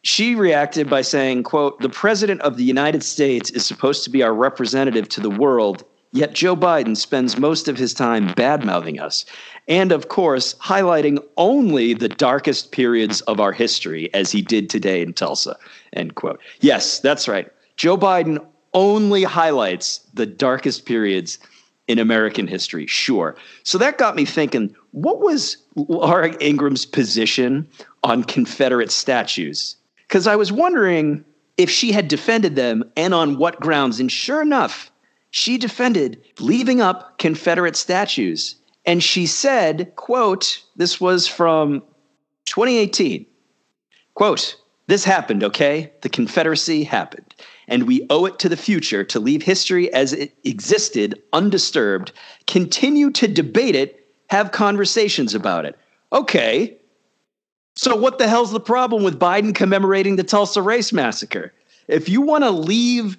she 0.03 0.35
reacted 0.35 0.89
by 0.89 1.01
saying, 1.01 1.43
quote, 1.43 1.79
the 1.81 1.89
president 1.89 2.41
of 2.41 2.57
the 2.57 2.63
United 2.63 3.03
States 3.03 3.49
is 3.51 3.65
supposed 3.65 4.03
to 4.05 4.09
be 4.09 4.23
our 4.23 4.33
representative 4.33 5.09
to 5.09 5.21
the 5.21 5.29
world 5.29 5.83
Yet 6.11 6.33
Joe 6.33 6.55
Biden 6.55 6.97
spends 6.97 7.37
most 7.37 7.67
of 7.67 7.77
his 7.77 7.93
time 7.93 8.33
bad 8.33 8.65
mouthing 8.65 8.99
us. 8.99 9.25
And 9.67 9.91
of 9.91 10.09
course, 10.09 10.55
highlighting 10.55 11.23
only 11.37 11.93
the 11.93 12.09
darkest 12.09 12.71
periods 12.71 13.21
of 13.21 13.39
our 13.39 13.51
history, 13.51 14.11
as 14.13 14.31
he 14.31 14.41
did 14.41 14.69
today 14.69 15.01
in 15.01 15.13
Tulsa. 15.13 15.55
End 15.93 16.15
quote. 16.15 16.39
Yes, 16.61 16.99
that's 16.99 17.27
right. 17.27 17.47
Joe 17.77 17.97
Biden 17.97 18.43
only 18.73 19.23
highlights 19.23 19.99
the 20.13 20.25
darkest 20.25 20.85
periods 20.85 21.37
in 21.87 21.99
American 21.99 22.47
history, 22.47 22.85
sure. 22.85 23.35
So 23.63 23.77
that 23.77 23.97
got 23.97 24.15
me 24.15 24.25
thinking 24.25 24.75
what 24.91 25.19
was 25.19 25.57
Laura 25.75 26.35
Ingraham's 26.39 26.85
position 26.85 27.67
on 28.03 28.23
Confederate 28.23 28.91
statues? 28.91 29.75
Because 30.07 30.27
I 30.27 30.35
was 30.35 30.51
wondering 30.51 31.23
if 31.57 31.69
she 31.69 31.91
had 31.91 32.07
defended 32.07 32.55
them 32.55 32.83
and 32.95 33.13
on 33.13 33.37
what 33.37 33.59
grounds. 33.59 33.99
And 33.99 34.11
sure 34.11 34.41
enough, 34.41 34.91
she 35.31 35.57
defended 35.57 36.21
leaving 36.39 36.81
up 36.81 37.17
Confederate 37.19 37.75
statues. 37.75 38.55
And 38.85 39.03
she 39.03 39.25
said, 39.25 39.95
quote, 39.95 40.63
this 40.75 40.99
was 40.99 41.27
from 41.27 41.81
2018. 42.45 43.25
Quote, 44.15 44.55
this 44.87 45.03
happened, 45.03 45.43
okay? 45.43 45.91
The 46.01 46.09
Confederacy 46.09 46.83
happened. 46.83 47.35
And 47.67 47.83
we 47.83 48.07
owe 48.09 48.25
it 48.25 48.39
to 48.39 48.49
the 48.49 48.57
future 48.57 49.03
to 49.03 49.19
leave 49.19 49.43
history 49.43 49.93
as 49.93 50.13
it 50.13 50.35
existed 50.43 51.21
undisturbed, 51.31 52.11
continue 52.47 53.11
to 53.11 53.27
debate 53.27 53.75
it, 53.75 54.07
have 54.31 54.51
conversations 54.51 55.35
about 55.35 55.65
it. 55.65 55.77
Okay. 56.11 56.75
So, 57.75 57.95
what 57.95 58.17
the 58.17 58.27
hell's 58.27 58.51
the 58.51 58.59
problem 58.59 59.03
with 59.03 59.19
Biden 59.19 59.53
commemorating 59.53 60.15
the 60.15 60.23
Tulsa 60.23 60.61
Race 60.61 60.91
Massacre? 60.91 61.53
If 61.87 62.09
you 62.09 62.21
want 62.21 62.43
to 62.43 62.51
leave 62.51 63.17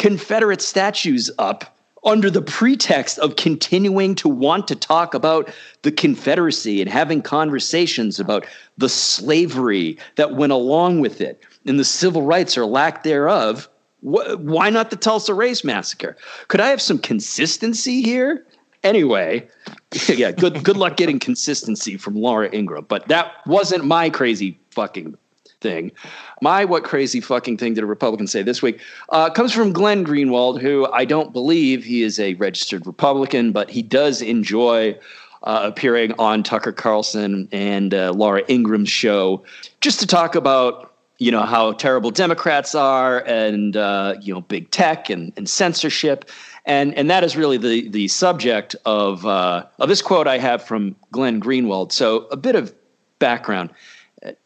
Confederate 0.00 0.62
statues 0.62 1.30
up 1.38 1.76
under 2.04 2.30
the 2.30 2.40
pretext 2.40 3.18
of 3.18 3.36
continuing 3.36 4.14
to 4.14 4.30
want 4.30 4.66
to 4.68 4.74
talk 4.74 5.12
about 5.12 5.52
the 5.82 5.92
Confederacy 5.92 6.80
and 6.80 6.90
having 6.90 7.20
conversations 7.20 8.18
about 8.18 8.46
the 8.78 8.88
slavery 8.88 9.98
that 10.16 10.36
went 10.36 10.52
along 10.52 11.00
with 11.00 11.20
it 11.20 11.44
and 11.66 11.78
the 11.78 11.84
civil 11.84 12.22
rights 12.22 12.56
or 12.56 12.64
lack 12.64 13.02
thereof. 13.02 13.68
Wh- 14.00 14.38
why 14.38 14.70
not 14.70 14.88
the 14.88 14.96
Tulsa 14.96 15.34
Race 15.34 15.64
Massacre? 15.64 16.16
Could 16.48 16.62
I 16.62 16.68
have 16.68 16.80
some 16.80 16.98
consistency 16.98 18.00
here? 18.00 18.46
Anyway, 18.82 19.46
yeah, 20.08 20.32
good 20.32 20.64
good 20.64 20.78
luck 20.78 20.96
getting 20.96 21.18
consistency 21.18 21.98
from 21.98 22.14
Laura 22.14 22.48
Ingraham, 22.54 22.86
but 22.88 23.06
that 23.08 23.46
wasn't 23.46 23.84
my 23.84 24.08
crazy 24.08 24.58
fucking 24.70 25.14
thing. 25.60 25.92
My 26.40 26.64
what 26.64 26.84
crazy 26.84 27.20
fucking 27.20 27.56
thing 27.58 27.74
did 27.74 27.84
a 27.84 27.86
Republican 27.86 28.26
say 28.26 28.42
this 28.42 28.62
week 28.62 28.80
uh, 29.10 29.30
comes 29.30 29.52
from 29.52 29.72
Glenn 29.72 30.04
Greenwald, 30.04 30.60
who 30.60 30.86
I 30.92 31.04
don't 31.04 31.32
believe 31.32 31.84
he 31.84 32.02
is 32.02 32.18
a 32.18 32.34
registered 32.34 32.86
Republican, 32.86 33.52
but 33.52 33.70
he 33.70 33.82
does 33.82 34.22
enjoy 34.22 34.98
uh, 35.42 35.60
appearing 35.64 36.12
on 36.18 36.42
Tucker 36.42 36.72
Carlson 36.72 37.48
and 37.52 37.94
uh, 37.94 38.12
Laura 38.12 38.42
Ingraham's 38.48 38.90
show 38.90 39.42
just 39.80 40.00
to 40.00 40.06
talk 40.06 40.34
about 40.34 40.92
you 41.18 41.30
know 41.30 41.42
how 41.42 41.72
terrible 41.72 42.10
Democrats 42.10 42.74
are 42.74 43.20
and 43.26 43.76
uh, 43.76 44.16
you 44.20 44.32
know 44.32 44.40
big 44.40 44.70
tech 44.70 45.10
and, 45.10 45.32
and 45.36 45.48
censorship. 45.48 46.30
And, 46.66 46.94
and 46.94 47.10
that 47.10 47.24
is 47.24 47.36
really 47.36 47.56
the, 47.56 47.88
the 47.88 48.08
subject 48.08 48.76
of, 48.84 49.24
uh, 49.24 49.64
of 49.78 49.88
this 49.88 50.02
quote 50.02 50.26
I 50.26 50.36
have 50.36 50.62
from 50.62 50.94
Glenn 51.10 51.40
Greenwald. 51.40 51.90
So, 51.90 52.26
a 52.30 52.36
bit 52.36 52.54
of 52.54 52.74
background. 53.18 53.70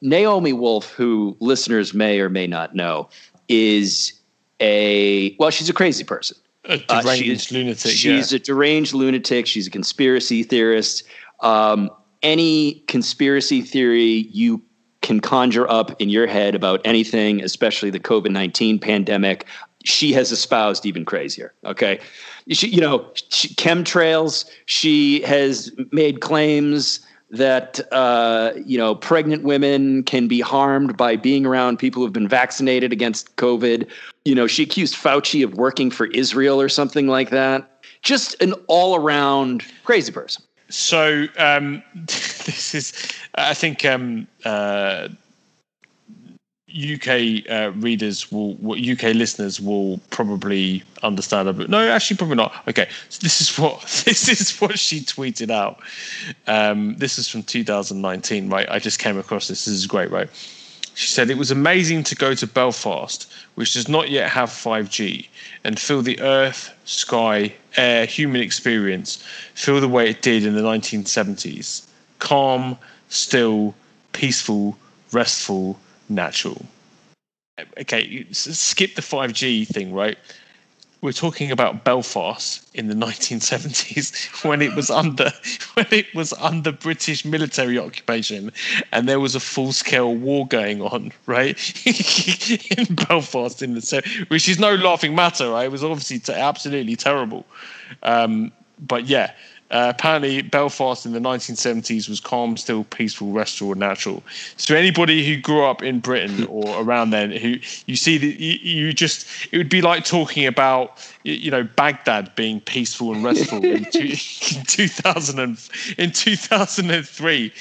Naomi 0.00 0.52
Wolf, 0.52 0.92
who 0.92 1.36
listeners 1.40 1.94
may 1.94 2.20
or 2.20 2.28
may 2.28 2.46
not 2.46 2.74
know, 2.74 3.08
is 3.48 4.12
a 4.60 5.34
well, 5.38 5.50
she's 5.50 5.68
a 5.68 5.72
crazy 5.72 6.04
person. 6.04 6.36
A 6.66 6.78
deranged 6.78 7.52
uh, 7.52 7.58
lunatic. 7.58 7.92
She's 7.92 8.32
yeah. 8.32 8.36
a 8.36 8.38
deranged 8.38 8.94
lunatic. 8.94 9.46
She's 9.46 9.66
a 9.66 9.70
conspiracy 9.70 10.42
theorist. 10.42 11.02
Um, 11.40 11.90
any 12.22 12.82
conspiracy 12.86 13.60
theory 13.60 14.28
you 14.32 14.62
can 15.02 15.20
conjure 15.20 15.70
up 15.70 16.00
in 16.00 16.08
your 16.08 16.26
head 16.26 16.54
about 16.54 16.80
anything, 16.84 17.42
especially 17.42 17.90
the 17.90 18.00
COVID 18.00 18.30
19 18.30 18.78
pandemic, 18.78 19.46
she 19.84 20.14
has 20.14 20.32
espoused 20.32 20.86
even 20.86 21.04
crazier. 21.04 21.52
Okay. 21.66 22.00
She, 22.48 22.68
you 22.68 22.80
know, 22.80 23.10
she, 23.28 23.48
chemtrails, 23.54 24.50
she 24.64 25.20
has 25.22 25.70
made 25.92 26.20
claims 26.22 27.00
that 27.36 27.80
uh, 27.92 28.52
you 28.64 28.78
know 28.78 28.94
pregnant 28.94 29.42
women 29.42 30.02
can 30.02 30.28
be 30.28 30.40
harmed 30.40 30.96
by 30.96 31.16
being 31.16 31.44
around 31.46 31.78
people 31.78 32.02
who've 32.02 32.12
been 32.12 32.28
vaccinated 32.28 32.92
against 32.92 33.36
COVID. 33.36 33.88
You 34.24 34.34
know, 34.34 34.46
she 34.46 34.62
accused 34.62 34.94
Fauci 34.94 35.44
of 35.44 35.54
working 35.54 35.90
for 35.90 36.06
Israel 36.06 36.60
or 36.60 36.68
something 36.68 37.08
like 37.08 37.30
that. 37.30 37.70
Just 38.02 38.40
an 38.42 38.52
all-around 38.66 39.64
crazy 39.84 40.12
person. 40.12 40.44
So 40.68 41.26
um, 41.38 41.82
this 41.94 42.74
is, 42.74 42.92
I 43.34 43.54
think, 43.54 43.84
um, 43.84 44.26
uh, 44.44 45.08
UK 46.74 47.48
uh, 47.48 47.70
readers 47.76 48.32
will, 48.32 48.56
UK 48.72 49.14
listeners 49.14 49.60
will 49.60 49.98
probably 50.10 50.82
understand 51.04 51.48
a 51.48 51.52
bit. 51.52 51.70
No, 51.70 51.88
actually, 51.88 52.16
probably 52.16 52.36
not. 52.36 52.52
Okay, 52.66 52.88
so 53.08 53.20
this 53.22 53.40
is 53.40 53.56
what 53.56 53.80
this 54.04 54.28
is 54.28 54.58
what 54.60 54.78
she 54.78 55.00
tweeted 55.00 55.50
out. 55.50 55.78
Um, 56.48 56.96
this 56.96 57.18
is 57.18 57.28
from 57.28 57.44
2019, 57.44 58.48
right? 58.48 58.68
I 58.68 58.80
just 58.80 58.98
came 58.98 59.18
across 59.18 59.46
this. 59.46 59.66
This 59.66 59.74
is 59.74 59.86
great, 59.86 60.10
right? 60.10 60.28
She 60.94 61.08
said 61.08 61.30
it 61.30 61.38
was 61.38 61.50
amazing 61.50 62.04
to 62.04 62.14
go 62.14 62.34
to 62.34 62.46
Belfast, 62.46 63.32
which 63.56 63.74
does 63.74 63.88
not 63.88 64.10
yet 64.10 64.30
have 64.30 64.48
5G, 64.48 65.26
and 65.64 65.78
feel 65.78 66.02
the 66.02 66.20
earth, 66.20 66.72
sky, 66.84 67.52
air, 67.76 68.06
human 68.06 68.40
experience 68.40 69.22
feel 69.54 69.80
the 69.80 69.88
way 69.88 70.10
it 70.10 70.22
did 70.22 70.44
in 70.44 70.54
the 70.54 70.62
1970s. 70.62 71.86
Calm, 72.20 72.78
still, 73.08 73.74
peaceful, 74.12 74.76
restful 75.12 75.78
natural. 76.08 76.64
Okay, 77.78 78.26
skip 78.32 78.94
the 78.94 79.02
5G 79.02 79.66
thing, 79.68 79.92
right? 79.92 80.18
We're 81.02 81.12
talking 81.12 81.50
about 81.50 81.84
Belfast 81.84 82.66
in 82.74 82.88
the 82.88 82.94
1970s 83.06 84.44
when 84.48 84.62
it 84.62 84.74
was 84.74 84.90
under 84.90 85.30
when 85.74 85.86
it 85.90 86.12
was 86.14 86.32
under 86.34 86.72
British 86.72 87.24
military 87.24 87.78
occupation 87.78 88.50
and 88.90 89.08
there 89.08 89.20
was 89.20 89.34
a 89.34 89.40
full-scale 89.40 90.14
war 90.14 90.46
going 90.46 90.80
on, 90.80 91.12
right? 91.26 91.56
in 91.86 92.94
Belfast 92.94 93.62
in 93.62 93.74
the 93.74 93.82
so 93.82 94.00
which 94.28 94.48
is 94.48 94.58
no 94.58 94.74
laughing 94.74 95.14
matter, 95.14 95.50
right? 95.50 95.66
It 95.66 95.72
was 95.72 95.84
obviously 95.84 96.34
absolutely 96.34 96.96
terrible. 96.96 97.44
Um, 98.02 98.50
but 98.80 99.06
yeah, 99.06 99.32
uh, 99.70 99.92
apparently, 99.94 100.42
Belfast 100.42 101.06
in 101.06 101.12
the 101.12 101.18
1970s 101.18 102.08
was 102.08 102.20
calm, 102.20 102.56
still, 102.56 102.84
peaceful, 102.84 103.32
restful, 103.32 103.72
and 103.72 103.80
natural. 103.80 104.22
So 104.56 104.74
anybody 104.74 105.26
who 105.26 105.40
grew 105.40 105.64
up 105.64 105.82
in 105.82 106.00
Britain 106.00 106.46
or 106.50 106.80
around 106.82 107.10
then, 107.10 107.30
who 107.30 107.56
you 107.86 107.96
see 107.96 108.18
that 108.18 108.40
you, 108.40 108.58
you, 108.62 108.92
just 108.92 109.26
it 109.52 109.58
would 109.58 109.70
be 109.70 109.80
like 109.80 110.04
talking 110.04 110.46
about 110.46 111.10
you 111.22 111.50
know 111.50 111.64
Baghdad 111.64 112.34
being 112.34 112.60
peaceful 112.60 113.14
and 113.14 113.24
restful 113.24 113.64
in, 113.64 113.84
two, 113.90 114.14
in 114.56 114.64
2000 114.66 115.38
and, 115.38 115.70
in 115.98 116.12
2003, 116.12 117.52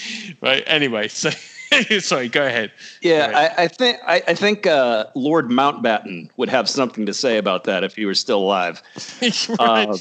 right? 0.41 0.63
Anyway, 0.67 1.07
so. 1.07 1.29
Sorry, 1.99 2.29
go 2.29 2.45
ahead. 2.45 2.71
Yeah, 3.01 3.31
I, 3.33 3.63
I, 3.63 3.67
think 3.67 3.97
I, 4.05 4.21
I 4.27 4.35
think 4.35 4.67
uh, 4.67 5.05
Lord 5.15 5.49
Mountbatten 5.49 6.29
would 6.37 6.49
have 6.49 6.69
something 6.69 7.07
to 7.07 7.15
say 7.15 7.39
about 7.39 7.63
that 7.63 7.83
if 7.83 7.95
he 7.95 8.05
were 8.05 8.13
still 8.13 8.37
alive. 8.37 8.83
right. 9.59 9.89
Um, 9.89 9.97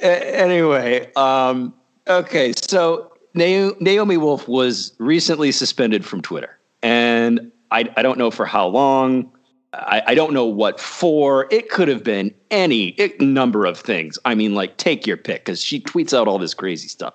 anyway, 0.00 1.10
um, 1.14 1.74
okay, 2.08 2.52
so 2.68 3.12
Naomi 3.34 4.16
Wolf 4.16 4.48
was 4.48 4.92
recently 4.98 5.52
suspended 5.52 6.04
from 6.04 6.22
Twitter, 6.22 6.58
and 6.82 7.50
I, 7.70 7.90
I 7.96 8.02
don't 8.02 8.18
know 8.18 8.30
for 8.30 8.46
how 8.46 8.66
long. 8.66 9.30
I, 9.72 10.02
I, 10.06 10.14
don't 10.14 10.32
know 10.32 10.46
what 10.46 10.80
for. 10.80 11.46
It 11.50 11.68
could 11.68 11.88
have 11.88 12.02
been 12.02 12.32
any 12.50 12.96
number 13.20 13.66
of 13.66 13.78
things. 13.78 14.18
I 14.24 14.34
mean, 14.34 14.54
like, 14.54 14.78
take 14.78 15.06
your 15.06 15.18
pick, 15.18 15.44
because 15.44 15.60
she 15.60 15.80
tweets 15.80 16.16
out 16.16 16.28
all 16.28 16.38
this 16.38 16.54
crazy 16.54 16.88
stuff. 16.88 17.12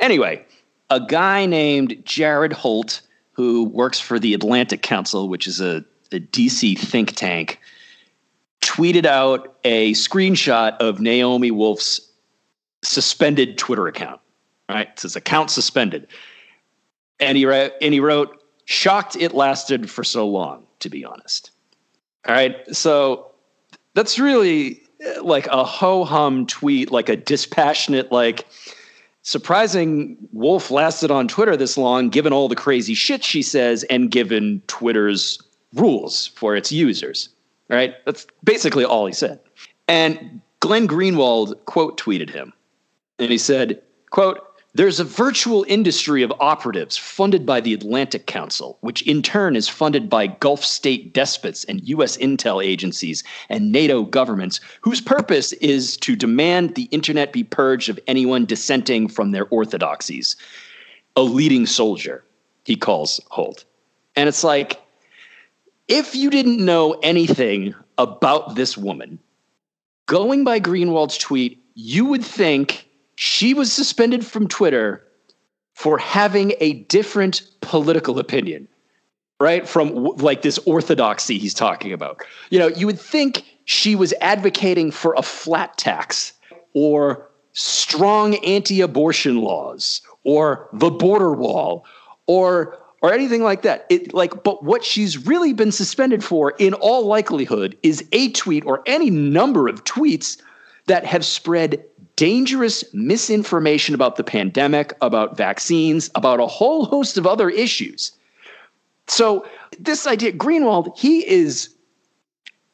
Anyway, 0.00 0.44
a 0.90 1.00
guy 1.00 1.46
named 1.46 2.02
Jared 2.04 2.52
Holt, 2.52 3.00
who 3.32 3.64
works 3.64 4.00
for 4.00 4.18
the 4.18 4.34
Atlantic 4.34 4.82
Council, 4.82 5.28
which 5.28 5.46
is 5.46 5.60
a, 5.60 5.84
a 6.10 6.18
DC 6.18 6.76
think 6.78 7.12
tank, 7.12 7.60
tweeted 8.60 9.06
out 9.06 9.56
a 9.64 9.92
screenshot 9.92 10.76
of 10.78 11.00
Naomi 11.00 11.50
Wolf's 11.50 12.00
suspended 12.84 13.58
Twitter 13.58 13.86
account. 13.86 14.20
Right, 14.68 14.88
it 14.88 14.98
says 14.98 15.14
account 15.14 15.50
suspended, 15.50 16.06
and 17.20 17.36
he 17.36 17.44
wrote, 17.44 17.72
and 17.82 17.92
he 17.92 18.00
wrote, 18.00 18.42
"Shocked 18.64 19.14
it 19.14 19.34
lasted 19.34 19.90
for 19.90 20.04
so 20.04 20.26
long." 20.26 20.66
To 20.80 20.88
be 20.88 21.04
honest, 21.04 21.50
all 22.26 22.34
right. 22.34 22.56
So 22.74 23.30
that's 23.92 24.18
really 24.18 24.82
uh, 25.04 25.22
like 25.22 25.46
a 25.48 25.64
ho 25.64 26.04
hum 26.04 26.46
tweet, 26.46 26.90
like 26.90 27.10
a 27.10 27.16
dispassionate, 27.16 28.10
like 28.10 28.46
surprising 29.22 30.16
Wolf 30.32 30.70
lasted 30.70 31.10
on 31.10 31.28
Twitter 31.28 31.56
this 31.58 31.76
long, 31.76 32.08
given 32.08 32.32
all 32.32 32.48
the 32.48 32.56
crazy 32.56 32.94
shit 32.94 33.22
she 33.22 33.42
says, 33.42 33.84
and 33.84 34.10
given 34.10 34.62
Twitter's 34.66 35.38
rules 35.74 36.28
for 36.28 36.56
its 36.56 36.72
users. 36.72 37.28
Right? 37.68 37.94
That's 38.06 38.26
basically 38.44 38.84
all 38.84 39.06
he 39.06 39.12
said. 39.12 39.40
And 39.88 40.40
Glenn 40.60 40.88
Greenwald 40.88 41.62
quote 41.66 41.98
tweeted 41.98 42.30
him. 42.30 42.52
And 43.18 43.30
he 43.30 43.38
said, 43.38 43.80
quote, 44.10 44.40
there's 44.76 44.98
a 44.98 45.04
virtual 45.04 45.64
industry 45.68 46.24
of 46.24 46.32
operatives 46.40 46.96
funded 46.96 47.46
by 47.46 47.60
the 47.60 47.72
Atlantic 47.74 48.26
Council, 48.26 48.76
which 48.80 49.02
in 49.02 49.22
turn 49.22 49.54
is 49.54 49.68
funded 49.68 50.10
by 50.10 50.26
Gulf 50.26 50.64
state 50.64 51.12
despots 51.12 51.62
and 51.64 51.86
U.S. 51.88 52.16
intel 52.16 52.64
agencies 52.64 53.22
and 53.48 53.70
NATO 53.70 54.02
governments, 54.02 54.58
whose 54.80 55.00
purpose 55.00 55.52
is 55.54 55.96
to 55.98 56.16
demand 56.16 56.74
the 56.74 56.88
internet 56.90 57.32
be 57.32 57.44
purged 57.44 57.88
of 57.88 58.00
anyone 58.08 58.46
dissenting 58.46 59.06
from 59.06 59.30
their 59.30 59.46
orthodoxies. 59.46 60.34
A 61.14 61.22
leading 61.22 61.66
soldier, 61.66 62.24
he 62.64 62.74
calls 62.74 63.20
Holt. 63.30 63.64
And 64.16 64.28
it's 64.28 64.42
like, 64.42 64.82
if 65.86 66.16
you 66.16 66.30
didn't 66.30 66.64
know 66.64 66.94
anything 67.04 67.76
about 67.96 68.56
this 68.56 68.76
woman, 68.76 69.20
going 70.06 70.42
by 70.42 70.58
Greenwald's 70.58 71.16
tweet, 71.16 71.62
you 71.74 72.06
would 72.06 72.24
think 72.24 72.88
she 73.16 73.54
was 73.54 73.72
suspended 73.72 74.24
from 74.24 74.48
Twitter 74.48 75.04
for 75.74 75.98
having 75.98 76.52
a 76.60 76.74
different 76.84 77.42
political 77.60 78.18
opinion, 78.18 78.68
right? 79.40 79.68
From 79.68 79.94
like 80.16 80.42
this 80.42 80.58
orthodoxy 80.58 81.38
he's 81.38 81.54
talking 81.54 81.92
about. 81.92 82.22
You 82.50 82.58
know, 82.58 82.68
you 82.68 82.86
would 82.86 83.00
think 83.00 83.44
she 83.64 83.96
was 83.96 84.14
advocating 84.20 84.90
for 84.90 85.14
a 85.16 85.22
flat 85.22 85.76
tax 85.76 86.32
or 86.74 87.28
strong 87.52 88.34
anti-abortion 88.44 89.40
laws 89.40 90.00
or 90.24 90.68
the 90.72 90.90
border 90.90 91.32
wall 91.32 91.84
or 92.26 92.78
or 93.02 93.12
anything 93.12 93.42
like 93.42 93.62
that. 93.62 93.86
It 93.90 94.14
like 94.14 94.42
but 94.42 94.64
what 94.64 94.84
she's 94.84 95.26
really 95.26 95.52
been 95.52 95.72
suspended 95.72 96.24
for 96.24 96.52
in 96.52 96.74
all 96.74 97.06
likelihood 97.06 97.76
is 97.82 98.04
a 98.12 98.30
tweet 98.32 98.64
or 98.66 98.82
any 98.86 99.10
number 99.10 99.68
of 99.68 99.84
tweets 99.84 100.40
that 100.86 101.04
have 101.04 101.24
spread 101.24 101.84
dangerous 102.16 102.84
misinformation 102.92 103.94
about 103.94 104.16
the 104.16 104.24
pandemic, 104.24 104.94
about 105.00 105.36
vaccines, 105.36 106.10
about 106.14 106.40
a 106.40 106.46
whole 106.46 106.84
host 106.84 107.18
of 107.18 107.26
other 107.26 107.50
issues. 107.50 108.12
So, 109.06 109.46
this 109.78 110.06
idea, 110.06 110.32
Greenwald, 110.32 110.96
he 110.96 111.28
is. 111.28 111.70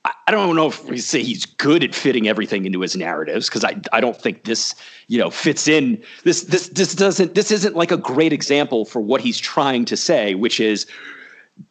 I 0.05 0.31
don't 0.31 0.57
know 0.57 0.67
if 0.67 0.83
we 0.87 0.97
say 0.97 1.23
he's 1.23 1.45
good 1.45 1.85
at 1.85 1.95
fitting 1.95 2.27
everything 2.27 2.65
into 2.65 2.81
his 2.81 2.97
narratives 2.97 3.49
because 3.49 3.65
I, 3.65 3.79
I 3.93 4.01
don't 4.01 4.17
think 4.17 4.45
this 4.45 4.75
you 5.09 5.19
know 5.19 5.29
fits 5.29 5.69
in 5.69 6.03
this 6.25 6.45
this 6.45 6.69
this 6.69 6.95
doesn't 6.95 7.35
this 7.35 7.51
isn't 7.51 7.77
like 7.77 7.93
a 7.93 7.99
great 7.99 8.33
example 8.33 8.87
for 8.87 9.01
what 9.01 9.21
he's 9.21 9.39
trying 9.39 9.85
to 9.85 9.99
say 9.99 10.35
which 10.35 10.59
is 10.59 10.87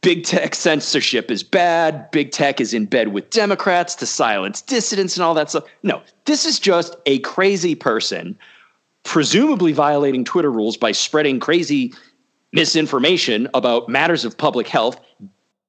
big 0.02 0.24
tech 0.24 0.56
censorship 0.56 1.32
is 1.32 1.44
bad. 1.44 2.10
Big 2.12 2.32
tech 2.32 2.62
is 2.62 2.74
in 2.74 2.86
bed 2.86 3.10
with 3.10 3.30
Democrats 3.30 3.96
to 3.96 4.06
silence 4.06 4.62
dissidents 4.62 5.16
and 5.16 5.24
all 5.24 5.34
that 5.34 5.50
stuff. 5.50 5.66
No, 5.84 6.02
this 6.26 6.46
is 6.46 6.60
just 6.60 6.96
a 7.06 7.20
crazy 7.20 7.76
person, 7.76 8.38
presumably 9.04 9.74
violating 9.74 10.24
Twitter 10.24 10.52
rules 10.52 10.78
by 10.78 10.92
spreading 10.92 11.40
crazy 11.40 11.94
misinformation 12.54 13.48
about 13.54 13.90
matters 13.90 14.26
of 14.26 14.38
public 14.38 14.68
health, 14.68 15.00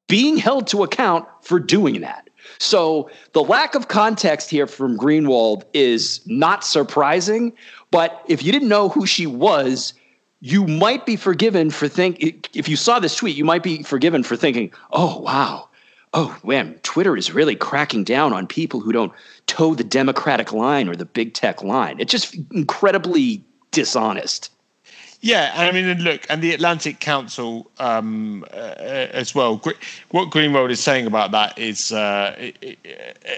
being 0.08 0.36
held 0.36 0.66
to 0.66 0.82
account 0.82 1.26
for 1.42 1.58
doing 1.58 2.00
that. 2.00 2.28
So 2.58 3.10
the 3.32 3.42
lack 3.42 3.74
of 3.74 3.88
context 3.88 4.50
here 4.50 4.66
from 4.66 4.98
Greenwald 4.98 5.64
is 5.72 6.20
not 6.26 6.64
surprising. 6.64 7.52
But 7.90 8.22
if 8.28 8.42
you 8.42 8.52
didn't 8.52 8.68
know 8.68 8.88
who 8.88 9.06
she 9.06 9.26
was, 9.26 9.94
you 10.40 10.66
might 10.66 11.04
be 11.06 11.16
forgiven 11.16 11.70
for 11.70 11.88
think 11.88 12.48
if 12.56 12.68
you 12.68 12.76
saw 12.76 12.98
this 12.98 13.16
tweet, 13.16 13.36
you 13.36 13.44
might 13.44 13.62
be 13.62 13.82
forgiven 13.82 14.22
for 14.22 14.36
thinking, 14.36 14.72
"Oh 14.92 15.18
wow, 15.20 15.68
oh 16.14 16.36
man, 16.44 16.78
Twitter 16.82 17.16
is 17.16 17.32
really 17.32 17.56
cracking 17.56 18.04
down 18.04 18.32
on 18.32 18.46
people 18.46 18.80
who 18.80 18.92
don't 18.92 19.12
toe 19.46 19.74
the 19.74 19.84
Democratic 19.84 20.52
line 20.52 20.88
or 20.88 20.96
the 20.96 21.04
big 21.04 21.34
tech 21.34 21.62
line. 21.62 22.00
It's 22.00 22.10
just 22.10 22.36
incredibly 22.52 23.44
dishonest. 23.70 24.50
Yeah, 25.22 25.52
I 25.54 25.70
mean, 25.70 26.02
look, 26.02 26.24
and 26.30 26.40
the 26.40 26.54
Atlantic 26.54 27.00
Council 27.00 27.70
um, 27.78 28.44
uh, 28.54 28.74
as 29.12 29.34
well. 29.34 29.60
What 30.12 30.30
Greenwald 30.30 30.70
is 30.70 30.80
saying 30.80 31.06
about 31.06 31.30
that 31.32 31.58
is, 31.58 31.92
uh, 31.92 32.50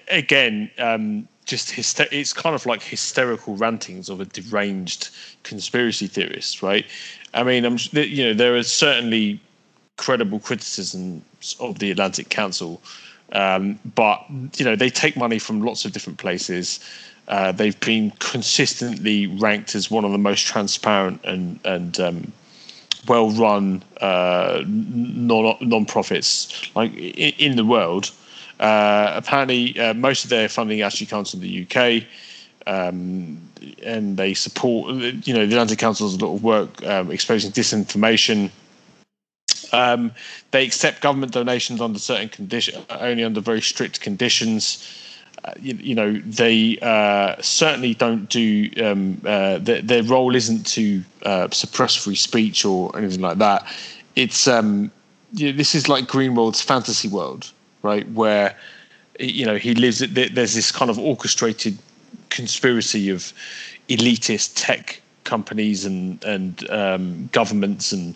again, 0.09 0.71
um, 0.79 1.27
just 1.45 1.71
hyster- 1.71 2.07
it's 2.13 2.33
kind 2.33 2.55
of 2.55 2.67
like 2.67 2.83
hysterical 2.83 3.57
rantings 3.57 4.09
of 4.09 4.21
a 4.21 4.25
deranged 4.27 5.11
conspiracy 5.43 6.07
theorist, 6.07 6.63
right? 6.63 6.87
I 7.35 7.43
mean, 7.43 7.65
I'm, 7.65 7.79
you 7.93 8.27
know, 8.27 8.35
there 8.35 8.55
are 8.55 8.63
certainly 8.63 9.41
credible 9.97 10.39
criticisms 10.39 11.57
of 11.59 11.81
the 11.81 11.91
Atlantic 11.91 12.29
Council, 12.29 12.81
um, 13.33 13.81
but 13.97 14.25
you 14.57 14.65
know, 14.65 14.77
they 14.77 14.89
take 14.89 15.17
money 15.17 15.41
from 15.41 15.63
lots 15.63 15.85
of 15.85 15.93
different 15.93 16.21
places. 16.21 16.79
Uh, 17.29 17.53
they've 17.53 17.79
been 17.81 18.11
consistently 18.19 19.27
ranked 19.27 19.75
as 19.75 19.91
one 19.91 20.05
of 20.05 20.13
the 20.13 20.19
most 20.19 20.47
transparent 20.47 21.21
and 21.25 21.59
and 21.65 22.01
um, 22.01 22.33
well-run 23.07 23.83
uh, 24.01 24.63
non 24.67 25.57
non-profits 25.61 26.75
like 26.75 26.93
in, 26.95 27.33
in 27.39 27.57
the 27.57 27.65
world. 27.65 28.11
Uh, 28.61 29.13
apparently, 29.17 29.79
uh, 29.79 29.95
most 29.95 30.25
of 30.25 30.31
their 30.31 30.49
funding 30.49 30.83
actually 30.83 31.07
comes 31.07 31.31
from 31.31 31.41
the 31.41 31.67
UK, 31.67 32.05
um, 32.67 33.41
and 33.83 34.17
they 34.17 34.35
support. 34.35 34.93
You 34.93 35.35
know, 35.35 35.47
the 35.47 35.55
Atlantic 35.55 35.79
Council 35.79 36.09
does 36.09 36.21
a 36.21 36.25
lot 36.25 36.35
of 36.35 36.43
work 36.43 36.85
um, 36.85 37.11
exposing 37.11 37.53
disinformation. 37.53 38.51
Um, 39.73 40.13
they 40.51 40.67
accept 40.67 41.01
government 41.01 41.33
donations 41.33 41.81
under 41.81 41.99
certain 41.99 42.29
conditions, 42.29 42.85
only 42.91 43.25
under 43.25 43.41
very 43.41 43.63
strict 43.63 44.01
conditions 44.01 45.02
you, 45.61 45.75
you, 45.75 45.95
know, 45.95 46.13
they 46.25 46.79
uh, 46.83 47.41
certainly 47.41 47.95
don't 47.95 48.29
do. 48.29 48.71
Um, 48.83 49.21
uh, 49.25 49.59
their, 49.59 49.83
their, 49.83 50.03
role 50.05 50.37
isn't 50.37 50.67
to 50.69 51.03
uh, 51.25 51.49
suppress 51.51 51.97
free 51.97 52.15
speech 52.15 52.65
or 52.65 52.97
anything 52.97 53.21
like 53.21 53.39
that. 53.39 53.67
It's 54.15 54.47
um, 54.47 54.91
you 55.33 55.51
know, 55.51 55.57
this 55.57 55.75
is 55.75 55.89
like 55.89 56.07
Greenwald's 56.07 56.61
fantasy 56.61 57.09
world, 57.09 57.51
right? 57.83 58.09
Where 58.13 58.57
you 59.19 59.45
know 59.45 59.57
he 59.57 59.75
lives. 59.75 59.99
There's 59.99 60.55
this 60.55 60.71
kind 60.71 60.91
of 60.91 60.99
orchestrated 60.99 61.77
conspiracy 62.31 63.11
of 63.11 63.33
elitist 63.89 64.53
tech 64.55 65.03
companies 65.25 65.85
and 65.85 66.23
and 66.25 66.71
um, 66.71 67.29
governments 67.33 67.91
and 67.93 68.15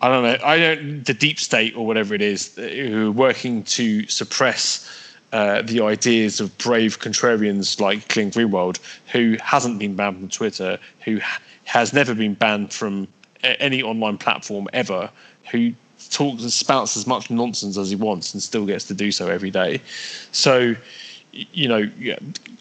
I 0.00 0.08
don't 0.08 0.22
know. 0.22 0.38
I 0.44 0.58
don't 0.58 1.04
the 1.04 1.14
deep 1.14 1.40
state 1.40 1.76
or 1.76 1.86
whatever 1.86 2.14
it 2.14 2.22
is 2.22 2.54
who 2.54 3.08
are 3.08 3.10
working 3.10 3.64
to 3.64 4.06
suppress 4.06 5.01
uh, 5.32 5.62
the 5.62 5.80
ideas 5.80 6.40
of 6.40 6.56
brave 6.58 7.00
contrarians 7.00 7.80
like 7.80 8.06
Glenn 8.08 8.30
Greenwald, 8.30 8.78
who 9.10 9.36
hasn't 9.42 9.78
been 9.78 9.96
banned 9.96 10.18
from 10.18 10.28
Twitter, 10.28 10.78
who 11.04 11.20
has 11.64 11.92
never 11.92 12.14
been 12.14 12.34
banned 12.34 12.72
from 12.72 13.08
any 13.42 13.82
online 13.82 14.18
platform 14.18 14.68
ever, 14.72 15.10
who 15.50 15.72
talks 16.10 16.42
and 16.42 16.52
spouts 16.52 16.96
as 16.96 17.06
much 17.06 17.30
nonsense 17.30 17.76
as 17.76 17.90
he 17.90 17.96
wants 17.96 18.34
and 18.34 18.42
still 18.42 18.66
gets 18.66 18.84
to 18.86 18.94
do 18.94 19.10
so 19.10 19.28
every 19.28 19.50
day. 19.50 19.80
So 20.32 20.74
you 21.32 21.68
know, 21.68 21.88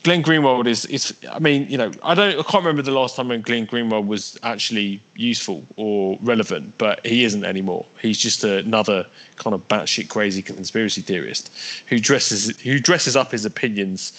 Glenn 0.04 0.24
Greenwald 0.24 0.66
is 0.66 0.86
is. 0.86 1.14
I 1.30 1.40
mean, 1.40 1.70
you 1.70 1.78
know, 1.78 1.92
I 2.04 2.16
don't. 2.16 2.40
I 2.40 2.44
can't 2.44 2.64
remember 2.64 2.82
the 2.82 2.92
last 2.92 3.16
time 3.16 3.28
when 3.28 3.42
Glenn 3.42 3.68
Greenwald 3.68 4.08
was 4.08 4.40
actually 4.44 5.02
useful 5.16 5.66
or 5.76 6.18
relevant, 6.22 6.78
but 6.78 7.06
he 7.06 7.24
isn't 7.24 7.44
anymore. 7.44 7.86
He's 8.02 8.18
just 8.18 8.44
another 8.44 9.06
kind 9.36 9.54
of 9.54 9.68
batshit 9.68 10.10
crazy 10.10 10.42
conspiracy 10.42 11.02
theorist 11.02 11.52
who 11.88 12.00
dresses 12.00 12.60
who 12.62 12.80
dresses 12.80 13.16
up 13.16 13.32
his 13.32 13.46
opinions, 13.46 14.14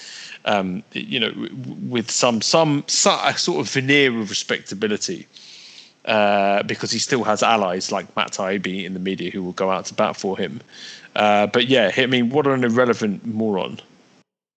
um, 0.45 0.83
you 0.93 1.19
know, 1.19 1.33
with 1.89 2.11
some 2.11 2.43
some, 2.43 2.85
some 2.87 3.35
sort 3.37 3.61
of 3.61 3.73
veneer 3.73 4.17
of 4.21 4.31
respectability. 4.31 5.27
Uh, 6.05 6.65
because 6.65 6.91
he 6.91 6.99
still 6.99 7.23
has 7.23 7.45
allies 7.45 7.93
like 7.93 8.17
Matt 8.17 8.33
Taibbi 8.33 8.85
in 8.85 8.93
the 8.93 8.99
media 8.99 9.31
who 9.31 9.41
will 9.41 9.53
go 9.53 9.71
out 9.71 9.85
to 9.85 9.95
bat 9.95 10.17
for 10.17 10.37
him. 10.37 10.61
Uh, 11.15 11.47
but 11.47 11.69
yeah, 11.69 11.93
I 11.97 12.07
mean, 12.07 12.31
what 12.31 12.45
an 12.49 12.65
irrelevant 12.65 13.25
moron. 13.25 13.79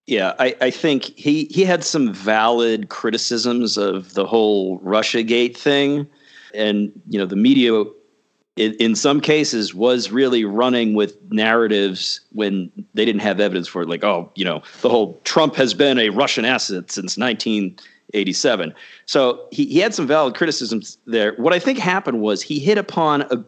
Yeah, 0.06 0.34
I, 0.38 0.54
I 0.60 0.70
think 0.70 1.04
he 1.16 1.46
he 1.46 1.64
had 1.64 1.82
some 1.82 2.12
valid 2.12 2.90
criticisms 2.90 3.76
of 3.76 4.14
the 4.14 4.24
whole 4.24 4.78
Russia 4.78 5.22
Gate 5.24 5.56
thing, 5.56 6.06
and 6.54 6.92
you 7.08 7.18
know 7.18 7.26
the 7.26 7.34
media, 7.34 7.82
in, 8.54 8.74
in 8.74 8.94
some 8.94 9.20
cases, 9.20 9.74
was 9.74 10.12
really 10.12 10.44
running 10.44 10.94
with 10.94 11.16
narratives 11.32 12.20
when 12.32 12.70
they 12.94 13.04
didn't 13.04 13.22
have 13.22 13.40
evidence 13.40 13.66
for 13.66 13.82
it. 13.82 13.88
Like, 13.88 14.04
oh, 14.04 14.30
you 14.36 14.44
know, 14.44 14.62
the 14.80 14.88
whole 14.88 15.20
Trump 15.24 15.56
has 15.56 15.74
been 15.74 15.98
a 15.98 16.10
Russian 16.10 16.44
asset 16.44 16.92
since 16.92 17.18
1987. 17.18 18.74
So 19.06 19.48
he, 19.50 19.66
he 19.66 19.80
had 19.80 19.92
some 19.92 20.06
valid 20.06 20.36
criticisms 20.36 20.98
there. 21.06 21.34
What 21.34 21.52
I 21.52 21.58
think 21.58 21.78
happened 21.78 22.20
was 22.20 22.42
he 22.42 22.60
hit 22.60 22.78
upon 22.78 23.22
a 23.22 23.44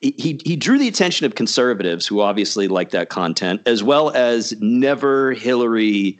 he 0.00 0.40
he 0.44 0.56
drew 0.56 0.78
the 0.78 0.88
attention 0.88 1.26
of 1.26 1.34
conservatives 1.34 2.06
who 2.06 2.20
obviously 2.20 2.68
like 2.68 2.90
that 2.90 3.08
content, 3.08 3.62
as 3.66 3.82
well 3.82 4.10
as 4.10 4.54
never 4.60 5.32
Hillary 5.32 6.18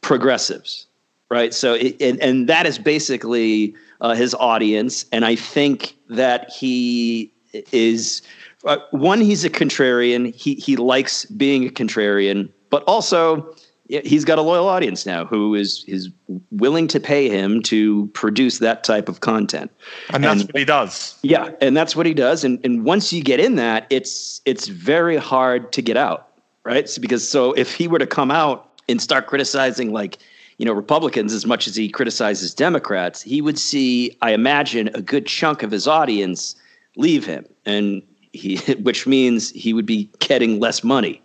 progressives, 0.00 0.86
right? 1.30 1.54
So 1.54 1.74
it, 1.74 2.00
and 2.00 2.20
and 2.20 2.48
that 2.48 2.66
is 2.66 2.78
basically 2.78 3.74
uh, 4.00 4.14
his 4.14 4.34
audience, 4.34 5.06
and 5.12 5.24
I 5.24 5.36
think 5.36 5.96
that 6.08 6.50
he 6.50 7.32
is 7.72 8.22
uh, 8.64 8.78
one. 8.90 9.20
He's 9.20 9.44
a 9.44 9.50
contrarian. 9.50 10.34
He 10.34 10.54
he 10.54 10.76
likes 10.76 11.24
being 11.26 11.66
a 11.66 11.70
contrarian, 11.70 12.50
but 12.70 12.84
also 12.84 13.54
he's 13.88 14.24
got 14.24 14.38
a 14.38 14.42
loyal 14.42 14.68
audience 14.68 15.06
now 15.06 15.24
who 15.24 15.54
is 15.54 15.84
is 15.88 16.10
willing 16.50 16.86
to 16.88 17.00
pay 17.00 17.28
him 17.28 17.62
to 17.62 18.06
produce 18.08 18.58
that 18.58 18.84
type 18.84 19.08
of 19.08 19.20
content. 19.20 19.70
And 20.12 20.22
that's 20.22 20.42
and, 20.42 20.52
what 20.52 20.58
he 20.58 20.64
does. 20.64 21.18
Yeah, 21.22 21.50
and 21.60 21.76
that's 21.76 21.96
what 21.96 22.06
he 22.06 22.14
does. 22.14 22.44
And 22.44 22.60
and 22.64 22.84
once 22.84 23.12
you 23.12 23.22
get 23.22 23.40
in 23.40 23.56
that, 23.56 23.86
it's 23.90 24.40
it's 24.44 24.68
very 24.68 25.16
hard 25.16 25.72
to 25.72 25.82
get 25.82 25.96
out, 25.96 26.28
right? 26.64 26.88
So 26.88 27.00
because 27.00 27.28
so 27.28 27.52
if 27.52 27.74
he 27.74 27.88
were 27.88 27.98
to 27.98 28.06
come 28.06 28.30
out 28.30 28.82
and 28.88 29.00
start 29.00 29.26
criticizing 29.26 29.92
like 29.92 30.18
you 30.58 30.66
know 30.66 30.72
Republicans 30.72 31.32
as 31.32 31.46
much 31.46 31.66
as 31.66 31.74
he 31.74 31.88
criticizes 31.88 32.54
Democrats, 32.54 33.22
he 33.22 33.40
would 33.40 33.58
see, 33.58 34.16
I 34.20 34.32
imagine, 34.32 34.88
a 34.94 35.00
good 35.00 35.26
chunk 35.26 35.62
of 35.62 35.70
his 35.70 35.88
audience 35.88 36.56
leave 36.96 37.24
him, 37.24 37.46
and 37.64 38.02
he 38.32 38.56
which 38.82 39.06
means 39.06 39.50
he 39.50 39.72
would 39.72 39.86
be 39.86 40.10
getting 40.18 40.60
less 40.60 40.84
money 40.84 41.22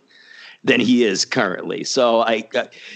than 0.64 0.80
he 0.80 1.04
is 1.04 1.24
currently. 1.24 1.84
So 1.84 2.22
I, 2.22 2.48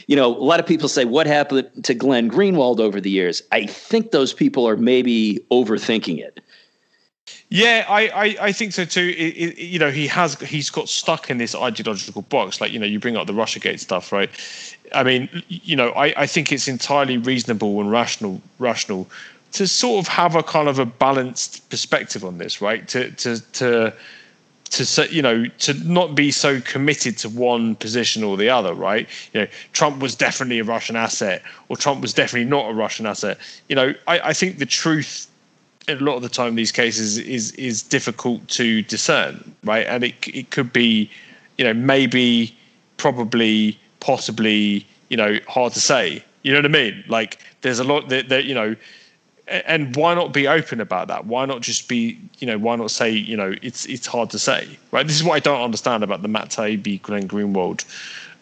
you 0.06 0.16
know, 0.16 0.34
a 0.34 0.42
lot 0.42 0.58
of 0.58 0.66
people 0.66 0.88
say, 0.88 1.04
"What 1.04 1.26
happened 1.26 1.68
to 1.84 1.94
Glenn 1.94 2.30
Greenwald 2.30 2.80
over 2.80 3.00
the 3.00 3.10
years?" 3.10 3.42
I 3.52 3.66
think 3.66 4.10
those 4.10 4.32
people 4.32 4.66
are 4.66 4.76
maybe 4.76 5.44
overthinking 5.50 6.18
it. 6.18 6.40
Yeah, 7.50 7.86
I, 7.88 8.08
I, 8.08 8.36
I 8.48 8.52
think 8.52 8.72
so 8.72 8.84
too. 8.84 9.14
It, 9.16 9.36
it, 9.36 9.58
you 9.58 9.78
know, 9.78 9.90
he 9.90 10.06
has 10.06 10.38
he's 10.40 10.70
got 10.70 10.88
stuck 10.88 11.30
in 11.30 11.38
this 11.38 11.54
ideological 11.54 12.22
box. 12.22 12.60
Like 12.60 12.72
you 12.72 12.78
know, 12.78 12.86
you 12.86 12.98
bring 12.98 13.16
up 13.16 13.26
the 13.26 13.32
RussiaGate 13.32 13.80
stuff, 13.80 14.12
right? 14.12 14.30
I 14.94 15.02
mean, 15.02 15.28
you 15.48 15.76
know, 15.76 15.90
I, 15.90 16.22
I 16.22 16.26
think 16.26 16.50
it's 16.52 16.68
entirely 16.68 17.18
reasonable 17.18 17.80
and 17.80 17.90
rational 17.90 18.40
rational 18.58 19.08
to 19.52 19.66
sort 19.66 20.04
of 20.04 20.08
have 20.08 20.36
a 20.36 20.42
kind 20.42 20.68
of 20.68 20.78
a 20.78 20.86
balanced 20.86 21.68
perspective 21.70 22.24
on 22.24 22.38
this, 22.38 22.60
right? 22.60 22.86
To 22.88 23.10
to 23.12 23.40
to 23.52 23.94
to 24.70 25.08
you 25.14 25.22
know, 25.22 25.46
to 25.46 25.74
not 25.74 26.14
be 26.14 26.30
so 26.30 26.60
committed 26.60 27.16
to 27.18 27.28
one 27.28 27.74
position 27.76 28.22
or 28.22 28.36
the 28.36 28.48
other, 28.48 28.74
right? 28.74 29.08
You 29.32 29.40
know, 29.40 29.46
Trump 29.72 30.00
was 30.00 30.14
definitely 30.14 30.58
a 30.58 30.64
Russian 30.64 30.96
asset, 30.96 31.42
or 31.68 31.76
Trump 31.76 32.00
was 32.00 32.12
definitely 32.12 32.48
not 32.48 32.70
a 32.70 32.74
Russian 32.74 33.06
asset. 33.06 33.38
You 33.68 33.76
know, 33.76 33.94
I, 34.06 34.20
I 34.20 34.32
think 34.32 34.58
the 34.58 34.66
truth 34.66 35.28
a 35.88 35.94
lot 35.96 36.16
of 36.16 36.22
the 36.22 36.28
time 36.28 36.54
these 36.54 36.72
cases 36.72 37.18
is 37.18 37.52
is 37.52 37.82
difficult 37.82 38.46
to 38.48 38.82
discern, 38.82 39.54
right? 39.64 39.86
And 39.86 40.04
it 40.04 40.14
it 40.26 40.50
could 40.50 40.72
be, 40.72 41.10
you 41.56 41.64
know, 41.64 41.74
maybe, 41.74 42.54
probably, 42.96 43.78
possibly, 44.00 44.86
you 45.08 45.16
know, 45.16 45.38
hard 45.48 45.72
to 45.72 45.80
say. 45.80 46.22
You 46.42 46.52
know 46.52 46.58
what 46.58 46.66
I 46.66 46.68
mean? 46.68 47.04
Like, 47.08 47.38
there's 47.62 47.78
a 47.78 47.84
lot 47.84 48.08
that, 48.10 48.28
that 48.28 48.44
you 48.44 48.54
know 48.54 48.76
and 49.48 49.94
why 49.96 50.14
not 50.14 50.32
be 50.32 50.46
open 50.46 50.80
about 50.80 51.08
that? 51.08 51.26
Why 51.26 51.46
not 51.46 51.60
just 51.60 51.88
be, 51.88 52.18
you 52.38 52.46
know, 52.46 52.58
why 52.58 52.76
not 52.76 52.90
say, 52.90 53.10
you 53.10 53.36
know, 53.36 53.54
it's 53.62 53.86
it's 53.86 54.06
hard 54.06 54.30
to 54.30 54.38
say, 54.38 54.78
right? 54.92 55.06
This 55.06 55.16
is 55.16 55.24
what 55.24 55.34
I 55.34 55.40
don't 55.40 55.62
understand 55.62 56.02
about 56.02 56.22
the 56.22 56.28
Matt 56.28 56.50
Taibbi, 56.50 57.00
Glenn 57.02 57.26
Greenwald 57.26 57.84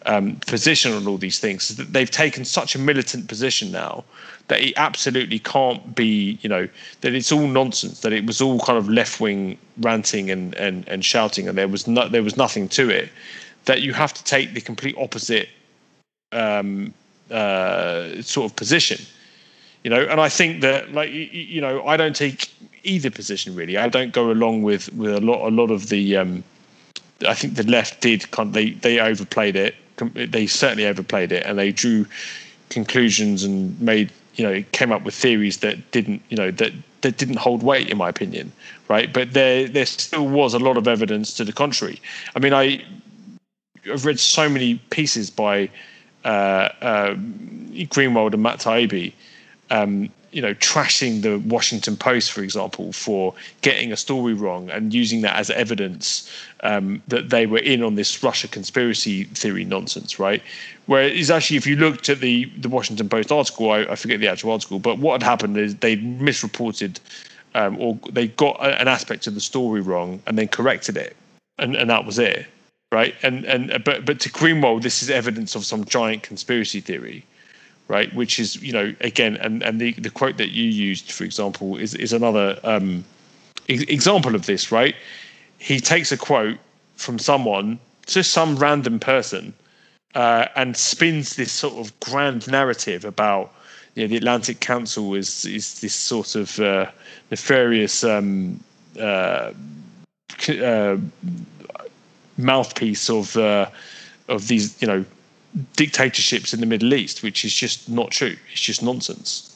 um, 0.05 0.35
position 0.47 0.93
on 0.93 1.07
all 1.07 1.17
these 1.17 1.39
things. 1.39 1.71
Is 1.71 1.77
that 1.77 1.93
they've 1.93 2.11
taken 2.11 2.45
such 2.45 2.75
a 2.75 2.79
militant 2.79 3.27
position 3.27 3.71
now 3.71 4.03
that 4.47 4.61
it 4.61 4.73
absolutely 4.77 5.39
can't 5.39 5.95
be, 5.95 6.39
you 6.41 6.49
know, 6.49 6.67
that 7.01 7.13
it's 7.13 7.31
all 7.31 7.47
nonsense. 7.47 8.01
That 8.01 8.13
it 8.13 8.25
was 8.25 8.41
all 8.41 8.59
kind 8.59 8.77
of 8.77 8.89
left 8.89 9.19
wing 9.21 9.57
ranting 9.79 10.29
and 10.29 10.55
and 10.55 10.87
and 10.87 11.05
shouting, 11.05 11.47
and 11.47 11.57
there 11.57 11.67
was 11.67 11.87
no 11.87 12.07
there 12.07 12.23
was 12.23 12.37
nothing 12.37 12.67
to 12.69 12.89
it. 12.89 13.09
That 13.65 13.81
you 13.81 13.93
have 13.93 14.13
to 14.13 14.23
take 14.23 14.53
the 14.53 14.61
complete 14.61 14.95
opposite 14.97 15.49
um, 16.31 16.93
uh, 17.31 18.21
sort 18.21 18.51
of 18.51 18.55
position 18.55 19.05
you 19.83 19.89
know 19.89 20.01
and 20.01 20.19
i 20.19 20.29
think 20.29 20.61
that 20.61 20.91
like 20.93 21.11
you 21.11 21.61
know 21.61 21.85
i 21.87 21.95
don't 21.97 22.15
take 22.15 22.49
either 22.83 23.09
position 23.09 23.55
really 23.55 23.77
i 23.77 23.87
don't 23.87 24.11
go 24.13 24.31
along 24.31 24.63
with 24.63 24.91
with 24.93 25.13
a 25.13 25.21
lot 25.21 25.47
a 25.47 25.51
lot 25.51 25.71
of 25.71 25.89
the 25.89 26.17
um 26.17 26.43
I 27.25 27.33
think 27.33 27.55
the 27.55 27.63
left 27.63 28.01
did 28.01 28.25
they 28.51 28.71
they 28.71 28.99
overplayed 28.99 29.55
it. 29.55 29.75
They 30.13 30.45
certainly 30.45 30.85
overplayed 30.85 31.31
it, 31.31 31.43
and 31.45 31.57
they 31.57 31.71
drew 31.71 32.05
conclusions 32.69 33.43
and 33.43 33.79
made 33.81 34.11
you 34.35 34.43
know 34.43 34.63
came 34.71 34.91
up 34.91 35.03
with 35.03 35.15
theories 35.15 35.57
that 35.57 35.91
didn't 35.91 36.21
you 36.29 36.37
know 36.37 36.51
that 36.51 36.73
that 37.01 37.17
didn't 37.17 37.37
hold 37.37 37.63
weight 37.63 37.89
in 37.89 37.97
my 37.97 38.09
opinion 38.09 38.51
right 38.89 39.13
but 39.13 39.33
there 39.33 39.67
there 39.67 39.85
still 39.85 40.27
was 40.27 40.53
a 40.53 40.59
lot 40.59 40.77
of 40.77 40.87
evidence 40.87 41.33
to 41.33 41.45
the 41.45 41.53
contrary 41.53 41.99
i 42.35 42.39
mean 42.39 42.53
i 42.53 42.83
i've 43.91 44.05
read 44.05 44.19
so 44.19 44.49
many 44.49 44.75
pieces 44.89 45.29
by 45.29 45.69
uh, 46.25 46.69
uh, 46.81 47.13
greenwald 47.87 48.33
and 48.33 48.43
matt 48.43 48.59
taibbi 48.59 49.13
um, 49.69 50.09
you 50.31 50.41
know, 50.41 50.53
trashing 50.55 51.21
the 51.21 51.39
Washington 51.39 51.95
Post, 51.95 52.31
for 52.31 52.41
example, 52.41 52.91
for 52.91 53.33
getting 53.61 53.91
a 53.91 53.97
story 53.97 54.33
wrong 54.33 54.69
and 54.69 54.93
using 54.93 55.21
that 55.21 55.35
as 55.37 55.49
evidence 55.49 56.29
um, 56.63 57.01
that 57.07 57.29
they 57.29 57.45
were 57.45 57.59
in 57.59 57.81
on 57.81 57.95
this 57.95 58.21
Russia 58.21 58.47
conspiracy 58.47 59.23
theory 59.23 59.63
nonsense, 59.63 60.19
right? 60.19 60.43
Whereas 60.85 61.31
actually, 61.31 61.57
if 61.57 61.65
you 61.65 61.75
looked 61.75 62.09
at 62.09 62.19
the 62.19 62.45
the 62.57 62.69
Washington 62.69 63.09
Post 63.09 63.31
article, 63.31 63.71
I, 63.71 63.79
I 63.83 63.95
forget 63.95 64.19
the 64.19 64.27
actual 64.27 64.51
article, 64.51 64.79
but 64.79 64.99
what 64.99 65.21
had 65.21 65.23
happened 65.23 65.57
is 65.57 65.75
they 65.75 65.95
misreported 65.95 66.99
um, 67.55 67.79
or 67.79 67.97
they 68.11 68.27
got 68.27 68.57
an 68.61 68.87
aspect 68.87 69.27
of 69.27 69.33
the 69.33 69.41
story 69.41 69.81
wrong 69.81 70.21
and 70.27 70.37
then 70.37 70.47
corrected 70.47 70.97
it, 70.97 71.15
and, 71.57 71.75
and 71.75 71.89
that 71.89 72.05
was 72.05 72.19
it, 72.19 72.45
right? 72.91 73.15
And 73.23 73.45
and 73.45 73.83
but 73.83 74.05
but 74.05 74.19
to 74.19 74.29
Greenwald, 74.29 74.81
this 74.81 75.01
is 75.01 75.09
evidence 75.09 75.55
of 75.55 75.65
some 75.65 75.85
giant 75.85 76.23
conspiracy 76.23 76.81
theory 76.81 77.25
right? 77.87 78.13
Which 78.13 78.39
is, 78.39 78.61
you 78.61 78.73
know, 78.73 78.93
again, 79.01 79.37
and, 79.37 79.63
and 79.63 79.79
the, 79.79 79.93
the 79.93 80.09
quote 80.09 80.37
that 80.37 80.49
you 80.49 80.63
used, 80.63 81.11
for 81.11 81.23
example, 81.23 81.77
is, 81.77 81.93
is 81.95 82.13
another 82.13 82.59
um, 82.63 83.05
example 83.67 84.35
of 84.35 84.45
this, 84.45 84.71
right? 84.71 84.95
He 85.57 85.79
takes 85.79 86.11
a 86.11 86.17
quote 86.17 86.57
from 86.95 87.19
someone, 87.19 87.79
just 88.05 88.31
some 88.31 88.55
random 88.57 88.99
person, 88.99 89.53
uh, 90.15 90.47
and 90.55 90.75
spins 90.75 91.35
this 91.35 91.51
sort 91.51 91.75
of 91.75 91.97
grand 91.99 92.47
narrative 92.47 93.05
about, 93.05 93.53
you 93.95 94.03
know, 94.03 94.07
the 94.07 94.17
Atlantic 94.17 94.59
Council 94.59 95.15
is 95.15 95.45
is 95.45 95.81
this 95.81 95.93
sort 95.93 96.35
of 96.35 96.59
uh, 96.59 96.89
nefarious 97.31 98.03
um, 98.03 98.59
uh, 98.99 99.51
uh 100.49 100.97
mouthpiece 102.37 103.09
of 103.09 103.35
uh, 103.37 103.69
of 104.27 104.47
these, 104.47 104.79
you 104.81 104.87
know, 104.87 105.03
dictatorships 105.75 106.53
in 106.53 106.59
the 106.59 106.65
Middle 106.65 106.93
East, 106.93 107.23
which 107.23 107.43
is 107.45 107.53
just 107.53 107.89
not 107.89 108.11
true. 108.11 108.35
It's 108.51 108.61
just 108.61 108.83
nonsense. 108.83 109.53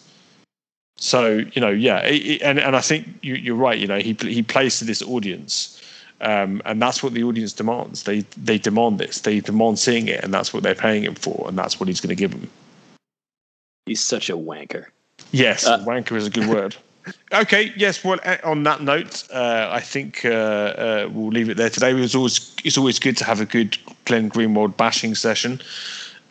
So 0.98 1.44
you 1.54 1.62
know, 1.62 1.70
yeah, 1.70 2.00
it, 2.00 2.26
it, 2.26 2.42
and 2.42 2.60
and 2.60 2.76
I 2.76 2.82
think 2.82 3.08
you, 3.22 3.54
are 3.54 3.58
right. 3.58 3.78
You 3.78 3.88
know, 3.88 4.00
he 4.00 4.14
he 4.22 4.44
plays 4.44 4.78
to 4.80 4.86
this 4.86 5.02
audience, 5.02 5.82
um, 6.22 6.62
and 6.66 6.82
that's 6.82 7.02
what 7.02 7.14
the 7.14 7.24
audience 7.24 7.54
demands. 7.54 8.04
They 8.04 8.20
they 8.38 8.58
demand 8.58 9.00
this. 9.00 9.22
They 9.22 9.40
demand 9.40 9.80
seeing 9.80 10.08
it, 10.08 10.24
and 10.24 10.34
that's 10.34 10.54
what 10.54 10.64
they're 10.64 10.76
paying 10.76 11.04
him 11.04 11.16
for, 11.16 11.46
and 11.48 11.58
that's 11.58 11.80
what 11.80 11.88
he's 11.88 12.02
going 12.02 12.16
to 12.16 12.20
give 12.20 12.32
them. 12.32 12.50
He's 13.88 14.02
such 14.02 14.30
a 14.30 14.38
wanker. 14.38 14.86
Yes, 15.32 15.66
uh, 15.66 15.80
wanker 15.80 16.16
is 16.16 16.28
a 16.28 16.30
good 16.30 16.48
word. 16.48 16.76
Okay. 17.34 17.74
Yes. 17.76 18.04
Well, 18.04 18.20
on 18.44 18.64
that 18.64 18.82
note, 18.82 19.24
uh, 19.34 19.70
I 19.72 19.80
think 19.80 20.26
uh, 20.26 20.30
uh, 20.30 21.10
we'll 21.12 21.30
leave 21.30 21.50
it 21.50 21.58
there 21.58 21.70
today. 21.70 21.92
It 21.92 21.96
was 21.96 22.16
always 22.16 22.56
it's 22.64 22.78
always 22.78 23.00
good 23.00 23.18
to 23.18 23.26
have 23.26 23.40
a 23.42 23.46
good 23.46 23.78
Glenn 24.06 24.30
Greenwald 24.30 24.78
bashing 24.78 25.16
session. 25.16 25.62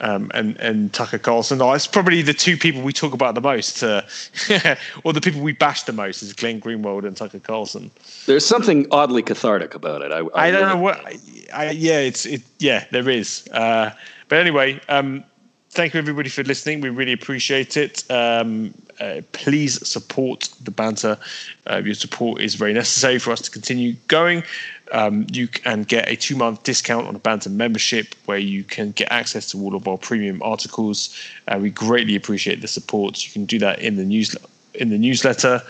Um, 0.03 0.31
and 0.33 0.57
and 0.61 0.91
Tucker 0.95 1.19
Carlson. 1.19 1.61
Oh, 1.61 1.73
it's 1.73 1.87
probably 1.87 2.23
the 2.23 2.33
two 2.33 2.57
people 2.57 2.81
we 2.81 2.91
talk 2.91 3.13
about 3.13 3.35
the 3.35 3.43
most, 3.43 3.83
uh, 3.83 4.01
or 5.05 5.13
the 5.13 5.21
people 5.21 5.43
we 5.43 5.53
bash 5.53 5.83
the 5.83 5.93
most 5.93 6.23
is 6.23 6.33
Glenn 6.33 6.59
Greenwald 6.59 7.07
and 7.07 7.15
Tucker 7.15 7.39
Carlson. 7.39 7.91
There's 8.25 8.47
something 8.47 8.87
oddly 8.91 9.23
cathartic 9.23 9.75
about 9.75 10.01
it. 10.01 10.11
I, 10.11 10.21
I, 10.21 10.47
I 10.47 10.51
don't 10.51 10.71
know 10.71 10.79
what. 10.79 11.05
I, 11.53 11.73
yeah, 11.73 11.99
it's 11.99 12.25
it. 12.25 12.41
Yeah, 12.61 12.87
there 12.91 13.11
is. 13.11 13.47
Uh, 13.49 13.91
but 14.29 14.39
anyway, 14.39 14.81
um, 14.89 15.23
thank 15.71 15.95
you 15.95 15.99
everybody 15.99 16.29
for 16.29 16.43
listening. 16.43 16.81
We 16.81 16.89
really 16.91 17.13
appreciate 17.13 17.77
it. 17.77 18.05
Um, 18.11 18.75
uh, 18.99 19.23
please 19.33 19.87
support 19.89 20.49
the 20.63 20.71
banter. 20.71 21.17
Uh, 21.67 21.81
your 21.85 21.95
support 21.95 22.41
is 22.41 22.55
very 22.57 22.73
necessary 22.73 23.19
for 23.19 23.31
us 23.31 23.41
to 23.43 23.51
continue 23.51 23.95
going. 24.09 24.43
Um, 24.93 25.27
you 25.31 25.47
can 25.47 25.85
get 25.85 26.09
a 26.09 26.17
two 26.17 26.35
month 26.35 26.65
discount 26.65 27.07
on 27.07 27.15
a 27.15 27.21
banter 27.21 27.51
membership 27.51 28.15
where 28.25 28.39
you 28.39 28.65
can 28.65 28.91
get 28.91 29.11
access 29.13 29.49
to 29.53 29.59
all 29.59 29.77
of 29.77 29.87
our 29.87 29.97
premium 29.97 30.43
articles. 30.43 31.17
Uh, 31.47 31.59
we 31.61 31.71
greatly 31.71 32.17
appreciate 32.17 32.61
the 32.61 32.69
support. 32.69 33.25
You 33.25 33.33
can 33.33 33.45
do 33.45 33.59
that 33.61 33.79
in 33.79 33.97
the 33.97 34.05
newsletter. 34.05 34.47
In 34.75 34.91
the 34.91 34.99
newsletter, 34.99 35.61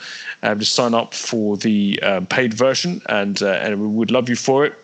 uh, 0.43 0.55
just 0.57 0.75
sign 0.75 0.93
up 0.93 1.15
for 1.15 1.57
the 1.57 2.01
um, 2.03 2.27
paid 2.27 2.53
version, 2.53 3.01
and 3.09 3.43
uh, 3.43 3.53
and 3.53 3.81
we 3.81 3.87
would 3.89 4.11
love 4.11 4.29
you 4.29 4.37
for 4.37 4.67
it 4.67 4.75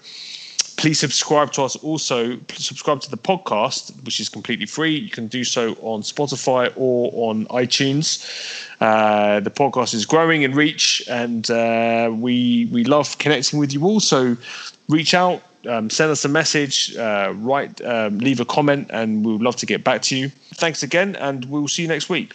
please 0.87 1.01
subscribe 1.01 1.51
to 1.51 1.65
us 1.65 1.75
also. 1.75 2.39
Subscribe 2.53 3.01
to 3.01 3.11
the 3.11 3.17
podcast 3.17 4.05
which 4.05 4.21
is 4.21 4.29
completely 4.29 4.67
free. 4.67 4.95
You 4.95 5.11
can 5.11 5.27
do 5.27 5.43
so 5.43 5.73
on 5.81 6.03
spotify 6.03 6.73
or 6.77 7.11
on 7.29 7.45
itunes. 7.47 8.09
Uh, 8.81 9.41
the 9.41 9.51
podcast 9.51 9.95
is 9.95 10.07
growing 10.07 10.43
in 10.43 10.55
reach 10.55 11.03
and 11.09 11.51
uh, 11.51 12.09
we 12.15 12.69
we 12.71 12.85
love 12.85 13.19
connecting 13.19 13.59
with 13.59 13.73
you 13.75 13.83
all. 13.83 13.99
So 13.99 14.37
reach 14.89 15.13
out 15.13 15.43
um, 15.69 15.91
send 15.91 16.13
us 16.13 16.25
a 16.25 16.29
message 16.29 16.95
uh, 16.95 17.33
write 17.35 17.85
um, 17.85 18.19
leave 18.19 18.39
a 18.39 18.45
comment 18.45 18.87
and 18.91 19.27
we 19.27 19.33
would 19.33 19.43
love 19.43 19.57
to 19.57 19.67
get 19.67 19.83
back 19.83 20.03
to 20.03 20.17
you. 20.17 20.29
Thanks 20.55 20.85
again 20.85 21.17
and 21.17 21.47
we'll 21.47 21.67
see 21.67 21.83
you 21.83 21.89
next 21.89 22.09
week 22.09 22.33